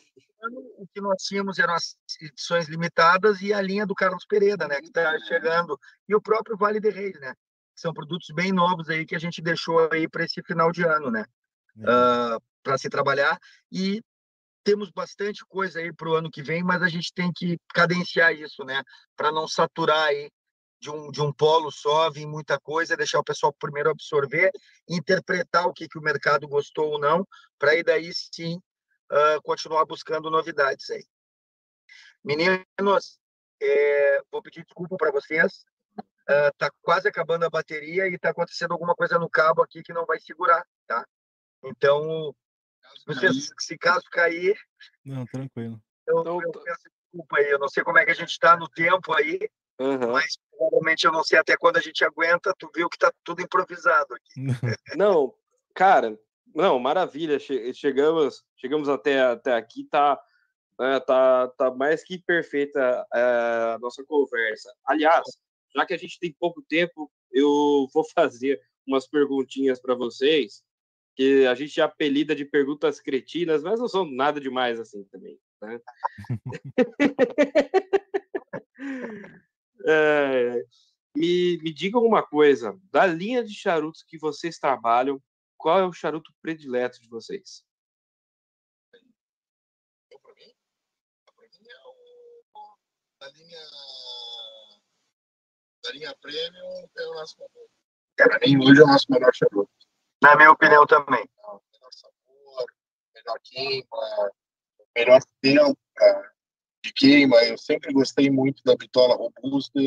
O 0.80 0.86
que 0.86 1.00
nós 1.02 1.22
tínhamos 1.24 1.58
eram 1.58 1.74
as 1.74 1.94
edições 2.18 2.66
limitadas 2.66 3.42
e 3.42 3.52
a 3.52 3.60
linha 3.60 3.84
do 3.84 3.94
Carlos 3.94 4.24
Pereira, 4.24 4.66
né? 4.66 4.80
Que 4.80 4.86
está 4.86 5.18
chegando. 5.20 5.78
E 6.08 6.14
o 6.14 6.22
próprio 6.22 6.56
Vale 6.56 6.80
de 6.80 6.88
Reis, 6.88 7.20
né? 7.20 7.34
São 7.76 7.92
produtos 7.92 8.28
bem 8.34 8.50
novos 8.50 8.88
aí 8.88 9.04
que 9.04 9.14
a 9.14 9.18
gente 9.18 9.42
deixou 9.42 9.90
aí 9.92 10.08
para 10.08 10.24
esse 10.24 10.42
final 10.42 10.72
de 10.72 10.82
ano, 10.82 11.10
né? 11.10 11.26
Uh, 11.76 11.86
ah, 11.86 12.38
para 12.62 12.78
se 12.78 12.88
trabalhar. 12.88 13.38
E 13.70 14.02
temos 14.64 14.90
bastante 14.90 15.44
coisa 15.46 15.80
aí 15.80 15.92
para 15.92 16.08
o 16.08 16.14
ano 16.14 16.30
que 16.30 16.42
vem, 16.42 16.62
mas 16.62 16.80
a 16.82 16.88
gente 16.88 17.12
tem 17.12 17.30
que 17.30 17.58
cadenciar 17.74 18.32
isso, 18.32 18.64
né? 18.64 18.82
Para 19.14 19.30
não 19.30 19.46
saturar 19.46 20.06
aí 20.06 20.30
de 20.80 20.88
um, 20.88 21.10
de 21.10 21.20
um 21.20 21.30
polo 21.30 21.70
só, 21.70 22.10
vir 22.10 22.26
muita 22.26 22.58
coisa, 22.58 22.96
deixar 22.96 23.18
o 23.18 23.24
pessoal 23.24 23.52
primeiro 23.52 23.90
absorver, 23.90 24.50
interpretar 24.88 25.66
o 25.66 25.74
que, 25.74 25.86
que 25.86 25.98
o 25.98 26.02
mercado 26.02 26.48
gostou 26.48 26.92
ou 26.92 26.98
não, 26.98 27.22
para 27.58 27.72
aí 27.72 27.82
daí 27.82 28.10
sim 28.14 28.58
uh, 29.10 29.42
continuar 29.42 29.84
buscando 29.84 30.30
novidades 30.30 30.88
aí. 30.90 31.04
Meninos, 32.24 33.18
é, 33.60 34.22
vou 34.30 34.42
pedir 34.42 34.64
desculpa 34.64 34.96
para 34.96 35.10
vocês, 35.10 35.64
uh, 35.98 36.72
quase 36.82 37.08
acabando 37.08 37.44
a 37.44 37.50
bateria 37.50 38.06
e 38.08 38.14
está 38.14 38.30
acontecendo 38.30 38.72
alguma 38.72 38.94
coisa 38.94 39.18
no 39.18 39.28
cabo 39.28 39.62
aqui 39.62 39.82
que 39.82 39.92
não 39.92 40.06
vai 40.06 40.20
segurar, 40.20 40.66
tá? 40.86 41.06
Então, 41.62 42.34
vocês, 43.06 43.50
se 43.58 43.76
caso 43.76 44.04
cair... 44.10 44.58
Não, 45.04 45.26
tranquilo. 45.26 45.80
Eu, 46.06 46.20
então, 46.20 46.42
eu 46.42 46.50
peço 46.52 46.90
desculpa 47.04 47.38
aí, 47.38 47.50
eu 47.50 47.58
não 47.58 47.68
sei 47.68 47.82
como 47.82 47.98
é 47.98 48.04
que 48.04 48.10
a 48.10 48.14
gente 48.14 48.30
está 48.30 48.56
no 48.56 48.68
tempo 48.68 49.12
aí, 49.14 49.48
Uhum. 49.80 50.12
Mas 50.12 50.38
provavelmente 50.50 51.06
eu 51.06 51.12
não 51.12 51.24
sei 51.24 51.38
até 51.38 51.56
quando 51.56 51.78
a 51.78 51.80
gente 51.80 52.04
aguenta. 52.04 52.54
Tu 52.58 52.70
viu 52.74 52.88
que 52.90 52.98
tá 52.98 53.10
tudo 53.24 53.40
improvisado 53.40 54.14
aqui. 54.14 54.34
Não, 54.94 55.34
cara, 55.74 56.18
não, 56.54 56.78
maravilha. 56.78 57.38
Chegamos, 57.74 58.42
chegamos 58.56 58.88
até, 58.88 59.20
até 59.20 59.54
aqui, 59.54 59.84
tá, 59.84 60.20
é, 60.80 61.00
tá, 61.00 61.48
tá 61.48 61.70
mais 61.70 62.02
que 62.02 62.18
perfeita 62.18 63.06
é, 63.14 63.20
a 63.74 63.78
nossa 63.80 64.04
conversa. 64.04 64.72
Aliás, 64.84 65.24
já 65.74 65.86
que 65.86 65.94
a 65.94 65.98
gente 65.98 66.18
tem 66.18 66.34
pouco 66.38 66.62
tempo, 66.62 67.10
eu 67.30 67.86
vou 67.92 68.04
fazer 68.14 68.60
umas 68.86 69.06
perguntinhas 69.06 69.80
para 69.80 69.94
vocês, 69.94 70.62
que 71.14 71.46
a 71.46 71.54
gente 71.54 71.80
apelida 71.80 72.34
de 72.34 72.44
perguntas 72.44 73.00
cretinas, 73.00 73.62
mas 73.62 73.78
não 73.78 73.88
são 73.88 74.04
nada 74.04 74.40
demais 74.40 74.80
assim 74.80 75.04
também. 75.04 75.38
Né? 75.62 75.80
É, 79.82 80.62
me, 81.16 81.58
me 81.62 81.72
diga 81.72 81.96
alguma 81.96 82.22
coisa, 82.22 82.78
da 82.92 83.06
linha 83.06 83.42
de 83.42 83.54
charutos 83.54 84.02
que 84.02 84.18
vocês 84.18 84.58
trabalham, 84.58 85.20
qual 85.60 85.78
é 85.78 85.84
o 85.84 85.92
charuto 85.92 86.32
predileto 86.40 86.98
de 87.00 87.08
vocês? 87.08 87.62
Para 88.90 89.00
mim? 89.02 89.12
Para 91.26 91.46
mim 91.58 91.68
é 91.68 91.78
o 91.86 92.78
da 93.20 93.28
linha 93.28 93.60
da 95.84 95.92
linha 95.92 96.16
premium 96.20 96.88
é 96.96 97.06
o 97.06 97.14
nosso 97.14 97.36
Para 98.16 98.38
mim 98.40 98.56
hoje 98.56 98.80
é 98.80 98.84
o 98.84 98.86
nosso 98.86 99.06
melhor 99.10 99.34
charuto. 99.34 99.70
Na 100.22 100.34
minha 100.36 100.50
opinião 100.50 100.86
também. 100.86 101.28
melhor 101.36 101.92
sabor, 101.92 102.66
melhor 103.14 103.38
queima, 103.42 104.32
melhor 104.96 105.20
tempo, 105.42 105.78
de 106.82 106.92
queima. 106.94 107.36
Eu 107.44 107.58
sempre 107.58 107.92
gostei 107.92 108.30
muito 108.30 108.62
da 108.64 108.74
bitola 108.76 109.14
robusta 109.14 109.78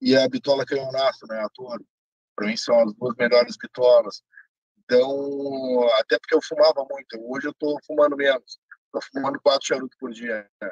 e 0.00 0.16
a 0.16 0.28
bitola 0.28 0.64
canhonaço, 0.64 1.26
né, 1.26 1.40
a 1.40 1.48
Toro. 1.48 1.84
Para 2.36 2.46
mim 2.46 2.56
são 2.56 2.78
as 2.80 2.94
duas 2.94 3.16
melhores 3.16 3.56
bitolas. 3.56 4.22
Então, 4.86 5.88
até 5.98 6.18
porque 6.18 6.34
eu 6.34 6.42
fumava 6.42 6.86
muito. 6.88 7.18
Hoje 7.20 7.48
eu 7.48 7.50
estou 7.50 7.76
fumando 7.84 8.16
menos. 8.16 8.58
Estou 8.86 9.02
fumando 9.12 9.40
quatro 9.40 9.66
charutos 9.66 9.96
por 9.98 10.12
dia. 10.12 10.48
Né? 10.62 10.70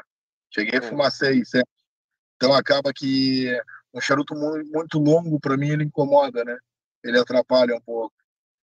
Cheguei 0.52 0.78
a 0.78 0.82
fumar 0.82 1.10
seis, 1.10 1.50
sete. 1.50 1.68
Então 2.36 2.54
acaba 2.54 2.92
que 2.94 3.50
um 3.92 4.00
charuto 4.00 4.34
muito 4.34 4.98
longo 4.98 5.40
para 5.40 5.56
mim 5.56 5.70
ele 5.70 5.84
incomoda, 5.84 6.44
né? 6.44 6.56
Ele 7.02 7.18
atrapalha 7.18 7.74
um 7.74 7.80
pouco. 7.80 8.14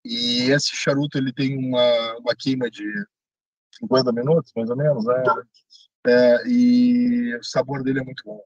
E 0.06 0.50
esse 0.52 0.76
charuto 0.76 1.18
ele 1.18 1.34
tem 1.34 1.58
uma, 1.58 2.18
uma 2.18 2.36
queima 2.36 2.70
de 2.70 2.86
50 3.80 4.12
minutos, 4.12 4.52
mais 4.56 4.70
ou 4.70 4.76
menos, 4.76 5.06
né? 5.06 5.24
é, 6.08 6.48
e 6.48 7.36
o 7.36 7.44
sabor 7.44 7.84
dele 7.84 8.00
é 8.00 8.04
muito 8.04 8.24
bom. 8.26 8.42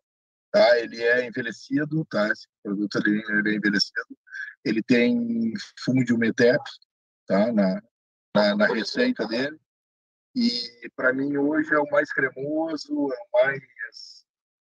Tá? 0.52 0.80
Ele 0.80 1.02
é 1.02 1.28
envelhecido, 1.28 2.06
tá? 2.06 2.28
Esse 2.30 2.48
produto 2.64 2.98
ele, 3.00 3.24
ele 3.30 3.54
é 3.54 3.56
envelhecido. 3.58 4.18
Ele 4.64 4.82
tem 4.82 5.54
fumo 5.84 6.04
de 6.04 6.14
umetep, 6.14 6.62
tá? 7.28 7.52
Na, 7.52 7.82
na, 8.36 8.56
na 8.56 8.68
receita 8.68 9.28
dele. 9.28 9.60
E 10.36 10.90
para 10.96 11.14
mim 11.14 11.36
hoje 11.38 11.74
é 11.74 11.80
o 11.80 11.90
mais 11.90 12.12
cremoso, 12.12 13.12
é 13.12 13.18
o 13.18 13.44
mais 13.44 13.62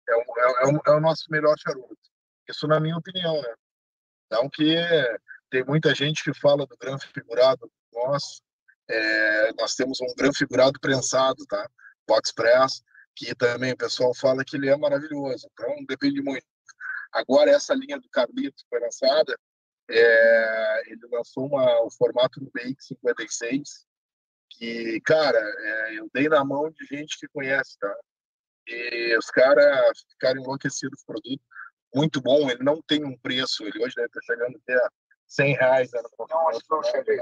é 0.07 0.15
o, 0.15 0.19
é, 0.19 0.65
o, 0.67 0.81
é 0.87 0.91
o 0.97 0.99
nosso 0.99 1.25
melhor 1.29 1.57
charuto. 1.57 1.97
Isso 2.47 2.67
na 2.67 2.79
minha 2.79 2.97
opinião, 2.97 3.41
né? 3.41 3.55
Então 4.25 4.49
que 4.49 4.75
tem 5.49 5.63
muita 5.63 5.95
gente 5.95 6.23
que 6.23 6.33
fala 6.39 6.65
do 6.65 6.77
grão 6.77 6.97
figurado 6.99 7.71
nosso. 7.93 8.41
É, 8.87 9.53
nós 9.53 9.73
temos 9.73 9.99
um 10.01 10.13
grão 10.15 10.31
figurado 10.33 10.79
prensado, 10.79 11.43
tá? 11.47 11.67
Box 12.07 12.31
Press, 12.33 12.83
que 13.15 13.33
também 13.33 13.73
o 13.73 13.77
pessoal 13.77 14.13
fala 14.13 14.43
que 14.45 14.57
ele 14.57 14.69
é 14.69 14.77
maravilhoso. 14.77 15.47
Então, 15.51 15.73
depende 15.87 16.21
muito. 16.21 16.45
Agora, 17.11 17.49
essa 17.49 17.73
linha 17.73 17.99
do 17.99 18.09
Carlito 18.09 18.63
foi 18.69 18.79
lançada, 18.79 19.35
é, 19.89 20.83
ele 20.87 21.01
lançou 21.11 21.47
uma, 21.47 21.81
o 21.83 21.91
formato 21.91 22.39
do 22.39 22.51
Bake 22.51 22.77
56, 22.79 23.85
que, 24.49 25.01
cara, 25.01 25.37
é, 25.37 25.99
eu 25.99 26.09
dei 26.13 26.27
na 26.27 26.43
mão 26.43 26.69
de 26.71 26.85
gente 26.85 27.19
que 27.19 27.27
conhece, 27.27 27.77
tá? 27.79 27.95
E 28.67 29.15
os 29.17 29.29
caras 29.29 30.03
ficaram 30.09 30.41
enlouquecidos 30.41 31.03
com 31.03 31.13
o 31.13 31.21
produto. 31.21 31.43
Muito 31.93 32.21
bom, 32.21 32.49
ele 32.49 32.63
não 32.63 32.81
tem 32.81 33.05
um 33.05 33.17
preço, 33.17 33.63
ele 33.63 33.83
hoje 33.83 33.95
deve 33.95 34.07
estar 34.07 34.21
chegando 34.21 34.57
até 34.57 34.77
100 35.27 35.55
reais. 35.55 35.93
Era 35.93 36.09
não, 36.29 36.49
acho 36.49 36.59
que 36.59 36.69
não 36.71 36.83
cheguei. 36.83 37.19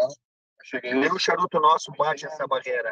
cheguei. 0.63 0.93
Nem 0.93 1.11
o 1.11 1.19
charuto 1.19 1.59
nosso 1.59 1.91
bate 1.91 2.25
essa 2.25 2.47
barreira. 2.47 2.91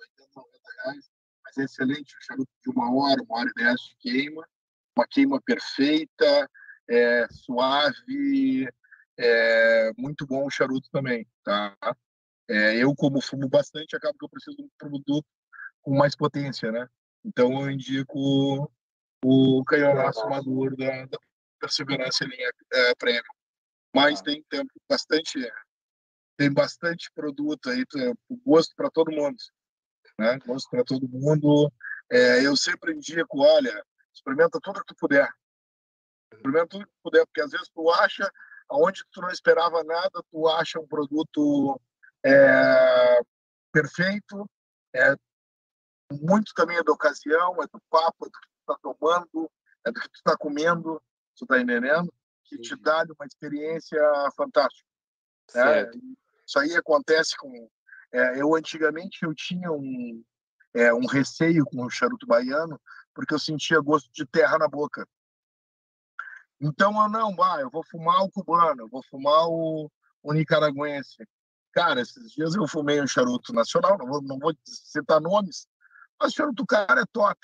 80, 0.00 0.30
90 0.34 0.58
reais. 0.84 1.10
Mas 1.44 1.58
é 1.58 1.64
excelente. 1.64 2.16
O 2.16 2.22
charuto 2.22 2.50
de 2.64 2.70
uma 2.70 2.94
hora, 2.94 3.22
uma 3.22 3.38
hora 3.38 3.50
e 3.50 3.62
dez 3.62 3.80
de 3.80 3.96
queima. 3.98 4.48
Uma 4.96 5.06
queima 5.06 5.40
perfeita, 5.42 6.50
é, 6.90 7.26
suave. 7.30 8.68
É, 9.18 9.92
muito 9.96 10.26
bom 10.26 10.46
o 10.46 10.50
charuto 10.50 10.88
também, 10.90 11.26
tá? 11.44 11.76
É, 12.48 12.76
eu, 12.76 12.94
como 12.94 13.20
fumo 13.20 13.48
bastante, 13.48 13.94
acabo 13.94 14.18
que 14.18 14.24
eu 14.24 14.28
preciso 14.28 14.56
de 14.56 14.64
um 14.64 14.70
produto 14.78 15.26
com 15.82 15.96
mais 15.96 16.16
potência, 16.16 16.72
né? 16.72 16.88
Então, 17.24 17.62
eu 17.62 17.70
indico 17.70 18.70
o, 19.24 19.64
canhonaço 19.64 20.26
maduro 20.28 20.76
da, 20.76 21.06
da 21.06 21.18
Perseverança 21.60 22.24
linha 22.24 22.50
é, 22.72 22.94
Premium. 22.94 23.22
Mas 23.94 24.22
tem, 24.22 24.42
tem 24.48 24.66
bastante 24.88 25.38
tem 26.36 26.50
bastante 26.50 27.12
produto 27.14 27.68
aí, 27.68 27.84
gosto 28.46 28.74
para 28.74 28.90
todo 28.90 29.12
mundo, 29.12 29.36
né? 30.18 30.38
Gosto 30.46 30.70
para 30.70 30.82
todo 30.82 31.06
mundo. 31.06 31.70
É, 32.10 32.46
eu 32.46 32.56
sempre 32.56 32.94
indico, 32.94 33.42
olha, 33.42 33.84
experimenta 34.14 34.58
tudo 34.62 34.80
que 34.80 34.86
tu 34.86 34.96
puder. 34.96 35.28
Experimenta 36.32 36.68
tudo 36.68 36.86
que 36.86 36.92
puder, 37.02 37.26
porque 37.26 37.40
às 37.40 37.50
vezes 37.50 37.68
tu 37.74 37.90
acha, 37.90 38.30
aonde 38.68 39.02
tu 39.12 39.20
não 39.20 39.30
esperava 39.30 39.82
nada, 39.84 40.22
tu 40.30 40.48
acha 40.48 40.80
um 40.80 40.86
produto 40.86 41.80
é, 42.24 43.20
perfeito, 43.72 44.48
é 44.94 45.14
muito 46.12 46.52
também 46.54 46.76
é 46.76 46.82
da 46.82 46.92
ocasião, 46.92 47.62
é 47.62 47.66
do 47.66 47.80
papo, 47.88 48.26
é 48.26 48.28
do 48.28 48.32
que 48.32 48.48
tu 48.48 48.60
está 48.60 48.78
tomando, 48.82 49.50
é 49.86 49.92
do 49.92 50.00
que 50.00 50.08
tu 50.08 50.16
está 50.16 50.36
comendo, 50.36 51.00
tu 51.36 51.44
está 51.44 51.60
entendendo? 51.60 52.12
Que 52.44 52.58
te 52.58 52.76
dá 52.76 53.04
uma 53.16 53.26
experiência 53.26 54.00
fantástica. 54.36 54.88
Né? 55.54 55.90
Isso 56.46 56.58
aí 56.58 56.74
acontece 56.76 57.36
com... 57.36 57.68
É, 58.12 58.40
eu, 58.40 58.56
antigamente, 58.56 59.22
eu 59.22 59.32
tinha 59.32 59.70
um, 59.70 60.22
é, 60.74 60.92
um 60.92 61.06
receio 61.06 61.64
com 61.64 61.84
o 61.84 61.90
charuto 61.90 62.26
baiano, 62.26 62.80
porque 63.14 63.32
eu 63.32 63.38
sentia 63.38 63.80
gosto 63.80 64.10
de 64.12 64.26
terra 64.26 64.58
na 64.58 64.66
boca. 64.66 65.06
Então, 66.60 67.02
eu 67.02 67.08
não, 67.08 67.34
vai, 67.34 67.62
eu 67.62 67.70
vou 67.70 67.82
fumar 67.84 68.22
o 68.22 68.30
cubano, 68.30 68.82
eu 68.82 68.88
vou 68.88 69.02
fumar 69.04 69.48
o, 69.48 69.90
o 70.22 70.32
nicaragüense. 70.32 71.26
Cara, 71.72 72.00
esses 72.00 72.32
dias 72.32 72.54
eu 72.54 72.68
fumei 72.68 73.00
um 73.00 73.06
charuto 73.06 73.52
nacional, 73.52 73.96
não 73.96 74.06
vou, 74.06 74.22
não 74.22 74.38
vou 74.38 74.54
citar 74.64 75.20
nomes, 75.20 75.66
mas 76.20 76.32
o 76.32 76.36
charuto 76.36 76.66
cara 76.66 77.00
é 77.00 77.06
top. 77.12 77.38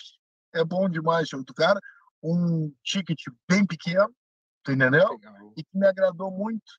É 0.52 0.64
bom 0.64 0.88
demais 0.88 1.26
o 1.26 1.30
charuto 1.30 1.54
cara. 1.54 1.80
Um 2.22 2.74
ticket 2.82 3.20
bem 3.48 3.64
pequeno, 3.66 4.14
tu 4.62 4.72
entendeu? 4.72 5.08
Legal. 5.10 5.52
E 5.56 5.64
que 5.64 5.78
me 5.78 5.86
agradou 5.86 6.30
muito. 6.30 6.78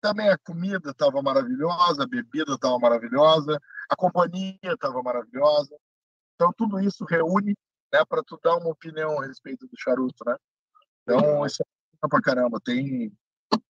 Também 0.00 0.28
a 0.28 0.36
comida 0.38 0.90
estava 0.90 1.22
maravilhosa, 1.22 2.02
a 2.02 2.06
bebida 2.06 2.54
estava 2.54 2.78
maravilhosa, 2.78 3.58
a 3.88 3.96
companhia 3.96 4.58
estava 4.64 5.00
maravilhosa. 5.02 5.76
Então, 6.34 6.52
tudo 6.56 6.80
isso 6.80 7.04
reúne 7.04 7.54
né, 7.92 8.04
para 8.04 8.22
tu 8.24 8.38
dar 8.42 8.56
uma 8.56 8.70
opinião 8.70 9.20
a 9.20 9.26
respeito 9.26 9.66
do 9.66 9.78
charuto, 9.78 10.24
né? 10.26 10.36
Então, 11.02 11.44
isso 11.44 11.62
é 11.62 12.08
pra 12.08 12.20
caramba. 12.20 12.60
Tem 12.64 13.12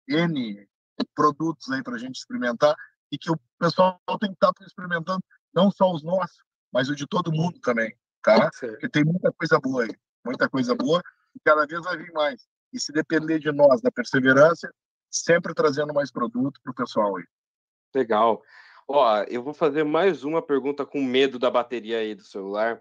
N 0.08 0.68
produtos 1.14 1.70
aí 1.70 1.82
para 1.82 1.94
a 1.94 1.98
gente 1.98 2.16
experimentar 2.16 2.74
e 3.10 3.18
que 3.18 3.30
o 3.30 3.38
pessoal 3.58 4.00
tem 4.20 4.30
que 4.30 4.36
estar 4.36 4.52
tá 4.52 4.64
experimentando, 4.64 5.22
não 5.54 5.70
só 5.70 5.92
os 5.92 6.02
nossos, 6.02 6.38
mas 6.72 6.88
o 6.88 6.94
de 6.94 7.06
todo 7.06 7.32
mundo 7.32 7.58
também, 7.60 7.96
tá? 8.22 8.50
Porque 8.58 8.88
tem 8.88 9.04
muita 9.04 9.32
coisa 9.32 9.58
boa 9.58 9.84
aí, 9.84 9.90
muita 10.24 10.48
coisa 10.48 10.74
boa, 10.74 11.02
e 11.34 11.40
cada 11.40 11.66
vez 11.66 11.82
vai 11.82 11.96
vir 11.96 12.12
mais. 12.12 12.46
E 12.72 12.78
se 12.78 12.92
depender 12.92 13.38
de 13.40 13.50
nós, 13.50 13.80
da 13.80 13.90
perseverança, 13.90 14.72
sempre 15.10 15.52
trazendo 15.54 15.92
mais 15.92 16.12
produto 16.12 16.60
para 16.62 16.70
o 16.70 16.74
pessoal 16.74 17.16
aí. 17.16 17.24
Legal. 17.94 18.40
Ó, 18.86 19.22
eu 19.24 19.42
vou 19.42 19.54
fazer 19.54 19.84
mais 19.84 20.22
uma 20.22 20.40
pergunta 20.40 20.86
com 20.86 21.02
medo 21.02 21.38
da 21.38 21.50
bateria 21.50 21.98
aí 21.98 22.14
do 22.14 22.24
celular. 22.24 22.80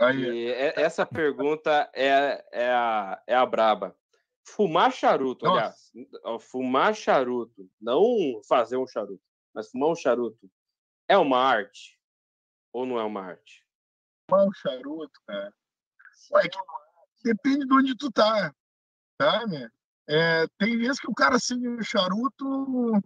Aí. 0.00 0.48
É, 0.48 0.80
essa 0.80 1.04
pergunta 1.04 1.90
é, 1.94 2.44
é, 2.50 2.72
a, 2.72 3.22
é 3.26 3.34
a 3.34 3.46
braba. 3.46 3.96
Fumar 4.42 4.90
charuto, 4.90 5.44
Nossa. 5.44 5.58
aliás, 5.94 6.42
fumar 6.42 6.94
charuto, 6.94 7.70
não 7.80 8.40
fazer 8.48 8.76
um 8.76 8.86
charuto 8.86 9.22
mas 9.54 9.70
fumar 9.70 9.90
um 9.90 9.96
charuto 9.96 10.50
é 11.08 11.16
uma 11.16 11.38
arte 11.38 11.98
ou 12.72 12.86
não 12.86 12.98
é 12.98 13.04
uma 13.04 13.22
arte? 13.22 13.66
Fumar 14.28 14.46
um 14.46 14.52
charuto, 14.52 15.20
cara. 15.26 15.52
Ué, 16.32 16.42
depende 17.24 17.66
de 17.66 17.74
onde 17.74 17.96
tu 17.96 18.10
tá, 18.10 18.54
tá, 19.18 19.46
né? 19.46 19.68
É, 20.08 20.46
tem 20.58 20.78
vezes 20.78 21.00
que 21.00 21.10
o 21.10 21.14
cara 21.14 21.36
acende 21.36 21.68
um 21.68 21.82
charuto 21.82 23.00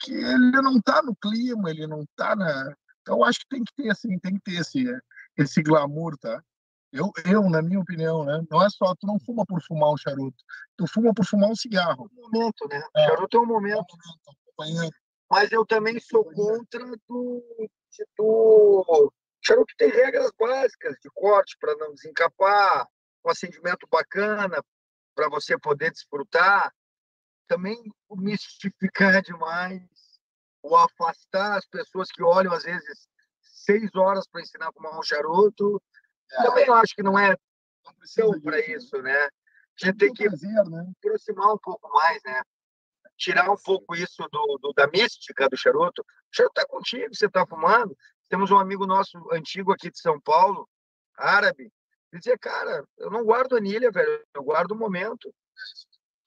que 0.00 0.12
ele 0.12 0.50
não 0.62 0.80
tá 0.80 1.02
no 1.02 1.14
clima, 1.16 1.70
ele 1.70 1.86
não 1.86 2.04
tá 2.16 2.34
na. 2.34 2.74
Então, 3.00 3.18
eu 3.18 3.24
acho 3.24 3.40
que 3.40 3.48
tem 3.48 3.64
que 3.64 3.74
ter, 3.74 3.90
assim, 3.90 4.18
tem 4.18 4.34
que 4.34 4.40
ter 4.40 4.60
esse, 4.60 4.84
esse 5.36 5.62
glamour, 5.62 6.16
tá? 6.18 6.42
Eu, 6.92 7.10
eu, 7.24 7.48
na 7.48 7.62
minha 7.62 7.80
opinião, 7.80 8.24
né? 8.24 8.42
Não 8.50 8.62
é 8.62 8.68
só, 8.68 8.94
tu 8.94 9.06
não 9.06 9.18
fuma 9.20 9.44
por 9.46 9.62
fumar 9.62 9.90
um 9.90 9.96
charuto, 9.96 10.36
tu 10.76 10.86
fuma 10.86 11.14
por 11.14 11.24
fumar 11.24 11.50
um 11.50 11.56
cigarro. 11.56 12.10
É 12.10 12.20
um 12.20 12.30
momento, 12.30 12.68
né? 12.68 12.82
É, 12.96 13.06
charuto 13.06 13.36
é 13.36 13.40
um 13.40 13.46
momento. 13.46 13.96
É 14.58 14.62
um 14.62 14.66
momento 14.74 15.02
mas 15.32 15.50
eu 15.50 15.64
também 15.64 15.98
sou 15.98 16.22
contra 16.26 16.84
do, 17.08 17.42
do 18.18 19.12
charuto 19.42 19.74
tem 19.78 19.88
regras 19.88 20.30
básicas 20.38 20.94
de 21.00 21.08
corte 21.14 21.56
para 21.58 21.74
não 21.76 21.94
desencapar, 21.94 22.86
um 23.24 23.30
acendimento 23.30 23.88
bacana 23.90 24.62
para 25.14 25.30
você 25.30 25.58
poder 25.58 25.90
desfrutar. 25.90 26.70
Também 27.48 27.82
o 28.10 28.16
mistificar 28.16 29.22
demais, 29.22 29.88
o 30.62 30.76
afastar 30.76 31.56
as 31.56 31.66
pessoas 31.66 32.10
que 32.12 32.22
olham 32.22 32.52
às 32.52 32.64
vezes 32.64 33.08
seis 33.64 33.94
horas 33.94 34.26
para 34.26 34.42
ensinar 34.42 34.68
a 34.68 34.72
fumar 34.72 34.98
um 34.98 35.02
charuto. 35.02 35.82
É. 36.32 36.42
Também 36.42 36.66
eu 36.66 36.74
acho 36.74 36.94
que 36.94 37.02
não 37.02 37.18
é 37.18 37.36
tão 38.16 38.40
para 38.40 38.56
né? 38.56 38.66
isso, 38.68 39.00
né? 39.02 39.24
A 39.24 39.86
gente 39.86 39.96
tem 39.98 40.12
que 40.12 40.28
prazer, 40.28 40.64
né? 40.66 40.92
aproximar 40.98 41.54
um 41.54 41.58
pouco 41.58 41.88
mais, 41.90 42.22
né? 42.24 42.42
tirar 43.16 43.50
um 43.50 43.56
pouco 43.56 43.94
isso 43.94 44.26
do, 44.30 44.58
do 44.60 44.72
da 44.72 44.86
mística 44.86 45.48
do 45.48 45.56
charuto. 45.56 46.02
O 46.02 46.36
charuto 46.36 46.60
está 46.60 46.68
contigo, 46.68 47.14
você 47.14 47.26
está 47.26 47.46
fumando. 47.46 47.96
Temos 48.28 48.50
um 48.50 48.58
amigo 48.58 48.86
nosso 48.86 49.18
antigo 49.32 49.72
aqui 49.72 49.90
de 49.90 49.98
São 50.00 50.20
Paulo, 50.20 50.68
árabe, 51.16 51.70
ele 52.12 52.20
dizia, 52.20 52.38
cara, 52.38 52.84
eu 52.98 53.10
não 53.10 53.24
guardo 53.24 53.56
anilha, 53.56 53.90
velho, 53.90 54.22
eu 54.34 54.44
guardo 54.44 54.72
o 54.72 54.76
momento. 54.76 55.34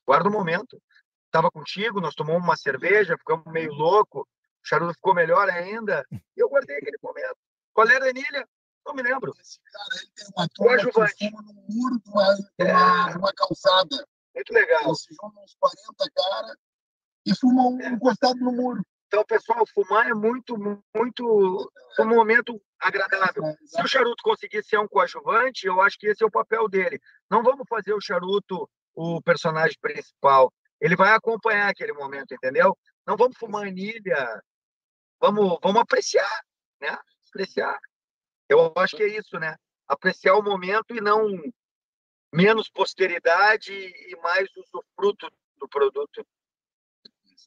Guardo 0.05 0.27
o 0.27 0.31
momento. 0.31 0.81
Estava 1.27 1.51
contigo, 1.51 2.01
nós 2.01 2.15
tomamos 2.15 2.43
uma 2.43 2.57
cerveja, 2.57 3.17
ficamos 3.17 3.45
meio 3.51 3.71
louco, 3.71 4.21
o 4.21 4.27
charuto 4.65 4.93
ficou 4.93 5.13
melhor 5.13 5.49
ainda, 5.49 6.05
e 6.11 6.21
eu 6.37 6.49
guardei 6.49 6.77
aquele 6.77 6.97
momento. 7.01 7.37
Qual 7.73 7.87
era 7.87 8.05
a 8.05 8.09
anilha? 8.09 8.47
Não 8.85 8.93
me 8.93 9.01
lembro. 9.01 9.33
Esse 9.39 9.59
cara, 9.61 10.01
ele 10.01 10.11
tem 10.15 10.27
uma 10.35 10.47
turma 10.49 11.07
que 11.07 11.29
fuma 11.29 11.41
no 11.41 11.53
muro 11.69 11.99
de 11.99 12.09
uma, 12.09 12.37
é. 12.59 13.17
uma 13.17 13.33
calçada. 13.33 14.07
Muito 14.33 14.53
legal. 14.53 14.93
Se 14.95 15.07
juntam 15.09 15.43
uns 15.43 15.55
40 15.59 16.11
caras 16.15 16.57
e 17.25 17.35
fumam 17.35 17.77
encostado 17.81 18.39
no 18.39 18.51
muro. 18.51 18.85
Então, 19.07 19.23
pessoal, 19.25 19.65
fumar 19.73 20.07
é 20.07 20.13
muito, 20.13 20.57
muito 20.95 21.71
um 21.99 22.05
momento 22.05 22.61
agradável. 22.79 23.55
Se 23.65 23.81
o 23.81 23.87
charuto 23.87 24.21
conseguir 24.23 24.63
ser 24.63 24.77
um 24.77 24.87
coadjuvante, 24.87 25.65
eu 25.65 25.81
acho 25.81 25.97
que 25.97 26.07
esse 26.07 26.23
é 26.23 26.27
o 26.27 26.31
papel 26.31 26.67
dele. 26.67 26.99
Não 27.29 27.41
vamos 27.41 27.65
fazer 27.67 27.93
o 27.93 28.01
charuto 28.01 28.69
o 28.93 29.21
personagem 29.21 29.77
principal. 29.81 30.51
Ele 30.79 30.95
vai 30.95 31.13
acompanhar 31.13 31.69
aquele 31.69 31.93
momento, 31.93 32.33
entendeu? 32.33 32.77
Não 33.07 33.15
vamos 33.15 33.37
fumar 33.37 33.67
anilha. 33.67 34.41
Vamos, 35.25 35.57
vamos 35.59 35.81
apreciar, 35.81 36.45
né? 36.79 36.95
Apreciar. 37.29 37.79
Eu 38.47 38.71
acho 38.75 38.95
que 38.95 39.01
é 39.01 39.07
isso, 39.07 39.39
né? 39.39 39.55
Apreciar 39.87 40.35
o 40.35 40.43
momento 40.43 40.95
e 40.95 41.01
não 41.01 41.27
menos 42.31 42.69
posteridade 42.69 43.73
e 43.73 44.15
mais 44.21 44.47
usufruto 44.55 45.27
do 45.57 45.67
produto. 45.67 46.23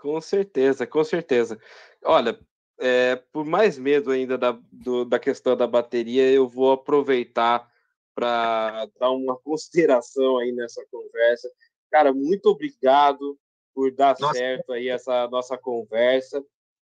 Com 0.01 0.21
certeza, 0.21 0.89
com 0.89 1.05
certeza. 1.05 1.57
Olha, 2.03 2.41
é, 2.81 3.15
por 3.15 3.45
mais 3.45 3.79
medo 3.79 4.11
ainda 4.11 4.37
da, 4.37 4.59
do, 4.73 5.05
da 5.05 5.21
questão 5.21 5.57
da 5.57 5.67
bateria, 5.69 6.29
eu 6.33 6.49
vou 6.49 6.73
aproveitar 6.73 7.71
para 8.13 8.87
dar 8.99 9.11
uma 9.11 9.39
consideração 9.43 10.39
aí 10.39 10.51
nessa 10.51 10.85
conversa. 10.91 11.49
Cara, 11.93 12.13
muito 12.13 12.47
obrigado 12.47 13.39
por 13.73 13.93
dar 13.93 14.17
nossa. 14.19 14.37
certo 14.37 14.73
aí 14.73 14.89
essa 14.89 15.29
nossa 15.29 15.57
conversa, 15.57 16.45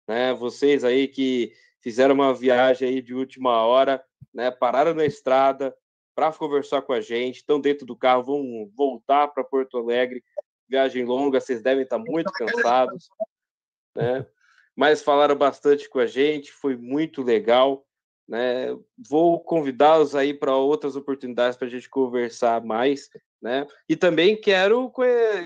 né? 0.08 0.34
Vocês 0.34 0.84
aí 0.84 1.08
que 1.08 1.54
fizeram 1.82 2.16
uma 2.16 2.34
viagem 2.34 2.88
aí 2.88 3.02
de 3.02 3.14
última 3.14 3.66
hora, 3.66 4.04
né? 4.34 4.52
Pararam 4.52 4.94
na 4.94 5.06
estrada 5.06 5.76
para 6.16 6.32
conversar 6.34 6.82
com 6.82 6.94
a 6.94 7.02
gente, 7.02 7.38
estão 7.38 7.60
dentro 7.60 7.86
do 7.86 7.96
carro, 7.96 8.24
vão 8.24 8.72
voltar 8.76 9.28
para 9.30 9.44
Porto 9.44 9.78
Alegre 9.78 10.24
viagem 10.72 11.04
longa, 11.04 11.42
vocês 11.42 11.62
devem 11.62 11.84
estar 11.84 12.00
muito 12.00 12.32
cansados, 12.32 13.10
né? 13.96 14.26
Mas 14.74 15.04
falaram 15.04 15.36
bastante 15.36 15.90
com 15.90 16.00
a 16.00 16.06
gente, 16.06 16.50
foi 16.50 16.78
muito 16.78 17.22
legal, 17.22 17.86
né? 18.26 18.68
Vou 18.98 19.42
convidá-los 19.44 20.16
aí 20.16 20.34
para 20.34 20.56
outras 20.56 20.96
oportunidades 20.96 21.58
para 21.58 21.68
a 21.68 21.70
gente 21.70 21.90
conversar 21.90 22.64
mais, 22.64 23.10
né? 23.42 23.68
E 23.90 23.98
também 23.98 24.40
quero 24.40 24.90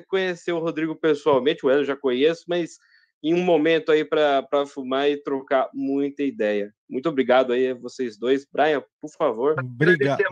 conhecer 0.08 0.52
o 0.52 0.60
Rodrigo 0.60 0.96
pessoalmente, 0.96 1.66
o 1.66 1.72
Hélio 1.72 1.84
já 1.84 1.96
conheço, 1.96 2.46
mas 2.48 2.78
em 3.24 3.34
um 3.34 3.44
momento 3.44 3.92
aí 3.92 4.06
para 4.06 4.66
fumar 4.68 5.10
e 5.10 5.18
trocar 5.18 5.70
muita 5.74 6.24
ideia. 6.24 6.74
Muito 6.90 7.10
obrigado 7.10 7.54
aí 7.54 7.70
a 7.70 7.74
vocês 7.74 8.18
dois. 8.18 8.46
Brian, 8.46 8.84
por 9.02 9.10
favor. 9.10 9.56
Obrigado. 9.60 10.24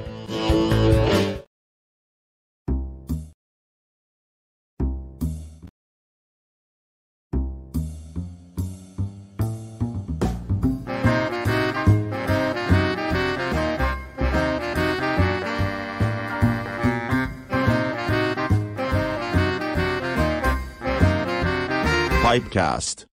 Pipecast. 22.84 23.13